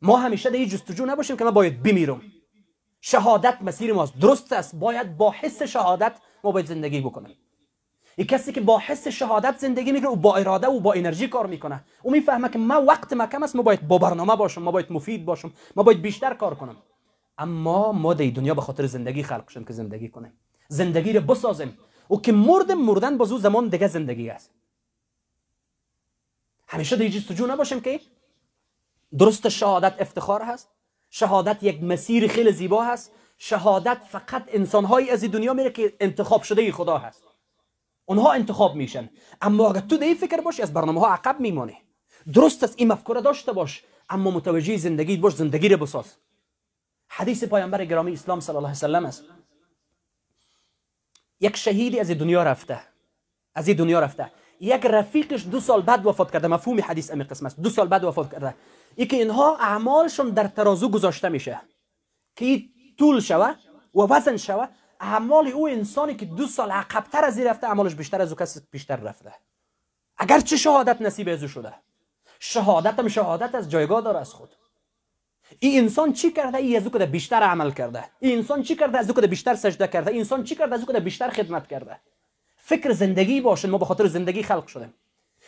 ما 0.03 0.17
همیشه 0.17 0.51
در 0.51 0.57
این 0.57 0.69
جستجو 0.69 1.07
نباشیم 1.07 1.37
که 1.37 1.45
ما 1.45 1.51
باید 1.51 1.83
بمیرم. 1.83 2.23
شهادت 3.01 3.59
مسیر 3.63 3.93
ماست. 3.93 4.19
درست 4.19 4.53
است. 4.53 4.77
باید 4.77 5.17
با 5.17 5.31
حس 5.31 5.63
شهادت 5.63 6.13
ما 6.45 6.53
باید 6.53 6.67
زندگی 6.67 7.01
بکنیم. 7.01 7.37
این 8.17 8.27
کسی 8.27 8.53
که 8.53 8.61
با 8.61 8.79
حس 8.79 9.09
شهادت 9.09 9.59
زندگی 9.59 9.93
می‌کنه 9.93 10.09
و 10.09 10.17
با 10.17 10.37
اراده 10.37 10.67
و 10.67 10.81
با 10.81 10.93
انرژی 10.93 11.29
کار 11.29 11.47
می‌کنه. 11.47 11.85
او 12.03 12.13
می‌فهمه 12.13 12.49
که 12.49 12.59
ما 12.59 12.83
وقت 12.83 13.13
ما 13.13 13.27
کم 13.27 13.43
است 13.43 13.57
ما 13.57 13.63
باید 13.63 13.89
با 13.89 13.99
برنامه 13.99 14.37
باشم 14.37 14.63
ما 14.63 14.71
باید 14.71 14.93
مفید 14.93 15.25
باشم 15.25 15.53
ما 15.77 15.83
باید 15.83 16.03
بیشتر 16.03 16.35
کار 16.35 16.55
کنم. 16.55 16.77
اما 17.39 17.93
ما 17.93 18.15
در 18.15 18.31
دنیا 18.31 18.55
به 18.55 18.61
خاطر 18.61 18.87
زندگی 18.87 19.23
خلق 19.23 19.49
شدیم 19.49 19.65
که 19.65 19.73
زندگی 19.73 20.09
کنیم. 20.09 20.33
زندگی 20.69 21.13
رو 21.13 21.21
بسازیم. 21.21 21.79
و 22.11 22.17
که 22.17 22.33
مردم 22.33 22.79
مردن 22.79 23.19
بازو 23.19 23.39
زمان 23.39 23.69
دیگه 23.69 23.89
زندگی 23.89 24.31
است. 24.31 24.51
همیشه 26.69 26.97
در 26.97 27.11
سجو 27.11 27.47
نباشیم 27.47 27.81
که 27.81 28.01
درست 29.19 29.49
شهادت 29.49 29.95
افتخار 29.99 30.43
هست. 30.43 30.69
شهادت 31.11 31.63
یک 31.63 31.83
مسیر 31.83 32.29
خیلی 32.29 32.53
زیبا 32.53 32.85
هست. 32.85 33.13
شهادت 33.39 33.99
فقط 34.09 34.45
انسانهایی 34.49 35.11
از 35.11 35.25
دنیا 35.25 35.55
میره 35.55 35.71
که 35.71 35.93
انتخاب 36.01 36.43
شده 36.43 36.73
خدا 36.73 36.99
هست. 36.99 37.23
اونها 38.05 38.33
انتخاب 38.33 38.75
میشن. 38.75 39.11
اما 39.43 39.71
اگر 39.71 39.81
تو 39.81 39.97
در 39.97 40.15
فکر 40.15 40.41
باشی 40.41 40.63
از 40.63 40.73
برنامه 40.73 41.01
ها 41.01 41.13
عقب 41.13 41.41
میمانی 41.41 41.79
درست 42.33 42.65
است 42.65 42.75
این 42.77 42.93
مفکوره 42.93 43.21
داشته 43.21 43.53
باش 43.53 43.85
اما 44.11 44.31
متوجه 44.31 44.77
زندگی 44.77 45.17
باش 45.17 45.35
زندگی 45.35 45.69
رو 45.69 45.77
بساز. 45.77 46.17
حدیث 47.09 47.45
پیامبر 47.45 47.85
گرامی 47.85 48.13
اسلام 48.13 48.41
صلی 48.41 48.57
الله 48.57 48.69
علیه 48.83 49.09
است. 49.09 49.25
یک 51.41 51.57
شهیدی 51.57 52.01
از 52.01 52.11
دنیا 52.11 52.43
رفته. 52.43 52.81
از 53.55 53.69
دنیا 53.69 54.01
رفته. 54.01 54.33
یک 54.61 54.87
رفیقش 54.87 55.47
دو 55.47 55.61
سال 55.61 55.83
بعد 55.83 56.07
وفات 56.07 56.33
کرده. 56.33 56.49
مفهوم 56.49 56.81
حدیث 56.81 57.11
امی 57.11 57.25
قسم 57.25 57.47
است. 57.47 57.61
دو 57.61 57.71
سال 57.71 57.89
بعد 57.89 58.05
وفات 58.05 58.33
کرده. 58.33 58.55
ای 58.97 59.07
که 59.07 59.17
اینها 59.17 59.57
اعمالشون 59.57 60.31
در 60.31 60.49
ترازو 60.49 60.89
گذاشته 60.89 61.29
میشه. 61.29 61.61
که 62.37 62.63
طول 62.99 63.21
شوه 63.21 63.55
و 63.95 64.01
وزن 64.01 64.37
شوه 64.37 64.69
اعمال 65.03 65.47
او 65.49 65.69
انسانی 65.69 66.15
که 66.15 66.27
دو 66.27 66.47
سال 66.47 66.71
عقبتر 66.71 67.25
از 67.25 67.39
این 67.39 67.47
رفته 67.47 67.67
اعمالش 67.67 67.95
بیشتر 67.95 68.23
از 68.23 68.33
او 68.33 68.39
کسی 68.39 68.61
بیشتر 68.71 68.97
رفته. 68.97 69.33
اگر 70.17 70.41
چه 70.41 70.57
شهادت 70.57 71.03
نصیب 71.03 71.29
از 71.29 71.43
او 71.43 71.49
شده؟ 71.49 71.75
شهادت 72.39 72.99
هم 72.99 73.09
شهادت 73.09 73.55
از 73.55 73.71
جایگاه 73.71 74.01
داره 74.01 74.19
از 74.19 74.33
خود. 74.33 74.49
این 75.59 75.83
انسان 75.83 76.13
چی 76.13 76.33
کرده؟ 76.33 76.59
ای 76.59 76.77
از 76.77 76.85
او 76.85 76.91
که 76.91 77.07
بیشتر 77.07 77.43
عمل 77.43 77.71
کرده. 77.71 78.05
این 78.21 78.39
انسان 78.39 78.63
چی 78.63 78.77
کرده؟ 78.77 78.99
از 78.99 79.11
او 79.11 79.15
که 79.15 79.27
بیشتر 79.27 79.55
سجده 79.55 79.89
کرده. 79.89 80.11
این 80.11 80.21
انسان 80.21 80.45
چی 80.45 80.55
کرده؟ 80.55 80.75
از 80.75 80.81
او 80.81 80.87
که 80.87 81.01
بیشتر 81.01 81.31
خدمت 81.31 81.67
کرده. 81.67 82.01
فکر 82.57 82.93
زندگی 82.93 83.41
باشین 83.41 83.71
ما 83.71 83.79
به 83.79 83.85
خاطر 83.85 84.07
زندگی 84.07 84.43
خلق 84.43 84.67
شدیم. 84.67 84.95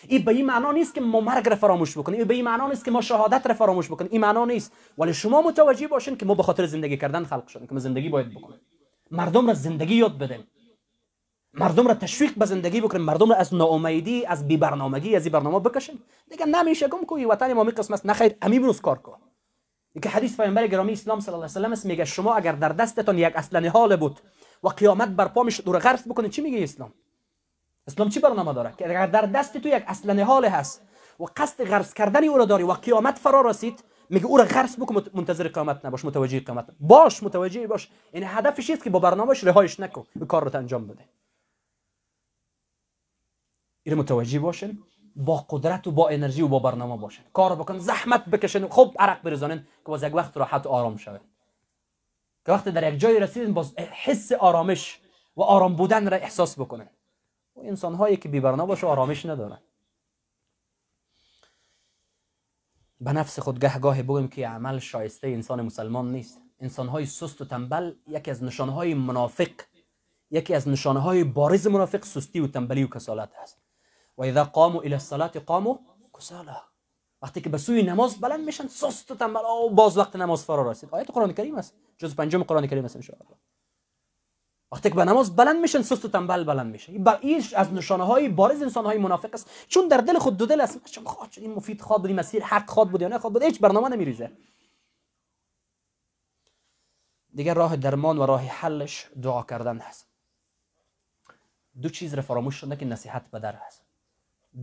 این 0.08 0.24
به 0.24 0.32
این 0.32 0.46
معنا 0.46 0.72
نیست 0.72 0.94
که 0.94 1.00
ما 1.00 1.20
مرگ 1.20 1.48
را 1.48 1.56
فراموش 1.56 1.98
بکنیم. 1.98 2.18
این 2.18 2.28
به 2.28 2.34
این 2.34 2.44
معنا 2.44 2.68
نیست 2.68 2.84
که 2.84 2.90
ما 2.90 3.00
شهادت 3.00 3.46
را 3.46 3.54
فراموش 3.54 3.88
بکنیم. 3.88 4.10
این 4.12 4.20
معنا 4.20 4.44
نیست. 4.44 4.72
ولی 4.98 5.14
شما 5.14 5.42
متوجه 5.42 5.88
باشین 5.88 6.16
که 6.16 6.26
ما 6.26 6.34
به 6.34 6.42
خاطر 6.42 6.66
زندگی 6.66 6.96
کردن 6.96 7.24
خلق 7.24 7.46
شدیم 7.46 7.66
که 7.66 7.74
ما 7.74 7.80
زندگی 7.80 8.08
باید 8.08 8.34
بکنیم. 8.34 8.60
مردم 9.10 9.46
را 9.46 9.54
زندگی 9.54 9.94
یاد 9.94 10.18
بدیم. 10.18 10.46
مردم 11.54 11.88
را 11.88 11.94
تشویق 11.94 12.34
به 12.34 12.46
زندگی 12.46 12.80
بکنیم. 12.80 13.04
مردم 13.04 13.30
را 13.30 13.36
از 13.36 13.54
ناامیدی 13.54 14.26
از 14.26 14.48
بی 14.48 14.56
برنامگی 14.56 15.16
از 15.16 15.24
این 15.26 15.32
برنامه 15.32 15.58
بکشیم. 15.58 16.02
دیگه 16.30 16.46
نمیشه. 16.46 16.88
گم 16.88 17.04
کوی. 17.04 17.24
وطن 17.24 17.52
ما 17.52 17.64
می 17.64 17.70
قسم 17.70 17.94
است. 17.94 18.06
نخیر. 18.06 18.34
امی 18.42 18.58
بروز 18.58 18.80
کار 18.80 18.98
کن. 18.98 19.18
که 20.02 20.08
حدیث 20.08 20.36
پیامبر 20.36 20.66
گرامی 20.66 20.92
اسلام 20.92 21.20
صلی 21.20 21.34
الله 21.34 21.46
علیه 21.56 21.68
و 21.68 21.76
سلم 21.76 21.90
میگه 21.90 22.04
شما 22.04 22.34
اگر 22.34 22.52
در 22.52 22.68
دستتون 22.68 23.18
یک 23.18 23.36
اصل 23.36 23.66
حال 23.66 23.96
بود 23.96 24.20
و 24.62 24.68
قیامت 24.68 25.08
برپا 25.08 25.42
میشه 25.42 25.62
دور 25.62 25.78
غرس 25.78 26.08
بکنید 26.08 26.30
چی 26.30 26.42
میگه 26.42 26.62
اسلام؟ 26.62 26.92
اسلام 27.88 28.08
چی 28.08 28.20
برنامه 28.20 28.52
داره؟ 28.52 28.72
که 28.78 28.88
اگر 28.88 29.06
در 29.06 29.26
دست 29.26 29.56
تو 29.56 29.68
یک 29.68 29.84
اصل 29.86 30.20
حال 30.20 30.44
هست 30.44 30.82
و 31.20 31.24
قصد 31.36 31.64
غرس 31.64 31.94
کردن 31.94 32.24
او 32.24 32.38
را 32.38 32.44
داری 32.44 32.62
و 32.62 32.72
قیامت 32.72 33.18
فرا 33.18 33.40
رسید 33.40 33.84
میگه 34.10 34.26
او 34.26 34.36
را 34.36 34.44
غرس 34.44 34.78
بکن 34.78 35.04
منتظر 35.14 35.48
قیامت 35.48 35.84
نباش 35.84 36.04
متوجه 36.04 36.40
قیامت 36.40 36.66
باش 36.80 37.22
متوجه 37.22 37.66
باش. 37.66 37.88
یعنی 38.12 38.26
هدفش 38.26 38.70
است 38.70 38.84
که 38.84 38.90
با 38.90 38.98
برنامهش 38.98 39.44
رهایش 39.44 39.80
نکن 39.80 40.04
به 40.16 40.26
کار 40.26 40.44
رو 40.44 40.56
انجام 40.56 40.86
بده. 40.86 41.04
این 43.82 43.94
متوجه 43.94 44.38
باشین 44.38 44.82
با 45.16 45.46
قدرت 45.50 45.86
و 45.86 45.90
با 45.90 46.08
انرژی 46.08 46.42
و 46.42 46.48
با 46.48 46.58
برنامه 46.58 46.96
باشین 46.96 47.24
کار 47.32 47.54
بکن 47.54 47.78
زحمت 47.78 48.24
بکشن 48.24 48.68
خوب 48.68 48.94
عرق 48.98 49.22
بریزانین 49.22 49.58
که 49.58 49.84
باز 49.84 50.02
یک 50.02 50.14
وقت 50.14 50.36
راحت 50.36 50.66
و 50.66 50.68
آرام 50.68 50.96
شوه. 50.96 51.18
که 52.46 52.52
وقتی 52.52 52.70
در 52.70 52.92
یک 52.92 53.00
جای 53.00 53.20
رسیدین 53.20 53.54
باز 53.54 53.74
حس 53.78 54.32
آرامش 54.32 55.00
و 55.36 55.42
آرام 55.42 55.76
بودن 55.76 56.10
را 56.10 56.16
احساس 56.16 56.58
بکنن. 56.58 56.88
و 57.56 57.60
انسان 57.60 57.94
هایی 57.94 58.16
که 58.16 58.28
بی 58.28 58.40
برنامه 58.40 58.66
باشه 58.68 58.86
آرامش 58.86 59.26
ندارن. 59.26 59.58
به 63.04 63.12
نفس 63.12 63.38
خود 63.38 63.58
گاه 63.58 64.02
بگویم 64.02 64.28
که 64.28 64.48
عمل 64.48 64.78
شایسته 64.78 65.28
انسان 65.28 65.62
مسلمان 65.62 66.12
نیست. 66.12 66.40
انسان 66.60 66.88
های 66.88 67.06
سست 67.06 67.40
و 67.40 67.44
تنبل 67.44 67.92
یکی 68.06 68.30
از 68.30 68.44
نشانه 68.44 68.72
های 68.72 68.94
منافق 68.94 69.50
یکی 70.30 70.54
از 70.54 70.68
نشانه 70.68 71.00
های 71.00 71.24
بارز 71.24 71.66
منافق 71.66 72.04
سستی 72.04 72.40
و 72.40 72.46
تنبلی 72.46 72.84
و 72.84 72.86
کسالت 72.86 73.32
است 73.42 73.58
و 74.18 74.22
اذا 74.22 74.44
قاموا 74.44 74.80
الى 74.80 74.92
الصلاه 74.92 75.28
قاموا 75.28 75.78
کسالا. 76.18 76.56
وقتی 77.22 77.40
که 77.40 77.48
به 77.48 77.58
سوی 77.58 77.82
نماز 77.82 78.20
بلند 78.20 78.44
میشن 78.44 78.66
سست 78.66 79.10
و 79.10 79.14
تنبل 79.14 79.40
و 79.40 79.68
باز 79.68 79.98
وقت 79.98 80.16
نماز 80.16 80.44
فرا 80.44 80.70
رسید. 80.70 80.88
آیت 80.92 81.10
قرآن 81.10 81.32
کریم 81.32 81.54
است. 81.54 81.74
جز 81.98 82.16
پنجم 82.16 82.42
قرآن 82.42 82.66
کریم 82.66 82.84
است 82.84 82.96
ان 82.96 83.02
وقتی 84.74 84.88
که 84.88 84.94
به 84.94 85.04
نماز 85.04 85.36
بلند 85.36 85.60
میشن 85.60 85.82
سست 85.82 86.04
و 86.04 86.08
تنبل 86.08 86.44
بلند 86.44 86.72
میشه. 86.72 86.92
این 87.20 87.44
از 87.56 87.72
نشانه 87.72 88.04
های 88.04 88.28
بارز 88.28 88.62
انسان 88.62 88.84
های 88.84 88.98
منافق 88.98 89.34
است. 89.34 89.50
چون 89.68 89.88
در 89.88 89.96
دل 89.96 90.18
خود 90.18 90.36
دو 90.36 90.46
دل 90.46 90.60
است 90.60 90.84
چون 90.90 91.04
خواد 91.04 91.30
این 91.36 91.54
مفید 91.54 91.80
خواد 91.80 92.00
بود 92.00 92.10
مسیر 92.10 92.44
حق 92.44 92.70
خواد 92.70 92.90
بود 92.90 93.02
یا 93.02 93.08
نه 93.08 93.18
خواد 93.18 93.32
بود 93.32 93.42
هیچ 93.42 93.60
برنامه 93.60 93.88
نمیریزه. 93.88 94.30
دیگر 97.34 97.54
راه 97.54 97.76
درمان 97.76 98.18
و 98.18 98.26
راه 98.26 98.40
حلش 98.40 99.10
دعا 99.22 99.42
کردن 99.42 99.78
هست. 99.78 100.06
دو 101.82 101.88
چیز 101.88 102.14
را 102.14 102.22
فراموش 102.22 102.64
که 102.64 102.84
نصیحت 102.84 103.30
به 103.30 103.38
در 103.38 103.54
هست. 103.66 103.82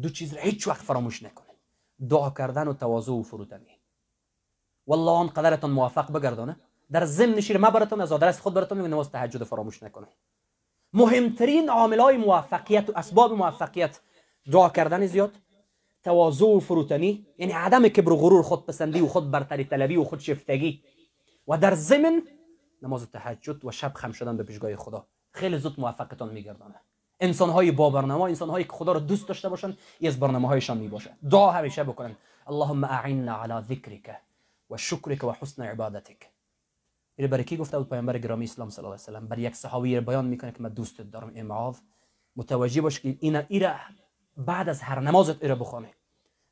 دو 0.01 0.09
چیز 0.09 0.33
را 0.33 0.41
هیچ 0.41 0.67
وقت 0.67 0.81
فراموش 0.81 1.23
نکنید 1.23 1.59
دعا 2.09 2.29
کردن 2.29 2.67
و 2.67 2.73
تواضع 2.73 3.11
و 3.11 3.23
فروتنی. 3.23 3.79
والله 4.87 5.11
آن 5.11 5.27
قدرتان 5.27 5.71
موفق 5.71 6.11
بگردانه. 6.11 6.55
در 6.91 7.05
ضمن 7.05 7.39
شیر 7.39 7.57
ما 7.57 7.69
براتون 7.69 8.01
از 8.01 8.11
آدرس 8.11 8.39
خود 8.39 8.53
براتون 8.53 8.77
میگم 8.77 8.89
نماز 8.93 9.11
تهجد 9.11 9.43
فراموش 9.43 9.83
نکنید 9.83 10.09
مهمترین 10.93 11.69
عامل 11.69 11.99
های 11.99 12.17
موفقیت 12.17 12.89
و 12.89 12.93
اسباب 12.95 13.33
موفقیت 13.33 13.99
دعا 14.51 14.69
کردن 14.69 15.05
زیاد 15.05 15.31
تواضع 16.03 16.45
و 16.45 16.59
فروتنی 16.59 17.27
یعنی 17.37 17.53
عدم 17.53 17.87
کبر 17.87 18.11
و 18.11 18.17
غرور 18.17 18.41
خود 18.41 18.65
پسندی 18.65 19.01
و 19.01 19.07
خود 19.07 19.31
برتری 19.31 19.63
طلبی 19.63 19.95
و 19.95 20.03
خود 20.03 20.19
شفتگی. 20.19 20.83
و 21.47 21.57
در 21.57 21.75
ضمن 21.75 22.21
نماز 22.81 23.11
تهجد 23.11 23.65
و 23.65 23.71
شب 23.71 23.93
خم 23.93 24.11
شدن 24.11 24.37
به 24.37 24.43
پیشگاه 24.43 24.75
خدا. 24.75 25.07
خیلی 25.31 25.57
زود 25.57 25.79
موفقتان 25.79 26.29
میگردانه. 26.33 26.75
انسان 27.19 27.49
های 27.49 27.71
با 27.71 27.89
برنامه 27.89 28.23
انسان 28.23 28.49
هایی 28.49 28.65
که 28.65 28.71
خدا 28.71 28.91
رو 28.91 28.99
دوست 28.99 29.27
داشته 29.27 29.49
باشن 29.49 29.77
از 30.03 30.19
برنامه 30.19 30.47
هایشان 30.47 30.77
می 30.77 30.87
باشه 30.87 31.17
دعا 31.29 31.51
همیشه 31.51 31.83
بکنن. 31.83 32.15
اللهم 32.47 32.83
اعنا 32.83 33.35
على 33.35 33.61
ذکرک 33.61 34.15
و 34.69 34.77
شکرک 34.77 35.23
و 35.23 35.31
حسن 35.31 35.63
عبادتک. 35.63 36.30
این 37.15 37.27
برای 37.27 37.43
کی 37.43 37.57
گفته 37.57 37.77
بود؟ 37.77 37.89
پیامبر 37.89 38.17
گرامی 38.17 38.45
اسلام 38.45 38.69
صلی 38.69 38.85
الله 38.85 38.97
علیه 39.07 39.19
و 39.19 39.21
بر 39.21 39.39
یک 39.39 39.55
صحابی 39.55 39.99
بیان 39.99 40.25
می‌کنه 40.25 40.51
که 40.51 40.63
من 40.63 40.69
دوستت 40.69 41.11
دارم 41.11 41.31
ای 41.35 41.41
معاذ. 41.41 41.77
متوجه 42.35 42.81
باش 42.81 42.99
که 42.99 43.17
اینا 43.19 43.41
ایره 43.47 43.75
بعد 44.37 44.69
از 44.69 44.81
هر 44.81 44.99
نمازت 44.99 45.43
ایره 45.43 45.55
بخونه 45.55 45.87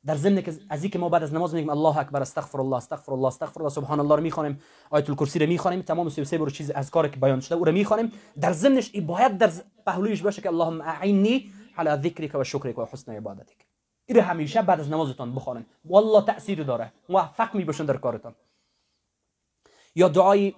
در 0.06 0.14
ضمن 0.14 0.42
که 0.42 0.54
از 0.68 0.82
اینکه 0.82 0.98
ما 0.98 1.08
بعد 1.08 1.22
از 1.22 1.34
نماز 1.34 1.54
میگیم 1.54 1.70
الله 1.70 1.98
اکبر 1.98 2.22
استغفر 2.22 2.60
الله 2.60 2.76
استغفر 2.76 3.12
الله 3.12 3.26
استغفر 3.26 3.60
الله 3.60 3.70
سبحان 3.70 4.00
الله 4.00 4.16
رو 4.16 4.22
می‌خوانیم 4.22 4.60
آیت 4.90 5.10
الکرسی 5.10 5.38
رو 5.38 5.46
می‌خوانیم 5.46 5.82
تمام 5.82 6.08
33 6.08 6.38
بر 6.38 6.48
چیز 6.48 6.70
از 6.70 6.90
کاری 6.90 7.10
که 7.10 7.16
بیان 7.16 7.40
شده 7.40 7.54
او 7.54 7.64
رو 7.64 7.72
می‌خوانیم. 7.72 8.12
در 8.40 8.52
ضمنش 8.52 8.90
ای 8.92 9.00
باید 9.00 9.38
در 9.38 9.50
پهلویش 9.86 10.22
باشه 10.22 10.42
که 10.42 10.48
اللهم 10.48 10.80
اعینی 10.80 11.52
على 11.78 12.02
ذکرک 12.02 12.30
و 12.34 12.44
شکرک 12.44 12.78
و 12.78 12.84
حسن 12.92 13.12
عبادتک. 13.12 13.66
این 14.06 14.20
همیشه 14.20 14.62
بعد 14.62 14.80
از 14.80 14.90
نمازتان 14.90 15.34
بخوانید 15.34 15.66
والله 15.84 16.24
تاثیر 16.24 16.62
داره. 16.62 16.92
موفق 17.08 17.54
می‌باشن 17.54 17.84
در 17.84 17.96
کارتان. 17.96 18.34
یا 19.96 20.08
دعای 20.08 20.54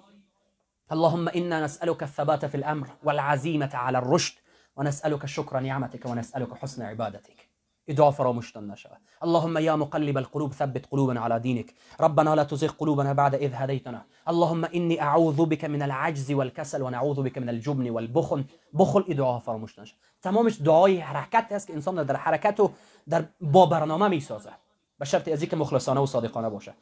اللهم 0.93 1.29
أنا 1.29 1.65
نسالك 1.65 2.03
الثبات 2.03 2.45
في 2.45 2.57
الامر 2.57 2.89
والعزيمه 3.05 3.71
على 3.75 3.99
الرشد 3.99 4.35
ونسالك 4.77 5.27
شكر 5.27 5.61
نعمتك 5.61 6.07
ونسالك 6.07 6.55
حسن 6.55 6.83
عبادتك 6.83 7.49
ادعاء 7.89 8.11
فراموش 8.11 8.57
نشوه 8.57 8.93
اللهم 9.25 9.59
يا 9.59 9.77
مقلب 9.77 10.19
القلوب 10.19 10.53
ثبت 10.53 10.87
قلوبنا 10.87 11.21
على 11.21 11.39
دينك 11.39 11.75
ربنا 12.01 12.35
لا 12.35 12.43
تزغ 12.43 12.71
قلوبنا 12.71 13.13
بعد 13.13 13.35
إذ 13.35 13.55
هديتنا 13.55 14.03
اللهم 14.29 14.65
إني 14.65 15.03
أعوذ 15.03 15.47
بك 15.47 15.65
من 15.65 15.83
العجز 15.83 16.33
والكسل 16.33 16.83
ونعوذ 16.83 17.23
بك 17.23 17.39
من 17.39 17.49
الجبن 17.49 17.91
والبخل 17.91 18.45
بخل 18.73 19.05
ادعاء 19.09 19.39
فراموش 19.39 19.79
نشه 19.79 19.95
تمامش 20.23 20.63
دعای 20.63 20.99
حرکت 20.99 21.53
هست 21.53 21.67
که 21.67 21.73
انسان 21.73 22.03
در 22.03 22.17
حرکت 22.17 22.61
و 22.61 22.71
در 23.09 23.25
با 23.41 23.67
برنامه 23.67 24.09
میسازه 24.09 24.51
به 24.99 25.05
شرط 25.05 25.29
از 25.29 25.43
اینکه 25.43 25.57
مخلصانه 25.57 26.01
و 26.01 26.07
صادقانه 26.07 26.49
باشه 26.49 26.75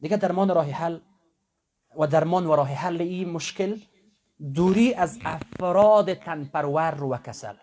دیگه 0.00 0.16
درمان 0.16 0.48
راه 0.48 0.70
حل 0.70 0.98
و 1.98 2.06
درمان 2.06 2.46
و 2.46 2.56
راه 2.56 2.68
حل 2.68 3.00
این 3.00 3.30
مشکل 3.30 3.80
دوری 4.54 4.94
از 4.94 5.18
افراد 5.24 6.14
تنپرور 6.14 7.04
و 7.04 7.16
کسل. 7.16 7.54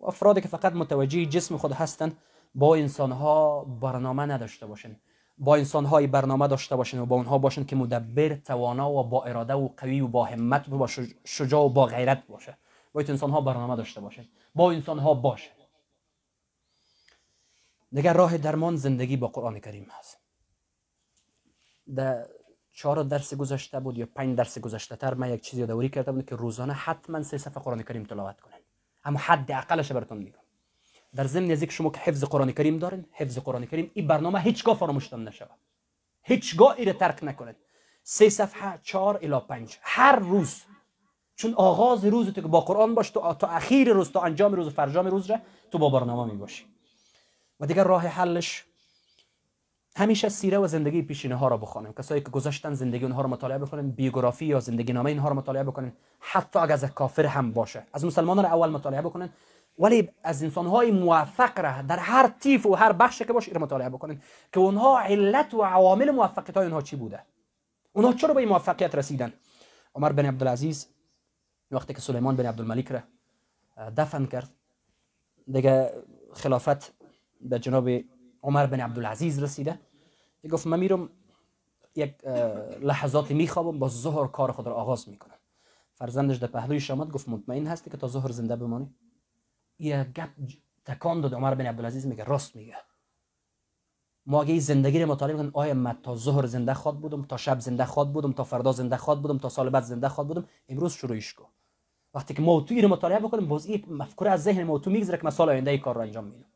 و 0.00 0.06
افرادی 0.06 0.40
که 0.40 0.48
فقط 0.48 0.72
متوجه 0.72 1.26
جسم 1.26 1.56
خود 1.56 1.72
هستند 1.72 2.16
با 2.54 2.76
انسان 2.76 3.12
ها 3.12 3.64
برنامه 3.64 4.22
نداشته 4.22 4.66
باشن. 4.66 4.96
با 5.38 5.56
انسان 5.56 5.84
های 5.84 6.06
برنامه 6.06 6.48
داشته 6.48 6.76
باشن 6.76 6.98
و 6.98 7.06
با 7.06 7.16
اونها 7.16 7.38
باشن 7.38 7.64
که 7.64 7.76
مدبر 7.76 8.34
توانا 8.34 8.90
و 8.90 9.04
با 9.04 9.24
اراده 9.24 9.54
و 9.54 9.68
قوی 9.76 10.00
و 10.00 10.08
با 10.08 10.24
همت 10.24 10.68
و 10.68 10.78
با 10.78 10.86
شجاع 11.24 11.64
و 11.64 11.68
با 11.68 11.86
غیرت 11.86 12.26
باشه. 12.26 12.58
باید 12.92 13.10
انسان 13.10 13.30
ها 13.30 13.40
برنامه 13.40 13.76
داشته 13.76 14.00
باشن. 14.00 14.24
با 14.54 14.72
انسان 14.72 14.98
ها 14.98 15.14
باشه. 15.14 15.50
دیگر 17.92 18.12
راه 18.12 18.38
درمان 18.38 18.76
زندگی 18.76 19.16
با 19.16 19.28
قرآن 19.28 19.60
کریم 19.60 19.86
هست. 19.98 20.18
در 21.94 22.26
چهار 22.78 23.02
درس 23.02 23.34
گذشته 23.34 23.80
بود 23.80 23.98
یا 23.98 24.08
پنج 24.14 24.36
درس 24.36 24.58
گذشته 24.58 24.96
تر 24.96 25.14
من 25.14 25.30
یک 25.34 25.40
چیزی 25.40 25.60
یادآوری 25.60 25.88
کرده 25.88 26.12
بود 26.12 26.26
که 26.26 26.36
روزانه 26.36 26.72
حتما 26.72 27.22
سه 27.22 27.38
صفحه 27.38 27.62
قرآن 27.62 27.82
کریم 27.82 28.04
تلاوت 28.04 28.40
کنید 28.40 28.62
اما 29.04 29.18
حد 29.18 29.52
اقلش 29.52 29.92
براتون 29.92 30.18
میگم. 30.18 30.38
در 31.14 31.26
ضمن 31.26 31.50
از 31.50 31.64
شما 31.64 31.90
که 31.90 31.98
حفظ 31.98 32.24
قرآن 32.24 32.52
کریم 32.52 32.78
دارین 32.78 33.04
حفظ 33.12 33.38
قرآن 33.38 33.66
کریم 33.66 33.90
این 33.94 34.06
برنامه 34.06 34.40
هیچگاه 34.40 34.76
فراموشتان 34.76 35.28
نشود. 35.28 35.58
هیچگاه 36.22 36.74
ایره 36.78 36.92
ترک 36.92 37.24
نکنید. 37.24 37.56
سه 38.02 38.28
صفحه 38.28 38.78
چهار 38.82 39.16
الی 39.22 39.40
پنج. 39.48 39.78
هر 39.82 40.16
روز. 40.16 40.62
چون 41.36 41.54
آغاز 41.54 42.04
روز 42.04 42.26
تو 42.32 42.40
که 42.40 42.48
با 42.48 42.60
قرآن 42.60 42.94
باش 42.94 43.10
تو 43.10 43.34
تا 43.34 43.46
اخیر 43.46 43.92
روز 43.92 44.10
تا 44.10 44.20
انجام 44.20 44.52
روز 44.52 44.68
فرجام 44.68 45.06
روز 45.06 45.30
را 45.30 45.38
تو 45.70 45.78
با 45.78 45.90
برنامه 45.90 46.32
می 46.32 46.38
باشی 46.38 46.64
و 47.60 47.66
دیگر 47.66 47.84
راه 47.84 48.06
حلش 48.06 48.64
همیشه 49.98 50.28
سیره 50.28 50.58
و 50.58 50.66
زندگی 50.66 51.02
پیشینه 51.02 51.34
ها 51.34 51.48
را 51.48 51.56
بخوانیم. 51.56 51.92
کسایی 51.92 52.20
که 52.20 52.30
گذشتن 52.30 52.74
زندگی 52.74 53.04
اونها 53.04 53.22
رو 53.22 53.28
مطالعه 53.28 53.58
بکنین 53.58 53.90
بیوگرافی 53.90 54.46
یا 54.46 54.60
زندگی 54.60 54.92
نامه 54.92 55.10
اینها 55.10 55.28
رو 55.28 55.34
مطالعه 55.34 55.64
بکنین 55.64 55.92
حتی 56.20 56.58
اگر 56.58 56.72
از 56.72 56.84
کافر 56.84 57.26
هم 57.26 57.52
باشه. 57.52 57.86
از 57.92 58.04
مسلمان 58.04 58.42
را 58.42 58.48
اول 58.48 58.70
مطالعه 58.70 59.02
بکنین. 59.02 59.28
ولی 59.78 60.08
از 60.22 60.42
انسان 60.42 60.66
های 60.66 60.90
موفق 60.90 61.60
را 61.60 61.82
در 61.82 61.98
هر 61.98 62.28
تیف 62.40 62.66
و 62.66 62.74
هر 62.74 62.92
بخش 62.92 63.22
که 63.22 63.32
باشه 63.32 63.58
مطالعه 63.58 63.88
بکنین. 63.88 64.20
که 64.52 64.60
اونها 64.60 65.00
علت 65.00 65.54
و 65.54 65.62
عوامل 65.62 66.10
موفقیت 66.10 66.56
های 66.56 66.66
اونها 66.66 66.82
چی 66.82 66.96
بوده؟ 66.96 67.22
اونها 67.92 68.12
چرا 68.12 68.34
به 68.34 68.40
این 68.40 68.48
موفقیت 68.48 68.94
رسیدن؟ 68.94 69.32
عمر 69.94 70.12
بن 70.12 70.26
عبدالعزیز 70.26 70.86
وقتی 71.70 71.94
که 71.94 72.00
سلیمان 72.00 72.36
بن 72.36 72.46
عبدالملک 72.46 72.92
را 72.92 73.00
دفن 73.96 74.26
کرد 74.26 74.50
دیگه 75.52 75.92
خلافت 76.32 76.92
به 77.40 77.58
جناب 77.58 77.88
عمر 78.42 78.66
بن 78.66 78.80
عبدالعزیز 78.80 79.42
رسیده. 79.42 79.78
گفت 80.50 80.66
من 80.66 80.80
میرم 80.80 81.10
یک 81.94 82.24
لحظاتی 82.80 83.34
میخوابم 83.34 83.78
با 83.78 83.88
ظهر 83.88 84.26
کار 84.26 84.52
خود 84.52 84.66
را 84.66 84.74
آغاز 84.74 85.08
می‌کنم. 85.08 85.34
فرزندش 85.94 86.36
در 86.36 86.46
پهلوی 86.46 86.80
شامت 86.80 87.10
گفت 87.10 87.28
مطمئن 87.28 87.66
هستی 87.66 87.90
که 87.90 87.96
تا 87.96 88.08
ظهر 88.08 88.30
زنده 88.30 88.56
بمانی؟ 88.56 88.94
یه 89.78 90.04
گپ 90.04 90.28
تکان 90.84 91.20
داد. 91.20 91.34
عمر 91.34 91.54
بن 91.54 91.66
عبدالعزیز 91.66 92.06
میگه 92.06 92.24
راست 92.24 92.56
میگه. 92.56 92.76
ما 94.26 94.42
اگه 94.42 94.58
زندگی 94.58 95.02
رو 95.02 95.10
مطالعه 95.10 95.36
کنیم 95.36 95.50
آیا 95.54 95.74
من 95.74 95.98
تا 96.02 96.16
ظهر 96.16 96.46
زنده 96.46 96.74
خواد 96.74 96.96
بودم 96.96 97.22
تا 97.22 97.36
شب 97.36 97.60
زنده 97.60 97.84
خواد 97.84 98.12
بودم 98.12 98.32
تا 98.32 98.44
فردا 98.44 98.72
زنده 98.72 98.96
خواد 98.96 99.22
بودم 99.22 99.38
تا 99.38 99.48
سال 99.48 99.70
بعد 99.70 99.82
زنده 99.82 100.08
خواد 100.08 100.26
بودم؟ 100.26 100.44
امروز 100.68 100.92
شروعش 100.92 101.34
کن. 101.34 101.48
وقتی 102.14 102.34
که 102.34 102.42
موضوعی 102.42 102.82
رو 102.82 102.88
مطالعه 102.88 103.18
بکنیم 103.18 103.48
باز 103.48 103.66
این 103.66 103.84
مفکوره 103.88 104.30
از 104.30 104.42
ذهن 104.42 104.62
موضوع 104.62 104.92
میگذره 104.92 105.16
که 105.16 105.24
من 105.24 105.30
سال 105.30 105.48
آینده 105.48 105.70
ای 105.70 105.78
کار 105.78 105.94
رو 105.94 106.00
انجام 106.00 106.24
میدم 106.24 106.46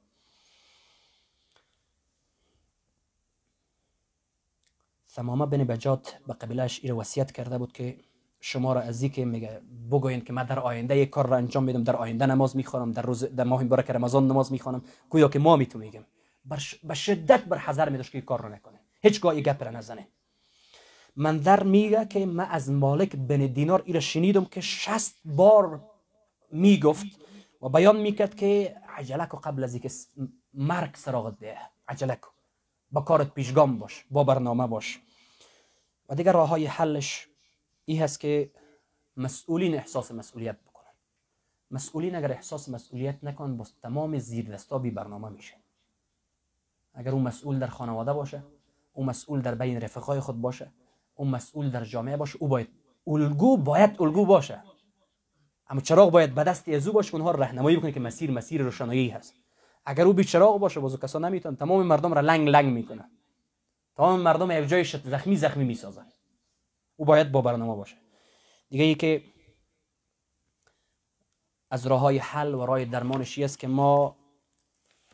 ثمامه 5.15 5.47
بن 5.47 5.65
بجات 5.65 6.19
به 6.27 6.35
قبیلش 6.35 6.81
این 6.83 6.93
وصیت 6.93 7.33
کرده 7.33 7.59
بود 7.59 7.73
که 7.73 7.97
شما 8.41 8.73
را 8.73 8.81
از 8.81 9.05
که 9.05 9.25
میگه 9.25 9.61
بگوین 9.91 10.21
که 10.21 10.33
من 10.33 10.45
در 10.45 10.59
آینده 10.59 10.97
یک 10.97 11.11
کار 11.11 11.27
را 11.27 11.37
انجام 11.37 11.65
میدم 11.65 11.85
در 11.85 11.97
آینده 11.97 12.27
نماز 12.27 12.57
می‌خوانم 12.57 12.93
در 12.93 13.03
روز 13.03 13.25
در 13.25 13.45
ماه 13.45 13.63
مبارک 13.65 13.91
رمضان 13.91 14.27
نماز 14.27 14.53
می‌خوانم 14.53 14.83
گویا 15.11 15.29
که 15.29 15.39
ما 15.39 15.57
می‌تونیم. 15.57 15.93
میگم 15.93 16.05
به 16.85 16.95
شدت 16.95 17.45
بر 17.45 17.59
حذر 17.59 17.89
میداش 17.89 18.11
که 18.11 18.21
کار 18.21 18.43
را 18.43 18.49
نکنه. 18.49 18.81
هیچگاه 19.03 19.41
گپ 19.41 19.63
را 19.63 19.71
نزنه. 19.71 20.09
من 21.17 21.39
در 21.39 21.63
میگه 21.63 22.07
که 22.07 22.27
من 22.27 22.47
از 22.51 22.71
مالک 22.71 23.17
بن 23.17 23.47
دینار 23.47 23.83
ایره 23.85 24.01
شنیدم 24.01 24.45
که 24.45 24.61
شست 24.61 25.17
بار 25.25 25.85
می‌گفت 26.53 27.07
و 27.63 27.69
بیان 27.69 27.97
می‌کرد 27.97 28.35
که 28.35 28.77
عجلک 28.97 29.29
قبل 29.29 29.65
از 29.65 29.75
اینکه 29.75 29.91
مرگ 30.55 30.95
سراغت 30.95 31.39
ده. 31.39 31.59
عجلک. 31.89 32.21
با 32.93 33.01
کارت 33.01 33.35
پیشگام 33.35 33.79
باش 33.79 34.05
با 34.11 34.25
برنامه 34.25 34.67
باش. 34.67 35.01
و 36.09 36.15
دیگر 36.15 36.33
راه 36.33 36.49
های 36.49 36.67
حلش 36.67 37.29
این 37.85 38.03
هست 38.03 38.21
که 38.21 38.51
مسئولین 39.17 39.75
احساس 39.75 40.13
مسئولیت 40.13 40.57
بکنن. 40.61 40.93
مسئولین 41.71 42.15
اگر 42.15 42.33
احساس 42.33 42.69
مسئولیت 42.69 43.25
نکن 43.25 43.57
باز 43.57 43.73
تمام 43.83 44.19
زیر 44.19 44.55
دستا 44.55 44.79
بی 44.79 44.91
برنامه 44.91 45.29
میشه. 45.29 45.55
اگر 46.95 47.11
اون 47.11 47.23
مسئول 47.23 47.59
در 47.59 47.67
خانواده 47.67 48.13
باشه 48.13 48.43
اون 48.93 49.07
مسئول 49.07 49.41
در 49.41 49.55
بین 49.55 49.81
رفقای 49.81 50.21
خود 50.21 50.41
باشه 50.41 50.73
اون 51.15 51.29
مسئول 51.29 51.71
در 51.71 51.85
جامعه 51.85 52.17
باشه 52.17 52.39
او 52.41 52.49
باید 52.49 52.69
الگو 53.07 53.57
باید 53.57 54.03
الگو 54.03 54.27
باشه. 54.27 54.63
اما 55.69 55.81
چراغ 55.81 56.11
باید 56.11 56.35
به 56.35 56.45
دست 56.45 56.69
ازو 56.69 56.93
باشه 56.93 57.15
اونها 57.15 57.31
راهنمایی 57.31 57.77
بکنه 57.77 57.93
که 57.93 58.01
مسیر 58.01 58.31
مسیر 58.31 58.63
روشنایی 58.63 59.09
هست. 59.09 59.35
اگر 59.85 60.05
او 60.05 60.13
بیچراغ 60.13 60.59
باشه 60.59 60.81
بازو 60.81 60.97
کسا 60.97 61.19
نمیتون 61.19 61.57
تمام 61.57 61.87
مردم 61.87 62.15
را 62.15 62.21
لنگ 62.21 62.49
لنگ 62.49 62.73
می‌کنه. 62.73 63.11
تمام 63.97 64.21
مردم 64.21 64.51
یک 64.51 64.69
جای 64.69 64.85
زخمی 64.85 65.37
زخمی 65.37 65.65
می‌سازن. 65.65 66.07
او 66.97 67.05
باید 67.05 67.33
با 67.33 67.43
برنامه 67.43 67.75
باشه. 67.75 67.97
دیگه 68.71 68.85
ای 68.85 68.95
که 68.95 69.23
از 71.71 71.87
راه 71.87 72.01
های 72.01 72.19
حل 72.19 72.55
و 72.55 72.67
راه 72.67 72.85
درمانش 72.85 73.39
است 73.39 73.59
که 73.59 73.69
ما 73.69 74.17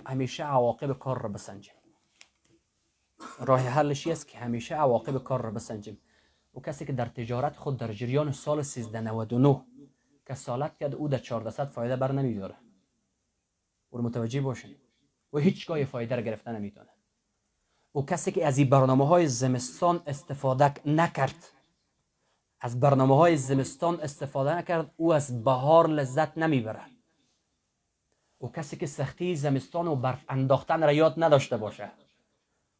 همیشه 0.06 0.44
عواقب 0.44 0.98
کار 0.98 1.22
را 1.22 1.28
بسنجیم. 1.28 1.74
راه 3.38 3.60
حلش 3.60 4.06
است 4.06 4.28
که 4.28 4.38
همیشه 4.38 4.74
عواقب 4.74 5.18
کار 5.18 5.42
را 5.42 5.50
بسنجیم. 5.50 6.00
و 6.54 6.60
کسی 6.60 6.86
که 6.86 6.92
در 6.92 7.06
تجارت 7.06 7.56
خود 7.56 7.76
در 7.76 7.92
جریان 7.92 8.32
سال 8.32 8.58
1399 8.58 9.64
کسالت 10.26 10.76
کرد 10.76 10.94
او 10.94 11.08
در 11.08 11.18
400 11.18 11.68
فایده 11.68 11.96
بر 11.96 12.12
نمیداره. 12.12 12.54
و 13.92 13.98
متوجه 13.98 14.40
باشین 14.40 14.76
و 15.32 15.38
هیچگاه 15.38 15.84
فایده 15.84 16.16
را 16.16 16.22
گرفته 16.22 16.50
نمی‌تونه 16.50 16.88
و 17.94 18.02
کسی 18.02 18.32
که 18.32 18.46
از 18.46 18.58
این 18.58 18.70
برنامه 18.70 19.06
های 19.06 19.26
زمستان 19.26 20.02
استفاده 20.06 20.88
نکرد 20.88 21.44
از 22.60 22.80
برنامه 22.80 23.16
های 23.16 23.36
زمستان 23.36 24.00
استفاده 24.00 24.56
نکرد 24.56 24.90
او 24.96 25.14
از 25.14 25.44
بهار 25.44 25.88
لذت 25.88 26.38
نمی‌بره. 26.38 26.80
و 28.40 28.46
کسی 28.46 28.76
که 28.76 28.86
سختی 28.86 29.36
زمستان 29.36 29.88
و 29.88 29.96
برف 29.96 30.24
انداختن 30.28 30.82
را 30.82 30.92
یاد 30.92 31.14
نداشته 31.16 31.56
باشه. 31.56 31.90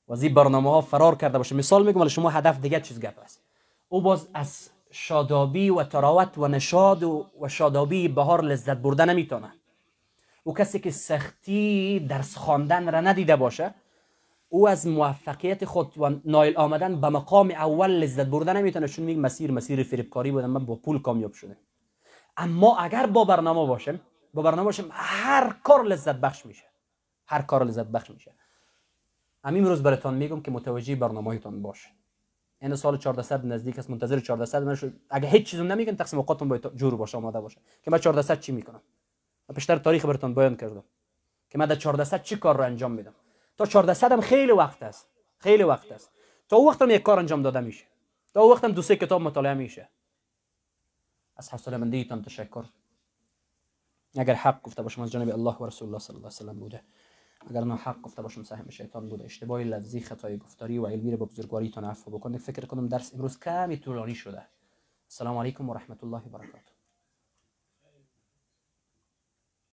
و 0.08 0.12
از 0.12 0.22
این 0.22 0.34
برنامه 0.34 0.70
ها 0.70 0.80
فرار 0.80 1.14
کرده 1.14 1.38
باشه. 1.38 1.54
مثال 1.54 1.86
میگم 1.86 2.00
ولی 2.00 2.10
شما 2.10 2.30
هدف 2.30 2.60
دیگه 2.60 2.80
چیز 2.80 3.00
گپ 3.00 3.18
است. 3.18 3.42
او 3.88 4.02
باز 4.02 4.28
از 4.34 4.70
شادابی 4.90 5.70
و 5.70 5.82
تراوت 5.82 6.38
و 6.38 6.48
نشاد 6.48 7.02
و 7.02 7.26
شادابی 7.48 8.08
بهار 8.08 8.44
لذت 8.44 8.76
برده 8.76 9.04
نمی‌تونه. 9.04 9.52
او 10.44 10.54
کسی 10.54 10.78
که 10.78 10.90
سختی 10.90 12.00
درس 12.00 12.36
خواندن 12.36 12.92
را 12.92 13.00
ندیده 13.00 13.36
باشه 13.36 13.74
او 14.48 14.68
از 14.68 14.86
موفقیت 14.86 15.64
خود 15.64 15.98
و 15.98 16.10
نایل 16.24 16.56
آمدن 16.56 17.00
به 17.00 17.08
مقام 17.08 17.50
اول 17.50 17.90
لذت 17.90 18.26
برده 18.26 18.52
نمی‌تونه 18.52 18.88
چون 18.88 19.04
میگه 19.04 19.20
مسیر 19.20 19.50
مسیر 19.50 19.82
فریبکاری 19.82 20.30
بودم 20.30 20.50
من 20.50 20.66
با 20.66 20.74
پول 20.74 21.02
کامیاب 21.02 21.32
شده. 21.32 21.56
اما 22.36 22.78
اگر 22.78 23.06
با 23.06 23.24
برنامه 23.24 23.66
باشم 23.66 24.00
با 24.34 24.42
برنامه 24.42 24.64
باشم 24.64 24.88
هر 24.90 25.56
کار 25.64 25.84
لذت 25.84 26.16
بخش 26.16 26.46
میشه. 26.46 26.64
هر 27.26 27.42
کار 27.42 27.64
لذت 27.64 27.86
بخش 27.86 28.10
میشه. 28.10 28.32
همین 29.44 29.64
روز 29.64 29.82
براتون 29.82 30.14
میگم 30.14 30.40
که 30.40 30.50
متوجه 30.50 30.96
برنامه‌تون 30.96 31.62
باشه 31.62 31.88
این 32.60 32.76
سال 32.76 32.94
1400 32.94 33.46
نزدیک 33.46 33.78
است 33.78 33.90
منتظر 33.90 34.16
1400 34.18 34.62
من 34.62 34.92
اگه 35.10 35.28
هیچ 35.28 35.46
چیزی 35.46 35.62
نمیگن 35.62 35.96
تقسیم 35.96 36.18
اوقاتون 36.18 36.48
باید 36.48 36.74
جور 36.74 36.96
باشه 36.96 37.18
آماده 37.18 37.40
باشه. 37.40 37.60
که 37.82 37.90
من 37.90 37.98
1400 37.98 38.40
چی 38.40 38.52
می‌کنم؟ 38.52 38.80
من 39.48 39.54
بیشتر 39.54 39.76
تاریخ 39.76 40.04
براتون 40.04 40.34
بیان 40.34 40.56
کردم 40.56 40.84
که 41.50 41.58
من 41.58 41.66
در 41.66 41.74
1400 41.74 42.22
چی 42.22 42.36
کار 42.36 42.56
رو 42.56 42.64
انجام 42.64 42.92
میدم؟ 42.92 43.14
تا 43.56 43.64
1400 43.64 44.12
هم 44.12 44.20
خیلی 44.20 44.52
وقت 44.52 44.82
است. 44.82 45.06
خیلی 45.38 45.62
وقت 45.62 45.92
است. 45.92 46.10
تا 46.48 46.56
او 46.56 46.68
وقت 46.68 46.82
هم 46.82 46.90
یک 46.90 47.02
کار 47.02 47.18
انجام 47.18 47.42
داده 47.42 47.60
میشه. 47.60 47.84
تا 48.34 48.40
او 48.40 48.52
وقت 48.52 48.64
هم 48.64 48.72
دو 48.72 48.82
سه 48.82 48.96
کتاب 48.96 49.22
مطالعه 49.22 49.54
میشه. 49.54 49.88
از 51.36 51.48
حوصله 51.50 51.76
مندیتان 51.76 52.22
تشکر. 52.22 52.64
اگر 54.16 54.34
حق 54.34 54.62
گفته 54.62 54.82
باشم 54.82 55.02
از 55.02 55.10
جانب 55.10 55.28
الله 55.28 55.56
و 55.56 55.66
رسول 55.66 55.88
الله 55.88 55.98
صلی 55.98 56.16
الله 56.16 56.30
علیه 56.40 56.50
و 56.50 56.54
بوده. 56.54 56.82
اگر 57.50 57.64
نه 57.64 57.76
حق 57.76 58.00
گفته 58.00 58.22
باشم 58.22 58.42
سهم 58.42 58.70
شیطان 58.70 59.08
بوده. 59.08 59.24
اشتباهی 59.24 59.64
لفظی 59.64 60.00
خطای 60.00 60.38
گفتاری 60.38 60.78
و 60.78 60.86
علمی 60.86 61.10
رو 61.10 61.26
به 61.26 61.68
تون 61.68 61.84
عفو 61.84 62.10
بکنید. 62.10 62.40
فکر 62.40 62.66
کنم 62.66 62.88
درس 62.88 63.14
امروز 63.14 63.38
کمی 63.38 63.76
طولانی 63.76 64.14
شده. 64.14 64.42
السلام 65.06 65.36
علیکم 65.36 65.68
و 65.68 65.74
رحمت 65.74 66.04
الله 66.04 66.18
و 66.18 66.28
برکاته. 66.38 66.77